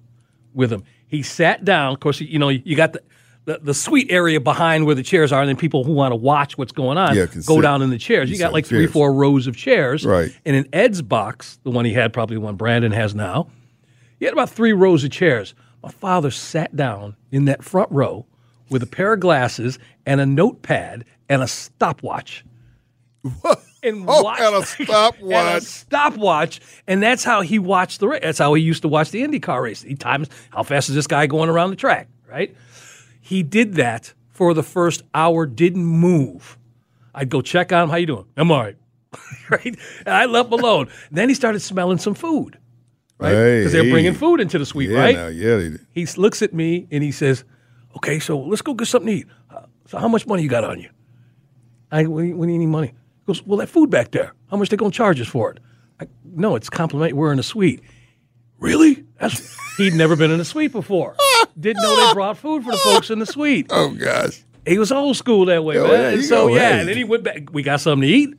with 0.54 0.72
him. 0.72 0.84
He 1.08 1.24
sat 1.24 1.64
down. 1.66 1.94
Of 1.94 2.00
course, 2.00 2.20
you 2.22 2.38
know 2.40 2.50
you 2.50 2.76
got 2.76 2.94
the. 2.94 3.02
The, 3.46 3.60
the 3.60 3.74
suite 3.74 4.08
area 4.12 4.40
behind 4.40 4.86
where 4.86 4.94
the 4.94 5.02
chairs 5.02 5.32
are, 5.32 5.42
and 5.42 5.50
then 5.50 5.56
people 5.58 5.84
who 5.84 5.94
want 5.94 6.12
to 6.12 6.16
watch 6.16 6.60
what's 6.60 6.72
going 6.72 7.00
on 7.00 7.16
Yeah, 7.16 7.26
go 7.26 7.56
sit. 7.56 7.62
down 7.62 7.82
in 7.82 7.90
the 7.90 7.98
chairs. 7.98 8.30
You 8.30 8.38
got 8.38 8.54
like 8.54 8.68
three, 8.68 8.82
chairs. 8.84 8.92
four 8.94 9.12
rows 9.14 9.48
of 9.48 9.58
chairs. 9.58 10.06
Right. 10.06 10.32
And 10.46 10.56
in 10.56 10.68
Ed's 10.74 11.02
box, 11.02 11.58
the 11.64 11.72
one 11.72 11.84
he 11.86 11.92
had, 11.94 12.14
probably 12.14 12.36
the 12.36 12.42
one 12.42 12.56
Brandon 12.56 12.92
has 12.92 13.16
now, 13.16 13.48
he 14.20 14.26
had 14.26 14.34
about 14.34 14.52
three 14.52 14.74
rows 14.74 15.04
of 15.04 15.10
chairs. 15.10 15.56
My 15.82 15.90
father 15.90 16.30
sat 16.30 16.76
down 16.76 17.16
in 17.32 17.46
that 17.46 17.64
front 17.64 17.92
row 17.92 18.28
with 18.70 18.84
a 18.84 18.88
pair 18.88 19.14
of 19.14 19.20
glasses 19.20 19.80
and 20.06 20.22
a 20.22 20.26
notepad 20.28 21.04
and 21.28 21.42
a 21.42 21.48
stopwatch. 21.48 22.46
And 23.84 24.06
Oh, 24.08 24.22
watched, 24.22 24.42
and 24.42 24.54
a 24.54 24.58
and 24.58 24.60
a 24.60 24.86
stopwatch. 24.86 25.64
stopwatch, 25.64 26.60
and 26.86 27.02
that's 27.02 27.24
how 27.24 27.42
he 27.42 27.58
watched 27.58 28.00
the 28.00 28.10
race. 28.10 28.20
That's 28.22 28.38
how 28.38 28.54
he 28.54 28.62
used 28.62 28.84
to 28.84 28.88
watch 28.88 29.10
the 29.10 29.24
IndyCar 29.24 29.60
race. 29.60 29.82
He 29.82 29.96
times 29.96 30.30
how 30.52 30.62
fast 30.62 30.90
is 30.90 30.94
this 30.96 31.08
guy 31.08 31.26
going 31.26 31.50
around 31.50 31.72
the 31.72 31.76
track, 31.76 32.08
right? 32.30 32.56
He 33.32 33.44
did 33.44 33.76
that 33.76 34.14
for 34.30 34.54
the 34.54 34.62
first 34.62 35.04
hour, 35.14 35.46
didn't 35.46 35.86
move. 35.86 36.58
I'd 37.16 37.30
go 37.30 37.42
check 37.42 37.72
on 37.72 37.84
him. 37.84 37.90
How 37.90 37.96
you 37.96 38.06
doing? 38.06 38.26
I'm 38.36 38.52
all 38.52 38.60
right. 38.60 38.76
right? 39.50 39.64
And 40.06 40.10
I 40.16 40.26
left 40.26 40.52
him 40.52 40.60
alone. 40.60 40.90
then 41.12 41.30
he 41.30 41.36
started 41.36 41.62
smelling 41.62 41.98
some 41.98 42.14
food, 42.14 42.58
right? 43.20 43.32
Hey, 43.34 43.60
Because 43.60 43.72
they're 43.72 43.86
hey. 43.86 43.92
bringing 43.92 44.16
food 44.16 44.42
into 44.42 44.60
the 44.60 44.66
suite, 44.66 44.90
yeah, 44.90 45.00
right? 45.00 45.16
now, 45.16 45.28
yeah. 45.28 45.56
They 45.56 45.70
did. 45.70 45.88
He 45.94 46.06
looks 46.18 46.42
at 46.42 46.54
me 46.54 46.88
and 46.92 47.02
he 47.02 47.14
says, 47.14 47.46
"Okay, 47.96 48.20
so 48.20 48.38
let's 48.38 48.62
go 48.62 48.74
get 48.74 48.88
something 48.90 49.08
to 49.08 49.20
eat. 49.22 49.28
Uh, 49.50 49.62
so 49.86 49.98
how 49.98 50.10
much 50.10 50.28
money 50.28 50.44
you 50.44 50.50
got 50.50 50.66
on 50.66 50.82
you?" 50.82 50.90
I, 51.90 52.04
"What 52.06 52.22
do 52.22 52.28
you, 52.28 52.36
what 52.36 52.48
need 52.48 52.66
money?" 52.68 52.88
He 52.88 53.26
goes, 53.28 53.46
"Well, 53.48 53.60
that 53.60 53.70
food 53.70 53.90
back 53.90 54.12
there. 54.12 54.34
How 54.50 54.58
much 54.58 54.68
they 54.68 54.76
gonna 54.76 54.92
charge 54.92 55.22
us 55.22 55.28
for 55.28 55.52
it?" 55.52 55.60
I, 56.02 56.08
no, 56.26 56.58
it's 56.58 56.70
complimentary. 56.70 57.14
We're 57.14 57.32
in 57.32 57.40
a 57.40 57.44
suite. 57.44 57.82
Really? 58.60 59.06
That's 59.22 59.58
he'd 59.78 59.94
never 59.94 60.16
been 60.16 60.32
in 60.32 60.40
a 60.40 60.46
suite 60.46 60.72
before. 60.72 61.16
Didn't 61.60 61.82
know 61.84 62.08
they 62.08 62.14
brought 62.14 62.38
food 62.38 62.64
for 62.64 62.72
the 62.72 62.78
folks 62.78 63.10
in 63.10 63.20
the 63.20 63.26
suite. 63.26 63.68
Oh 63.70 63.92
gosh. 63.92 64.44
He 64.66 64.78
was 64.78 64.92
old 64.92 65.16
school 65.18 65.46
that 65.46 65.64
way, 65.64 65.78
Oh, 65.78 65.88
man. 65.88 65.92
yeah, 66.00 66.10
and 66.10 66.24
so 66.26 66.48
go, 66.50 66.56
yeah, 66.56 66.60
hey. 66.74 66.80
and 66.82 66.90
then 66.90 66.98
he 66.98 67.04
went 67.04 67.24
back. 67.24 67.52
We 67.52 67.64
got 67.64 67.82
something 67.82 68.08
to 68.08 68.14
eat. 68.16 68.34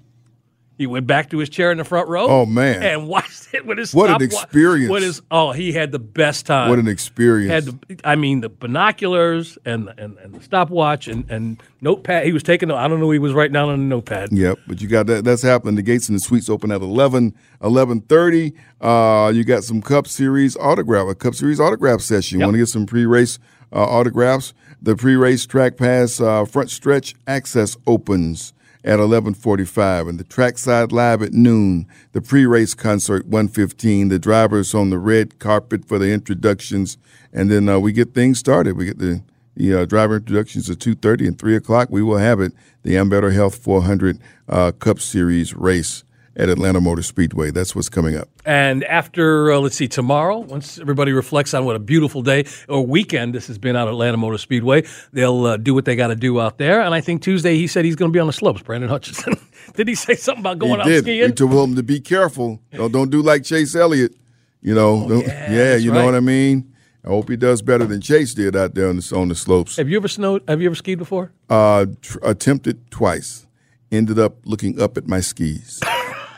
He 0.83 0.87
went 0.89 1.07
back 1.07 1.31
to 1.31 1.39
his 1.39 1.49
chair 1.49 1.71
in 1.71 1.79
the 1.79 1.85
front 1.85 2.09
row. 2.09 2.27
Oh, 2.29 2.45
man. 2.45 2.83
And 2.83 3.07
watched 3.15 3.55
it 3.55 3.65
with 3.65 3.79
his 3.79 3.95
What 3.95 4.11
an 4.11 4.21
experience. 4.21 4.91
What 4.91 5.05
is? 5.05 5.23
Oh, 5.31 5.53
he 5.53 5.71
had 5.73 5.93
the 5.93 6.01
best 6.01 6.45
time. 6.45 6.69
What 6.71 6.81
an 6.81 6.89
experience. 6.89 7.53
Had 7.53 7.65
the, 7.67 8.01
I 8.03 8.17
mean 8.17 8.41
the 8.41 8.49
binoculars 8.49 9.59
and 9.65 9.89
and, 9.97 10.19
and 10.19 10.35
the 10.35 10.43
stopwatch 10.43 11.07
and, 11.07 11.31
and 11.31 11.63
notepad. 11.81 12.27
He 12.27 12.33
was 12.33 12.43
taking. 12.43 12.69
I 12.73 12.89
don't 12.89 12.99
know. 12.99 13.11
He 13.13 13.21
was 13.21 13.33
writing 13.33 13.53
down 13.53 13.69
on 13.69 13.79
the 13.79 13.85
notepad. 13.85 14.33
Yep, 14.33 14.59
but 14.67 14.81
you 14.81 14.89
got 14.89 15.07
that. 15.07 15.25
That's 15.25 15.43
happening. 15.43 15.77
The 15.77 15.83
gates 15.83 16.09
and 16.09 16.17
the 16.17 16.21
suites 16.21 16.51
open 16.51 16.73
at 16.73 16.81
11, 16.81 17.33
11.30. 17.61 18.53
Uh, 18.81 19.31
you 19.33 19.45
got 19.45 19.63
some 19.65 19.81
Cup 19.81 20.07
Series 20.09 20.57
autograph, 20.57 21.09
a 21.09 21.15
Cup 21.15 21.35
Series 21.37 21.61
autograph 21.61 22.01
session. 22.01 22.39
You 22.39 22.41
Yep. 22.41 22.47
want 22.49 22.55
to 22.55 22.59
get 22.59 22.69
some 22.69 22.87
pre-race 22.87 23.39
uh, 23.73 23.77
autographs? 23.85 24.53
The 24.81 24.97
pre-race 24.97 25.47
track 25.47 25.77
pass 25.77 26.21
uh, 26.21 26.45
front 26.45 26.71
stretch 26.71 27.15
access 27.27 27.77
opens 27.87 28.53
at 28.85 28.99
11:45, 28.99 30.09
and 30.09 30.19
the 30.19 30.25
trackside 30.25 30.93
live 30.93 31.23
at 31.23 31.33
noon. 31.33 31.87
The 32.13 32.21
pre-race 32.21 32.75
concert 32.75 33.29
1:15. 33.29 34.09
The 34.09 34.19
drivers 34.19 34.75
on 34.75 34.91
the 34.91 34.99
red 34.99 35.39
carpet 35.39 35.87
for 35.87 35.99
the 35.99 36.13
introductions, 36.13 36.99
and 37.33 37.51
then 37.51 37.69
uh, 37.69 37.79
we 37.79 37.93
get 37.93 38.15
things 38.15 38.39
started. 38.39 38.77
We 38.77 38.87
get 38.87 38.99
the 38.99 39.23
the 39.55 39.83
uh, 39.83 39.85
driver 39.85 40.17
introductions 40.17 40.71
at 40.71 40.79
2.30 40.79 41.29
and 41.29 41.39
3 41.39 41.57
o'clock. 41.57 41.89
We 41.91 42.03
will 42.03 42.17
have 42.17 42.41
it, 42.41 42.55
the 42.85 42.95
Ambetter 42.95 43.35
Health 43.35 43.57
400 43.57 44.19
uh, 44.49 44.73
Cup 44.73 44.99
Series 44.99 45.55
race 45.55 46.05
at 46.37 46.49
Atlanta 46.49 46.81
Motor 46.81 47.03
Speedway. 47.03 47.51
That's 47.51 47.75
what's 47.75 47.89
coming 47.89 48.17
up. 48.17 48.29
And 48.45 48.85
after, 48.85 49.53
uh, 49.53 49.59
let's 49.59 49.77
see, 49.77 49.89
tomorrow, 49.89 50.39
once 50.39 50.79
everybody 50.79 51.13
reflects 51.13 51.55
on 51.55 51.65
what 51.65 51.77
a 51.77 51.79
beautiful 51.79 52.23
day 52.23 52.45
or 52.69 52.87
weekend 52.87 53.35
this 53.35 53.47
has 53.47 53.59
been 53.59 53.77
out 53.77 53.89
at 53.89 53.93
Atlanta 53.93 54.17
Motor 54.17 54.39
Speedway, 54.39 54.85
they'll 55.13 55.45
uh, 55.47 55.57
do 55.57 55.75
what 55.75 55.85
they 55.85 55.97
got 55.97 56.09
to 56.09 56.17
do 56.17 56.41
out 56.41 56.59
there. 56.59 56.81
And 56.81 56.95
I 56.95 57.01
think 57.01 57.23
Tuesday 57.23 57.57
he 57.57 57.67
said 57.67 57.85
he's 57.85 57.97
going 57.97 58.11
to 58.11 58.17
be 58.17 58.21
on 58.21 58.27
the 58.27 58.33
slopes. 58.33 58.63
Brandon 58.63 58.89
Hutchison. 58.89 59.35
Did 59.75 59.89
he 59.89 59.95
say 59.95 60.15
something 60.15 60.41
about 60.43 60.59
going 60.59 60.75
he 60.75 60.81
out 60.81 60.85
did. 60.87 61.05
skiing? 61.05 61.27
We 61.29 61.33
told 61.33 61.71
him 61.71 61.77
to 61.77 61.83
be 61.83 62.01
careful. 62.01 62.61
Don't, 62.73 62.93
don't 62.93 63.11
do 63.11 63.23
like 63.23 63.45
Chase 63.45 63.75
Elliott. 63.75 64.15
You 64.61 64.75
know, 64.75 65.07
Oh, 65.11 65.21
yeah, 65.21 65.53
yeah, 65.53 65.77
you 65.77 65.93
know 65.93 66.05
what 66.05 66.15
I 66.15 66.21
mean? 66.21 66.73
I 67.05 67.09
hope 67.09 67.29
he 67.29 67.37
does 67.37 67.63
better 67.63 67.85
than 67.85 68.01
Chase 68.01 68.33
did 68.33 68.55
out 68.55 68.75
there 68.77 68.89
on 68.89 68.97
the, 68.99 69.17
on 69.17 69.29
the 69.29 69.35
slopes. 69.35 69.77
have 69.77 69.89
you 69.89 69.97
ever 69.97 70.07
snowed? 70.07 70.45
Have 70.47 70.61
you 70.61 70.69
ever 70.69 70.77
skied 70.77 70.99
before? 70.99 71.33
Uh, 71.51 71.87
tr- 72.01 72.19
attempted 72.23 72.89
twice. 72.93 73.47
Ended 73.91 74.21
up 74.21 74.37
looking 74.45 74.81
up 74.81 74.97
at 74.97 75.09
my 75.09 75.21
skis 75.21 75.81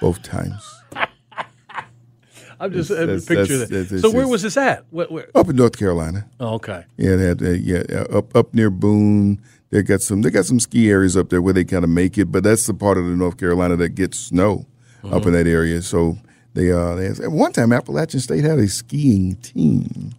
both 0.05 0.23
times. 0.23 0.63
I'm 2.61 2.73
just 2.73 2.89
That's- 2.91 3.25
that's- 3.25 3.27
picture 3.27 3.59
that's- 3.67 3.89
that. 3.91 4.01
So 4.01 4.11
where 4.11 4.29
was 4.29 4.43
this 4.43 4.57
at? 4.57 4.85
Where, 4.91 5.07
where? 5.07 5.29
Up 5.35 5.49
in 5.49 5.57
North 5.57 5.77
Carolina. 5.79 6.27
Oh, 6.39 6.55
okay. 6.55 6.85
Yeah, 6.97 7.17
had 7.17 7.43
uh, 7.43 7.51
yeah 7.51 7.83
up 8.11 8.37
up 8.37 8.53
near 8.55 8.71
Boone. 8.71 9.41
They 9.71 9.83
got 9.83 10.03
some 10.03 10.23
they 10.23 10.31
got 10.31 10.45
some 10.45 10.61
ski 10.61 10.91
areas 10.91 11.17
up 11.17 11.31
there 11.31 11.43
where 11.43 11.53
they 11.55 11.65
kind 11.65 11.85
of 11.85 11.91
make 11.91 12.17
it, 12.19 12.27
but 12.27 12.45
that's 12.45 12.67
the 12.67 12.75
part 12.75 12.99
of 12.99 13.05
the 13.07 13.17
North 13.17 13.39
Carolina 13.39 13.77
that 13.77 13.91
gets 13.91 14.19
snow 14.19 14.67
up 15.11 15.27
in 15.27 15.33
that 15.33 15.47
area. 15.47 15.83
So 15.83 16.17
they 16.55 16.71
uh 16.71 16.95
they, 16.95 17.07
at 17.09 17.33
one 17.33 17.53
time 17.53 17.73
Appalachian 17.73 18.21
State 18.21 18.45
had 18.45 18.59
a 18.59 18.69
skiing 18.69 19.35
team. 19.37 20.13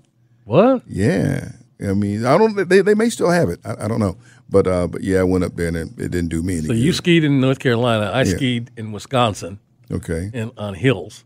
What? 0.43 0.81
Yeah, 0.87 1.51
I 1.79 1.93
mean 1.93 2.25
I 2.25 2.37
don't 2.37 2.67
they, 2.67 2.81
they 2.81 2.95
may 2.95 3.09
still 3.09 3.29
have 3.29 3.49
it. 3.49 3.59
I, 3.63 3.85
I 3.85 3.87
don't 3.87 3.99
know, 4.01 4.17
but 4.49 4.67
uh 4.67 4.87
but 4.87 5.03
yeah, 5.03 5.19
I 5.21 5.23
went 5.23 5.45
up 5.45 5.55
there 5.55 5.69
and 5.69 5.77
it, 5.77 5.87
it 5.97 6.11
didn't 6.11 6.29
do 6.29 6.43
me 6.43 6.53
any 6.57 6.61
good. 6.67 6.67
So 6.67 6.73
you 6.73 6.91
skied 6.91 7.23
in 7.23 7.39
North 7.39 7.59
Carolina. 7.59 8.11
I 8.11 8.23
Yeah. 8.23 8.35
skied 8.35 8.71
in 8.75 8.91
Wisconsin 8.91 9.59
okay? 9.91 10.29
and 10.33 10.51
on 10.57 10.73
hills, 10.73 11.23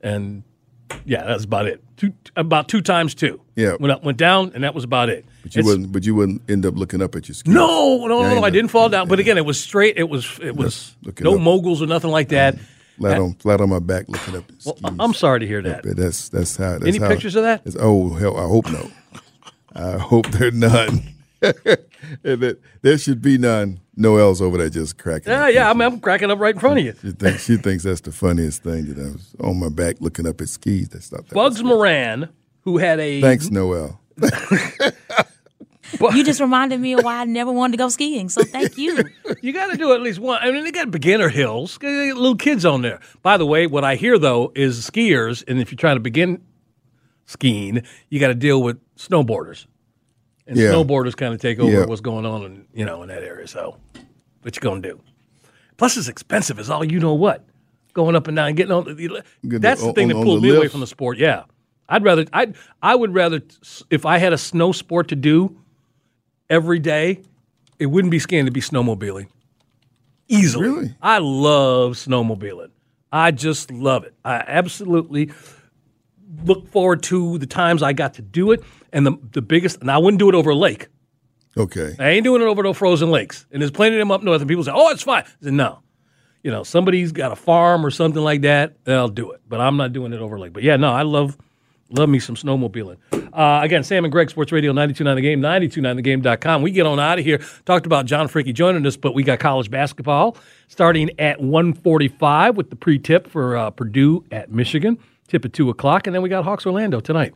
and 0.00 0.42
yeah, 1.04 1.24
that's 1.24 1.44
about 1.44 1.66
it. 1.66 1.82
Two 1.96 2.12
about 2.36 2.68
two 2.68 2.80
times 2.80 3.14
two. 3.14 3.40
Yeah. 3.56 3.76
went 3.78 3.92
up, 3.92 4.02
went 4.04 4.18
down, 4.18 4.50
and 4.54 4.64
that 4.64 4.74
was 4.74 4.82
about 4.84 5.08
it. 5.08 5.24
But 5.42 5.54
you 5.54 5.60
It's- 5.60 5.66
wouldn't 5.66 5.92
but 5.92 6.04
you 6.04 6.14
wouldn't 6.14 6.42
end 6.50 6.66
up 6.66 6.76
looking 6.76 7.00
up 7.02 7.14
at 7.14 7.28
your 7.28 7.34
skis. 7.34 7.52
No, 7.54 8.06
no, 8.06 8.20
Yeah, 8.22 8.28
no, 8.30 8.36
I 8.36 8.40
no. 8.40 8.44
I 8.46 8.50
didn't 8.50 8.70
fall 8.70 8.88
down. 8.88 9.06
But 9.08 9.20
again, 9.20 9.38
it 9.38 9.44
was 9.46 9.60
straight. 9.60 9.96
It 9.96 10.08
was 10.08 10.38
it 10.42 10.56
was 10.56 10.96
no 11.20 11.34
up. 11.36 11.40
moguls 11.40 11.80
or 11.82 11.86
nothing 11.86 12.10
like 12.10 12.28
that. 12.30 12.54
Uh, 12.54 12.58
flat 12.98 13.18
on 13.20 13.34
flat 13.34 13.60
on 13.60 13.68
my 13.70 13.78
back 13.78 14.06
looking 14.08 14.36
up. 14.36 14.44
At 14.50 14.80
Well. 14.82 14.94
I'm 14.98 15.14
sorry 15.14 15.40
to 15.40 15.46
hear 15.46 15.62
that. 15.62 15.82
That's 15.84 16.28
that's 16.30 16.56
how. 16.56 16.72
That's 16.78 16.86
Any 16.86 16.98
how- 16.98 17.08
pictures 17.08 17.36
of 17.36 17.44
that? 17.44 17.62
oh 17.78 18.10
hell, 18.14 18.36
I 18.36 18.44
hope 18.46 18.70
no. 18.70 18.90
I 19.76 19.98
hope 19.98 20.28
they're 20.30 20.50
none. 20.52 21.02
and 22.24 22.40
that 22.40 22.60
there 22.82 22.98
should 22.98 23.22
be 23.22 23.38
none. 23.38 23.80
Noel's 23.96 24.42
over 24.42 24.58
there 24.58 24.70
just 24.70 24.98
cracking. 24.98 25.32
Yeah, 25.32 25.44
up. 25.44 25.54
yeah. 25.54 25.70
I'm, 25.70 25.80
I'm 25.80 26.00
cracking 26.00 26.30
up 26.30 26.38
right 26.38 26.54
in 26.54 26.60
front 26.60 26.78
of 26.80 26.84
you. 26.84 26.94
She 27.00 27.12
thinks 27.12 27.44
she 27.44 27.56
thinks 27.56 27.84
that's 27.84 28.00
the 28.00 28.12
funniest 28.12 28.62
thing. 28.62 28.86
You 28.86 28.94
know, 28.94 29.14
on 29.40 29.58
my 29.58 29.68
back 29.68 29.96
looking 30.00 30.26
up 30.26 30.40
at 30.40 30.48
skis. 30.48 30.88
That's 30.88 31.12
not 31.12 31.28
that. 31.28 31.34
Bugs 31.34 31.62
Moran, 31.62 32.28
who 32.62 32.78
had 32.78 32.98
a 33.00 33.20
Thanks, 33.20 33.50
Noel. 33.50 34.00
You 36.00 36.24
just 36.24 36.40
reminded 36.40 36.80
me 36.80 36.94
of 36.94 37.04
why 37.04 37.20
I 37.20 37.24
never 37.24 37.52
wanted 37.52 37.72
to 37.72 37.78
go 37.78 37.88
skiing. 37.88 38.28
So 38.28 38.42
thank 38.42 38.76
you. 38.76 39.04
You 39.40 39.52
got 39.52 39.70
to 39.70 39.76
do 39.76 39.92
at 39.92 40.00
least 40.00 40.20
one. 40.20 40.38
I 40.40 40.50
mean, 40.50 40.64
they 40.64 40.72
got 40.72 40.90
beginner 40.90 41.28
hills, 41.28 41.76
they 41.78 42.08
got 42.08 42.16
little 42.16 42.36
kids 42.36 42.64
on 42.64 42.80
there. 42.80 43.00
By 43.22 43.36
the 43.36 43.44
way, 43.44 43.66
what 43.66 43.84
I 43.84 43.96
hear 43.96 44.18
though 44.18 44.52
is 44.54 44.88
skiers, 44.90 45.44
and 45.46 45.60
if 45.60 45.70
you're 45.70 45.76
trying 45.76 45.96
to 45.96 46.00
begin 46.00 46.42
skiing, 47.26 47.82
you 48.08 48.20
got 48.20 48.28
to 48.28 48.34
deal 48.34 48.62
with 48.62 48.80
snowboarders, 48.96 49.66
and 50.46 50.56
Yeah. 50.56 50.68
snowboarders 50.72 51.16
kind 51.16 51.32
of 51.34 51.40
take 51.40 51.58
over 51.58 51.70
Yeah. 51.70 51.84
what's 51.86 52.00
going 52.00 52.26
on 52.26 52.42
in 52.44 52.64
you 52.74 52.84
know 52.84 53.02
in 53.02 53.08
that 53.08 53.22
area. 53.22 53.46
So, 53.46 53.76
what 54.42 54.54
you 54.56 54.60
gonna 54.60 54.80
do? 54.80 55.00
Plus, 55.76 55.96
it's 55.96 56.08
expensive. 56.08 56.58
Is 56.58 56.70
all 56.70 56.84
you 56.84 57.00
know 57.00 57.14
what 57.14 57.44
going 57.92 58.14
up 58.16 58.26
and 58.28 58.36
down, 58.36 58.54
getting 58.54 58.72
on. 58.72 58.84
the- 58.84 59.22
That's 59.42 59.82
the 59.82 59.92
thing 59.92 60.08
that 60.08 60.14
on- 60.14 60.20
on 60.20 60.26
pulled 60.26 60.42
me 60.42 60.54
away 60.54 60.68
from 60.68 60.80
the 60.80 60.86
sport. 60.86 61.18
Yeah, 61.18 61.44
I'd 61.88 62.04
rather 62.04 62.24
I 62.32 62.52
I 62.82 62.94
would 62.94 63.14
rather 63.14 63.42
if 63.90 64.04
I 64.06 64.18
had 64.18 64.32
a 64.32 64.38
snow 64.38 64.72
sport 64.72 65.08
to 65.08 65.16
do 65.16 65.56
every 66.50 66.78
day, 66.78 67.20
it 67.78 67.86
wouldn't 67.86 68.10
be 68.10 68.18
skiing 68.18 68.44
to 68.44 68.50
be 68.50 68.60
snowmobiling. 68.60 69.26
Easily. 70.28 70.68
Really? 70.68 70.94
I 71.02 71.18
love 71.18 71.92
snowmobiling. 71.94 72.70
I 73.12 73.30
just 73.30 73.70
love 73.70 74.04
it. 74.04 74.14
I 74.24 74.36
absolutely 74.46 75.30
look 76.44 76.66
forward 76.68 77.02
to 77.04 77.38
the 77.38 77.46
times 77.46 77.82
I 77.82 77.92
got 77.92 78.14
to 78.14 78.22
do 78.22 78.50
it. 78.52 78.62
And 78.94 79.04
the, 79.06 79.18
the 79.32 79.42
biggest, 79.42 79.80
and 79.80 79.90
I 79.90 79.98
wouldn't 79.98 80.20
do 80.20 80.30
it 80.30 80.34
over 80.34 80.50
a 80.50 80.54
lake. 80.54 80.88
Okay. 81.56 81.94
I 81.98 82.10
ain't 82.10 82.24
doing 82.24 82.40
it 82.40 82.46
over 82.46 82.62
no 82.62 82.72
frozen 82.72 83.10
lakes. 83.10 83.46
And 83.52 83.60
there's 83.60 83.70
plenty 83.70 83.96
of 83.96 83.98
them 83.98 84.10
up 84.10 84.22
north, 84.22 84.40
and 84.40 84.48
people 84.48 84.64
say, 84.64 84.72
oh, 84.74 84.90
it's 84.90 85.02
fine. 85.02 85.24
I 85.24 85.44
said, 85.44 85.52
no. 85.52 85.80
You 86.42 86.50
know, 86.50 86.62
somebody's 86.62 87.12
got 87.12 87.32
a 87.32 87.36
farm 87.36 87.84
or 87.84 87.90
something 87.90 88.22
like 88.22 88.42
that, 88.42 88.84
they'll 88.84 89.08
do 89.08 89.32
it. 89.32 89.40
But 89.48 89.60
I'm 89.60 89.76
not 89.76 89.92
doing 89.92 90.12
it 90.12 90.20
over 90.20 90.36
a 90.36 90.40
lake. 90.40 90.52
But 90.52 90.62
yeah, 90.62 90.76
no, 90.76 90.92
I 90.92 91.02
love 91.02 91.36
love 91.90 92.08
me 92.08 92.18
some 92.18 92.34
snowmobiling. 92.34 92.98
Uh, 93.32 93.60
again, 93.62 93.82
Sam 93.82 94.04
and 94.04 94.12
Greg, 94.12 94.30
Sports 94.30 94.52
Radio 94.52 94.72
929 94.72 95.16
The 95.16 95.22
Game, 95.22 95.40
929thegame.com. 95.40 96.62
We 96.62 96.70
get 96.70 96.86
on 96.86 97.00
out 97.00 97.18
of 97.18 97.24
here. 97.24 97.38
Talked 97.64 97.86
about 97.86 98.06
John 98.06 98.28
Fricky 98.28 98.52
joining 98.52 98.86
us, 98.86 98.96
but 98.96 99.14
we 99.14 99.22
got 99.22 99.38
college 99.38 99.70
basketball 99.70 100.36
starting 100.68 101.10
at 101.18 101.40
145 101.40 102.56
with 102.56 102.70
the 102.70 102.76
pre-tip 102.76 103.28
for 103.28 103.56
uh, 103.56 103.70
Purdue 103.70 104.24
at 104.30 104.50
Michigan. 104.50 104.98
Tip 105.28 105.44
at 105.44 105.52
2 105.52 105.70
o'clock. 105.70 106.06
And 106.06 106.14
then 106.14 106.22
we 106.22 106.28
got 106.28 106.44
Hawks 106.44 106.66
Orlando 106.66 107.00
tonight. 107.00 107.34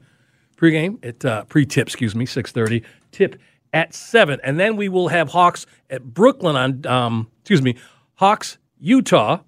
Pre-game 0.59 0.99
at 1.03 1.25
uh, 1.25 1.45
pre-tip, 1.45 1.87
excuse 1.87 2.15
me, 2.15 2.27
6:30. 2.27 2.85
Tip 3.13 3.37
at 3.73 3.95
7. 3.95 4.39
And 4.45 4.59
then 4.61 4.77
we 4.77 4.89
will 4.91 5.09
have 5.09 5.29
Hawks 5.31 5.65
at 5.89 6.03
Brooklyn 6.05 6.57
on 6.57 6.87
um, 6.87 7.31
excuse 7.41 7.63
me, 7.63 7.77
Hawks 8.17 8.59
Utah 8.79 9.39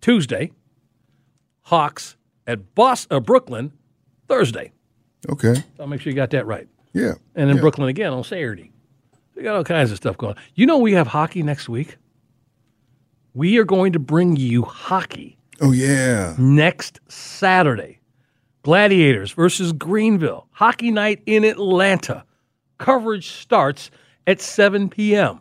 Tuesday. 0.00 0.52
Hawks 1.62 2.16
at 2.46 2.74
Bos- 2.74 3.06
uh, 3.10 3.20
Brooklyn 3.20 3.72
Thursday. 4.28 4.72
Okay. 5.28 5.54
So 5.54 5.62
I'll 5.80 5.86
make 5.86 6.00
sure 6.00 6.10
you 6.10 6.16
got 6.16 6.30
that 6.30 6.46
right. 6.46 6.68
Yeah. 6.92 7.14
And 7.34 7.48
then 7.48 7.56
yeah. 7.56 7.60
Brooklyn 7.62 7.88
again 7.88 8.12
on 8.12 8.24
Saturday. 8.24 8.70
We 9.34 9.42
got 9.42 9.56
all 9.56 9.64
kinds 9.64 9.90
of 9.90 9.96
stuff 9.96 10.16
going. 10.16 10.36
You 10.54 10.66
know 10.66 10.78
we 10.78 10.92
have 10.92 11.06
hockey 11.08 11.42
next 11.42 11.68
week? 11.68 11.96
We 13.34 13.58
are 13.58 13.64
going 13.64 13.92
to 13.94 13.98
bring 13.98 14.36
you 14.36 14.62
hockey 14.62 15.38
Oh 15.60 15.72
yeah. 15.72 16.34
next 16.38 17.00
Saturday. 17.08 17.98
Gladiators 18.62 19.32
versus 19.32 19.72
Greenville. 19.72 20.46
Hockey 20.52 20.90
night 20.90 21.22
in 21.26 21.44
Atlanta. 21.44 22.24
Coverage 22.78 23.30
starts 23.30 23.90
at 24.26 24.40
7 24.40 24.88
p.m. 24.88 25.40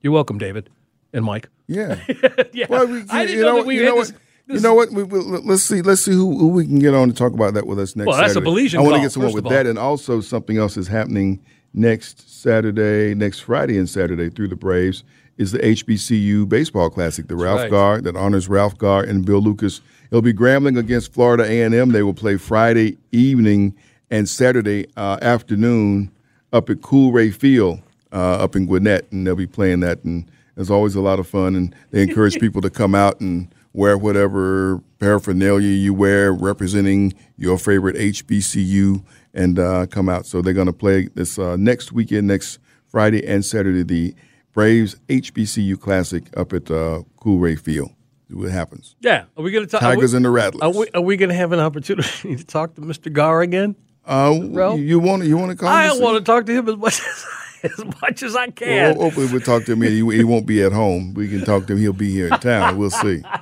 You're 0.00 0.12
welcome, 0.12 0.38
David 0.38 0.70
and 1.12 1.24
Mike. 1.24 1.48
Yeah. 1.66 2.00
yeah. 2.52 2.66
Well, 2.68 2.86
we, 2.86 3.04
I 3.10 3.26
didn't 3.26 3.36
you 3.36 3.42
know, 3.42 3.52
know, 3.52 3.56
that 3.58 3.66
we 3.66 3.76
you 3.76 3.84
had 3.84 3.88
know 3.90 4.00
this. 4.00 4.12
what? 4.12 4.20
You 4.48 4.60
know 4.60 4.74
what? 4.74 4.90
We, 4.90 5.02
we, 5.04 5.18
let's 5.20 5.62
see. 5.62 5.82
Let's 5.82 6.02
see 6.02 6.12
who, 6.12 6.36
who 6.36 6.48
we 6.48 6.66
can 6.66 6.78
get 6.78 6.94
on 6.94 7.08
to 7.08 7.14
talk 7.14 7.32
about 7.32 7.54
that 7.54 7.66
with 7.66 7.78
us 7.78 7.94
next. 7.94 8.08
Well, 8.08 8.16
that's 8.16 8.32
a 8.32 8.34
Saturday. 8.34 8.50
Belizean 8.50 8.78
I 8.78 8.82
want 8.82 8.96
to 8.96 9.00
get 9.00 9.12
someone 9.12 9.32
with 9.32 9.48
that, 9.48 9.66
and 9.66 9.78
also 9.78 10.20
something 10.20 10.58
else 10.58 10.76
is 10.76 10.88
happening 10.88 11.42
next 11.72 12.42
Saturday, 12.42 13.14
next 13.14 13.40
Friday, 13.40 13.78
and 13.78 13.88
Saturday 13.88 14.30
through 14.30 14.48
the 14.48 14.56
Braves 14.56 15.04
is 15.38 15.52
the 15.52 15.58
HBCU 15.58 16.48
baseball 16.48 16.90
classic, 16.90 17.28
the 17.28 17.36
Ralph 17.36 17.60
right. 17.60 17.70
Garr 17.70 18.00
that 18.02 18.16
honors 18.16 18.48
Ralph 18.48 18.76
Garr 18.76 19.02
and 19.02 19.24
Bill 19.24 19.40
Lucas. 19.40 19.80
It'll 20.12 20.20
be 20.20 20.34
Grambling 20.34 20.78
against 20.78 21.14
Florida 21.14 21.44
A 21.44 21.62
and 21.62 21.74
M. 21.74 21.92
They 21.92 22.02
will 22.02 22.12
play 22.12 22.36
Friday 22.36 22.98
evening 23.12 23.74
and 24.10 24.28
Saturday 24.28 24.84
uh, 24.94 25.16
afternoon 25.22 26.12
up 26.52 26.68
at 26.68 26.82
Coolray 26.82 27.34
Field 27.34 27.80
uh, 28.12 28.34
up 28.34 28.54
in 28.54 28.66
Gwinnett, 28.66 29.10
and 29.10 29.26
they'll 29.26 29.34
be 29.34 29.46
playing 29.46 29.80
that. 29.80 30.04
And 30.04 30.30
it's 30.54 30.68
always 30.68 30.94
a 30.96 31.00
lot 31.00 31.18
of 31.18 31.26
fun, 31.26 31.56
and 31.56 31.74
they 31.92 32.02
encourage 32.02 32.34
people 32.40 32.60
to 32.60 32.68
come 32.68 32.94
out 32.94 33.22
and 33.22 33.54
wear 33.72 33.96
whatever 33.96 34.82
paraphernalia 34.98 35.70
you 35.70 35.94
wear 35.94 36.30
representing 36.30 37.14
your 37.38 37.56
favorite 37.56 37.96
HBCU 37.96 39.02
and 39.32 39.58
uh, 39.58 39.86
come 39.86 40.10
out. 40.10 40.26
So 40.26 40.42
they're 40.42 40.52
going 40.52 40.66
to 40.66 40.74
play 40.74 41.08
this 41.14 41.38
uh, 41.38 41.56
next 41.56 41.90
weekend, 41.90 42.26
next 42.26 42.58
Friday 42.86 43.26
and 43.26 43.42
Saturday, 43.42 43.82
the 43.82 44.14
Braves 44.52 44.96
HBCU 45.08 45.80
Classic 45.80 46.24
up 46.36 46.52
at 46.52 46.70
uh, 46.70 47.00
Coolray 47.18 47.58
Field. 47.58 47.92
What 48.32 48.50
happens. 48.50 48.96
Yeah. 49.00 49.24
Are 49.36 49.42
we 49.42 49.50
going 49.50 49.64
to 49.64 49.70
talk? 49.70 49.80
Tigers 49.80 50.12
we, 50.12 50.16
and 50.16 50.24
the 50.24 50.30
Rattlers. 50.30 50.62
Are 50.62 50.78
we, 50.78 50.86
are 50.94 51.00
we 51.00 51.16
going 51.16 51.28
to 51.28 51.34
have 51.34 51.52
an 51.52 51.60
opportunity 51.60 52.36
to 52.36 52.44
talk 52.44 52.74
to 52.76 52.80
Mr. 52.80 53.12
Garr 53.12 53.42
again? 53.42 53.76
Uh, 54.04 54.38
Ralph? 54.50 54.80
you 54.80 54.98
want 54.98 55.24
you 55.24 55.36
want 55.36 55.50
to 55.52 55.56
call? 55.56 55.68
I 55.68 55.92
want 55.92 56.18
to 56.18 56.24
talk 56.24 56.46
to 56.46 56.52
him 56.52 56.68
as 56.68 56.76
much 56.76 57.00
as, 57.62 57.78
as 57.78 57.84
much 58.00 58.22
as 58.22 58.34
I 58.34 58.46
Well, 58.46 58.52
can. 58.52 58.96
hopefully 58.96 59.28
we'll 59.30 59.40
talk 59.40 59.64
to 59.66 59.72
him. 59.72 59.82
He, 59.82 59.98
he 59.98 60.24
won't 60.24 60.46
be 60.46 60.62
at 60.62 60.72
home. 60.72 61.14
We 61.14 61.28
can 61.28 61.44
talk 61.44 61.66
to 61.68 61.74
him. 61.74 61.78
He'll 61.78 61.92
be 61.92 62.10
here 62.10 62.26
in 62.26 62.38
town. 62.40 62.76
We'll 62.78 62.90
see. 62.90 63.22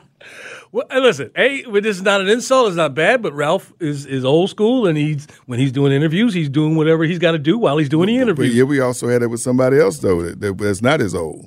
Well, 0.73 0.87
listen, 0.93 1.33
hey, 1.35 1.63
this 1.81 1.97
is 1.97 2.03
not 2.03 2.21
an 2.21 2.29
insult. 2.29 2.69
It's 2.69 2.77
not 2.77 2.95
bad, 2.95 3.23
but 3.23 3.33
Ralph 3.33 3.73
is, 3.81 4.07
is 4.07 4.25
old 4.25 4.51
school, 4.51 4.87
and 4.87 4.97
he's 4.97 5.27
when 5.47 5.59
he's 5.59 5.73
doing 5.73 5.93
interviews, 5.93 6.33
he's 6.33 6.49
doing 6.49 6.77
whatever 6.77 7.03
he's 7.03 7.19
got 7.19 7.33
to 7.33 7.41
do 7.41 7.59
while 7.59 7.77
he's 7.79 7.89
doing 7.89 8.07
the 8.07 8.19
But 8.19 8.23
interviews. 8.23 8.55
yeah, 8.55 8.63
we 8.63 8.79
also 8.79 9.09
had 9.09 9.23
it 9.23 9.27
with 9.27 9.41
somebody 9.41 9.81
else 9.81 9.99
though 9.99 10.23
that, 10.23 10.39
that- 10.41 10.59
that's 10.59 10.81
not 10.81 11.01
as 11.01 11.13
old. 11.13 11.47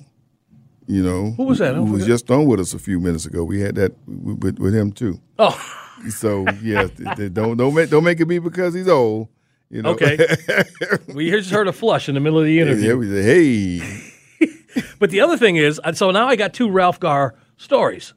You 0.88 1.04
know, 1.04 1.32
Who 1.32 1.44
was 1.44 1.60
that? 1.60 1.76
Who 1.76 1.86
was 1.86 2.06
just 2.06 2.30
on 2.30 2.46
with 2.46 2.60
us 2.60 2.74
a 2.74 2.80
few 2.80 3.00
minutes 3.00 3.26
ago. 3.26 3.44
We 3.44 3.62
had 3.62 3.76
that 3.76 3.94
with, 4.06 4.60
with, 4.60 4.76
him 4.76 4.92
too. 4.92 5.20
Oh, 5.40 5.58
So 6.10 6.46
yeah, 6.62 6.88
don't 7.32 7.56
don't 7.56 7.74
make 7.74 7.90
don't 7.90 8.04
make 8.04 8.20
it 8.20 8.26
be 8.26 8.40
because 8.40 8.74
he's 8.74 8.90
old. 8.90 9.30
You 9.70 9.82
know. 9.82 9.92
okay. 9.92 10.18
we 11.14 11.32
just 11.32 11.50
heard 11.50 11.68
a 11.68 11.74
flush 11.74 12.10
in 12.10 12.16
the 12.16 12.22
middle 12.22 12.40
of 12.40 12.46
the 12.46 12.60
interview. 12.60 12.90
yeah, 12.90 12.94
we 12.96 13.08
say, 13.08 13.24
hey, 13.24 14.12
But 15.00 15.12
the 15.12 15.22
other 15.22 15.38
thing 15.38 15.56
is, 15.56 15.80
so 15.94 16.12
now 16.12 16.28
I 16.28 16.36
got 16.36 16.54
two 16.54 16.70
Ralph 16.70 17.00
Garr 17.00 17.36
stories. 17.58 18.14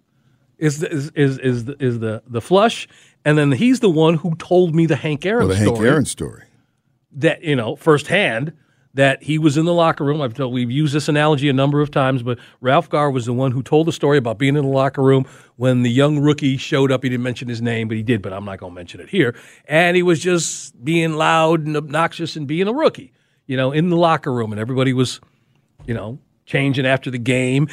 Is 0.58 0.80
the, 0.80 0.90
is 0.90 1.10
is 1.10 1.38
is 1.38 1.64
the, 1.66 1.76
is 1.78 1.98
the 1.98 2.22
the 2.26 2.40
flush, 2.40 2.88
and 3.24 3.36
then 3.36 3.52
he's 3.52 3.80
the 3.80 3.90
one 3.90 4.14
who 4.14 4.34
told 4.36 4.74
me 4.74 4.86
the 4.86 4.96
Hank 4.96 5.26
Aaron 5.26 5.48
well, 5.48 5.48
the 5.48 5.56
story. 5.56 5.76
Hank 5.76 5.86
Aaron 5.86 6.04
story. 6.06 6.44
that 7.12 7.42
you 7.42 7.54
know 7.54 7.76
firsthand 7.76 8.54
that 8.96 9.22
he 9.22 9.38
was 9.38 9.56
in 9.56 9.64
the 9.64 9.72
locker 9.72 10.04
room. 10.04 10.20
I've 10.20 10.34
told 10.34 10.52
we've 10.52 10.70
used 10.70 10.94
this 10.94 11.08
analogy 11.08 11.48
a 11.48 11.52
number 11.52 11.80
of 11.80 11.90
times, 11.90 12.22
but 12.22 12.38
Ralph 12.60 12.88
Garr 12.88 13.10
was 13.10 13.26
the 13.26 13.32
one 13.32 13.52
who 13.52 13.62
told 13.62 13.86
the 13.86 13.92
story 13.92 14.18
about 14.18 14.38
being 14.38 14.56
in 14.56 14.64
the 14.64 14.70
locker 14.70 15.02
room 15.02 15.26
when 15.56 15.82
the 15.82 15.90
young 15.90 16.18
rookie 16.18 16.56
showed 16.56 16.90
up. 16.90 17.02
He 17.02 17.08
didn't 17.08 17.22
mention 17.22 17.48
his 17.48 17.62
name, 17.62 17.88
but 17.88 17.96
he 17.96 18.02
did. 18.02 18.20
But 18.20 18.32
I'm 18.32 18.44
not 18.44 18.58
going 18.58 18.72
to 18.72 18.74
mention 18.74 19.00
it 19.00 19.08
here. 19.08 19.34
And 19.66 19.96
he 19.96 20.02
was 20.02 20.20
just 20.20 20.82
being 20.84 21.14
loud 21.14 21.66
and 21.66 21.76
obnoxious 21.76 22.36
and 22.36 22.46
being 22.46 22.68
a 22.68 22.72
rookie, 22.72 23.12
you 23.46 23.56
know, 23.56 23.70
in 23.72 23.90
the 23.90 23.96
locker 23.96 24.32
room, 24.32 24.50
and 24.52 24.60
everybody 24.60 24.92
was, 24.92 25.20
you 25.86 25.94
know. 25.94 26.18
Changing 26.46 26.86
after 26.86 27.10
the 27.10 27.18
game, 27.18 27.66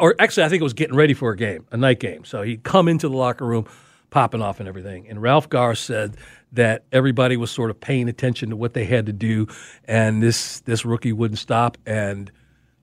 or 0.00 0.14
actually, 0.18 0.44
I 0.44 0.48
think 0.48 0.62
it 0.62 0.64
was 0.64 0.72
getting 0.72 0.96
ready 0.96 1.12
for 1.12 1.30
a 1.32 1.36
game, 1.36 1.66
a 1.72 1.76
night 1.76 2.00
game. 2.00 2.24
So 2.24 2.40
he'd 2.40 2.62
come 2.62 2.88
into 2.88 3.06
the 3.06 3.14
locker 3.14 3.44
room, 3.44 3.66
popping 4.08 4.40
off 4.40 4.60
and 4.60 4.66
everything. 4.66 5.06
And 5.10 5.20
Ralph 5.20 5.50
Garr 5.50 5.74
said 5.74 6.16
that 6.54 6.84
everybody 6.92 7.36
was 7.36 7.50
sort 7.50 7.70
of 7.70 7.80
paying 7.80 8.08
attention 8.08 8.50
to 8.50 8.56
what 8.56 8.74
they 8.74 8.84
had 8.84 9.06
to 9.06 9.12
do, 9.12 9.46
and 9.84 10.22
this 10.22 10.60
this 10.60 10.84
rookie 10.84 11.12
wouldn't 11.12 11.38
stop. 11.38 11.78
And 11.86 12.30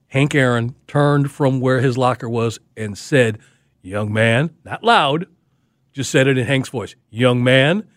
Hank 0.08 0.34
Aaron 0.34 0.74
turned 0.86 1.30
from 1.30 1.60
where 1.60 1.80
his 1.80 1.96
locker 1.98 2.28
was 2.28 2.58
and 2.76 2.96
said, 2.96 3.38
"Young 3.82 4.12
man," 4.12 4.50
not 4.64 4.82
loud, 4.84 5.26
just 5.92 6.10
said 6.10 6.26
it 6.26 6.38
in 6.38 6.46
Hank's 6.46 6.68
voice, 6.68 6.94
"Young 7.10 7.42
man." 7.44 7.88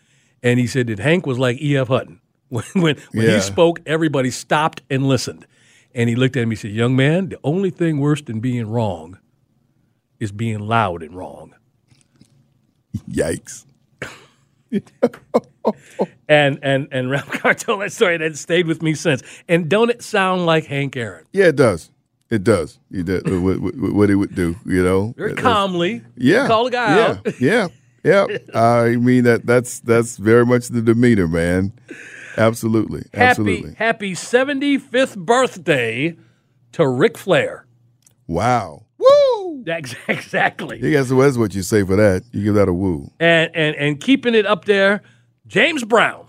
And 0.43 0.59
he 0.59 0.67
said 0.67 0.87
that 0.87 0.99
Hank 0.99 1.25
was 1.25 1.39
like 1.39 1.61
E.F. 1.61 1.87
Hutton. 1.87 2.19
When 2.49 2.63
when, 2.75 2.95
when 3.11 3.25
Yeah. 3.25 3.35
he 3.35 3.41
spoke, 3.41 3.79
everybody 3.87 4.29
stopped 4.29 4.83
and 4.89 5.07
listened. 5.07 5.47
And 5.95 6.07
he 6.09 6.15
looked 6.15 6.37
at 6.37 6.43
him. 6.43 6.51
He 6.51 6.55
said, 6.55 6.71
"Young 6.71 6.95
man, 6.95 7.29
the 7.29 7.39
only 7.43 7.71
thing 7.71 7.99
worse 7.99 8.21
than 8.21 8.39
being 8.39 8.67
wrong 8.67 9.17
is 10.19 10.31
being 10.31 10.59
loud 10.59 11.01
and 11.01 11.15
wrong." 11.15 11.55
Yikes. 13.09 13.65
And 16.27 16.59
and 16.63 16.87
and 16.91 17.09
Ralph 17.09 17.29
Garr 17.41 17.53
told 17.53 17.81
that 17.81 17.91
story, 17.91 18.15
and 18.15 18.23
it 18.23 18.37
stayed 18.37 18.67
with 18.67 18.81
me 18.81 18.93
since. 18.95 19.21
And 19.47 19.69
don't 19.69 19.89
it 19.89 20.01
sound 20.01 20.45
like 20.45 20.65
Hank 20.65 20.95
Aaron? 20.95 21.25
Yeah, 21.33 21.45
it 21.45 21.55
does. 21.55 21.91
It 22.31 22.43
does. 22.43 22.79
He 22.91 23.03
does 23.03 23.21
uh, 23.25 23.39
what, 23.39 23.59
what, 23.59 23.75
what 23.75 24.09
he 24.09 24.15
would 24.15 24.33
do. 24.33 24.55
You 24.65 24.83
know, 24.83 25.13
Very 25.15 25.29
That's- 25.31 25.43
calmly, 25.43 26.01
Yeah, 26.17 26.47
call 26.47 26.65
the 26.65 26.71
guy 26.71 26.95
yeah, 26.95 27.07
out. 27.07 27.39
Yeah, 27.39 27.67
yeah. 28.03 28.37
I 28.55 28.95
mean 28.95 29.23
that 29.25 29.45
that's 29.45 29.79
that's 29.81 30.17
very 30.17 30.45
much 30.45 30.69
the 30.69 30.81
demeanor, 30.81 31.27
man. 31.27 31.71
Absolutely. 32.37 33.03
Happy, 33.13 33.17
Absolutely. 33.29 33.73
happy 33.75 34.11
75th 34.13 35.15
birthday 35.17 36.17
to 36.73 36.87
Ric 36.87 37.17
Flair. 37.17 37.65
Wow. 38.27 38.85
Woo! 38.97 39.63
Exactly. 40.07 40.79
You 40.79 40.93
guys, 40.93 41.09
that's 41.09 41.37
what 41.37 41.55
you 41.55 41.63
say 41.63 41.83
for 41.83 41.95
that. 41.95 42.23
You 42.31 42.43
give 42.43 42.53
that 42.55 42.67
a 42.69 42.73
woo. 42.73 43.09
And, 43.19 43.49
and, 43.55 43.75
and 43.77 43.99
keeping 43.99 44.35
it 44.35 44.45
up 44.45 44.65
there, 44.65 45.01
James 45.47 45.83
Brown. 45.83 46.25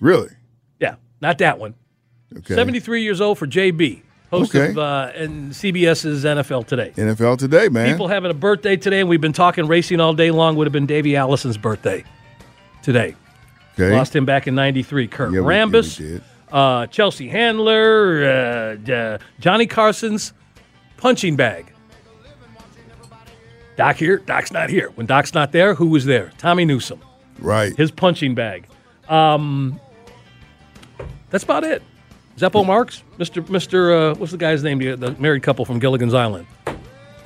Really? 0.00 0.28
Yeah, 0.80 0.96
not 1.20 1.38
that 1.38 1.58
one. 1.58 1.74
Okay. 2.36 2.54
73 2.54 3.02
years 3.02 3.20
old 3.20 3.38
for 3.38 3.46
JB, 3.46 4.02
host 4.30 4.54
Okay. 4.54 4.70
of 4.70 4.78
uh, 4.78 5.12
and 5.14 5.52
CBS's 5.52 6.24
NFL 6.24 6.66
Today. 6.66 6.92
NFL 6.96 7.38
today, 7.38 7.68
man. 7.68 7.90
People 7.90 8.08
having 8.08 8.30
a 8.30 8.34
birthday 8.34 8.76
today, 8.76 9.00
and 9.00 9.08
we've 9.08 9.20
been 9.20 9.32
talking 9.32 9.66
racing 9.66 10.00
all 10.00 10.14
day 10.14 10.30
long. 10.30 10.56
Would 10.56 10.66
have 10.66 10.72
been 10.72 10.86
Davey 10.86 11.14
Allison's 11.16 11.56
birthday 11.56 12.04
today. 12.82 13.14
okay. 13.74 13.92
Lost 13.96 14.14
him 14.16 14.24
back 14.24 14.46
in 14.48 14.54
'93. 14.54 15.06
Kurt 15.08 15.32
Yeah, 15.32 15.40
we- 15.40 15.54
yeah, 15.54 15.64
we 15.64 15.70
Rambis, 15.72 16.20
uh, 16.50 16.86
Chelsea 16.88 17.28
Handler, 17.28 18.24
uh, 18.88 18.92
uh, 18.92 19.18
Johnny 19.38 19.66
Carson's 19.66 20.32
punching 20.96 21.36
bag. 21.36 21.72
Doc 23.76 23.96
here. 23.96 24.18
Doc's 24.18 24.52
not 24.52 24.70
here. 24.70 24.90
When 24.94 25.06
Doc's 25.06 25.34
not 25.34 25.50
there, 25.52 25.74
who 25.74 25.86
was 25.88 26.04
there? 26.04 26.30
Tommy 26.38 26.64
Newsom. 26.64 27.00
Right. 27.44 27.76
His 27.76 27.90
punching 27.90 28.34
bag. 28.34 28.66
Um, 29.08 29.80
that's 31.30 31.44
about 31.44 31.64
it. 31.64 31.82
Zeppo 32.36 32.66
Marx, 32.66 33.02
Mr. 33.18 33.44
Mr. 33.46 34.12
Uh, 34.12 34.14
what's 34.16 34.32
the 34.32 34.38
guy's 34.38 34.62
name? 34.64 34.78
The, 34.78 34.96
the 34.96 35.12
married 35.20 35.42
couple 35.42 35.64
from 35.64 35.78
Gilligan's 35.78 36.14
Island. 36.14 36.46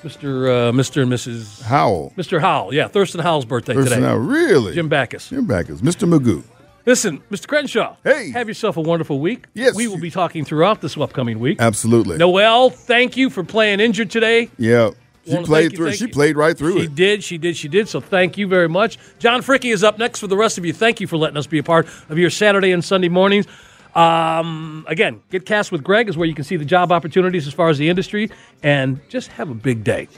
Mr. 0.02 0.68
Uh, 0.68 0.72
Mr. 0.72 1.02
and 1.02 1.10
Mrs. 1.10 1.62
Howell. 1.62 2.12
Mr. 2.16 2.40
Howell. 2.40 2.72
Yeah, 2.74 2.88
Thurston 2.88 3.20
Howell's 3.20 3.44
birthday 3.44 3.74
Thurston 3.74 3.98
today. 3.98 4.06
Howell, 4.08 4.20
really? 4.20 4.74
Jim 4.74 4.88
Backus. 4.88 5.28
Jim 5.28 5.46
Backus. 5.46 5.80
Mr. 5.80 6.08
Magoo. 6.08 6.44
Listen, 6.86 7.20
Mr. 7.30 7.46
Crenshaw. 7.46 7.96
Hey. 8.04 8.30
Have 8.30 8.48
yourself 8.48 8.76
a 8.76 8.80
wonderful 8.80 9.20
week. 9.20 9.46
Yes. 9.54 9.74
We 9.74 9.88
will 9.88 10.00
be 10.00 10.10
talking 10.10 10.44
throughout 10.44 10.80
this 10.80 10.96
upcoming 10.96 11.38
week. 11.38 11.60
Absolutely. 11.60 12.16
Noel, 12.16 12.70
thank 12.70 13.16
you 13.16 13.28
for 13.28 13.44
playing 13.44 13.80
injured 13.80 14.10
today. 14.10 14.48
Yeah. 14.56 14.90
She 15.28 15.44
played 15.44 15.62
thank 15.62 15.72
you, 15.72 15.76
through 15.76 15.92
She 15.92 16.04
you. 16.06 16.10
played 16.12 16.36
right 16.36 16.56
through 16.56 16.78
she 16.78 16.84
it. 16.84 16.94
did, 16.94 17.24
she 17.24 17.38
did, 17.38 17.56
she 17.56 17.68
did. 17.68 17.88
So 17.88 18.00
thank 18.00 18.36
you 18.38 18.46
very 18.46 18.68
much. 18.68 18.98
John 19.18 19.42
Fricky 19.42 19.72
is 19.72 19.84
up 19.84 19.98
next 19.98 20.20
for 20.20 20.26
the 20.26 20.36
rest 20.36 20.58
of 20.58 20.64
you. 20.64 20.72
Thank 20.72 21.00
you 21.00 21.06
for 21.06 21.16
letting 21.16 21.36
us 21.36 21.46
be 21.46 21.58
a 21.58 21.62
part 21.62 21.86
of 22.08 22.18
your 22.18 22.30
Saturday 22.30 22.72
and 22.72 22.84
Sunday 22.84 23.08
mornings. 23.08 23.46
Um, 23.94 24.84
again, 24.88 25.20
get 25.30 25.44
cast 25.46 25.72
with 25.72 25.82
Greg 25.82 26.08
is 26.08 26.16
where 26.16 26.28
you 26.28 26.34
can 26.34 26.44
see 26.44 26.56
the 26.56 26.64
job 26.64 26.92
opportunities 26.92 27.46
as 27.46 27.54
far 27.54 27.68
as 27.68 27.78
the 27.78 27.88
industry, 27.88 28.30
and 28.62 29.00
just 29.08 29.28
have 29.28 29.50
a 29.50 29.54
big 29.54 29.82
day. 29.82 30.08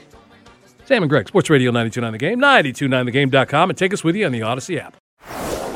Sam 0.85 1.03
and 1.03 1.09
Greg, 1.09 1.27
Sports 1.27 1.49
Radio 1.49 1.71
929 1.71 2.11
The 2.11 2.17
Game, 2.17 2.39
929thegame.com, 2.39 3.69
and 3.69 3.77
take 3.77 3.93
us 3.93 4.03
with 4.03 4.15
you 4.15 4.25
on 4.25 4.31
the 4.31 4.41
Audacy 4.41 4.77
app. 4.77 5.00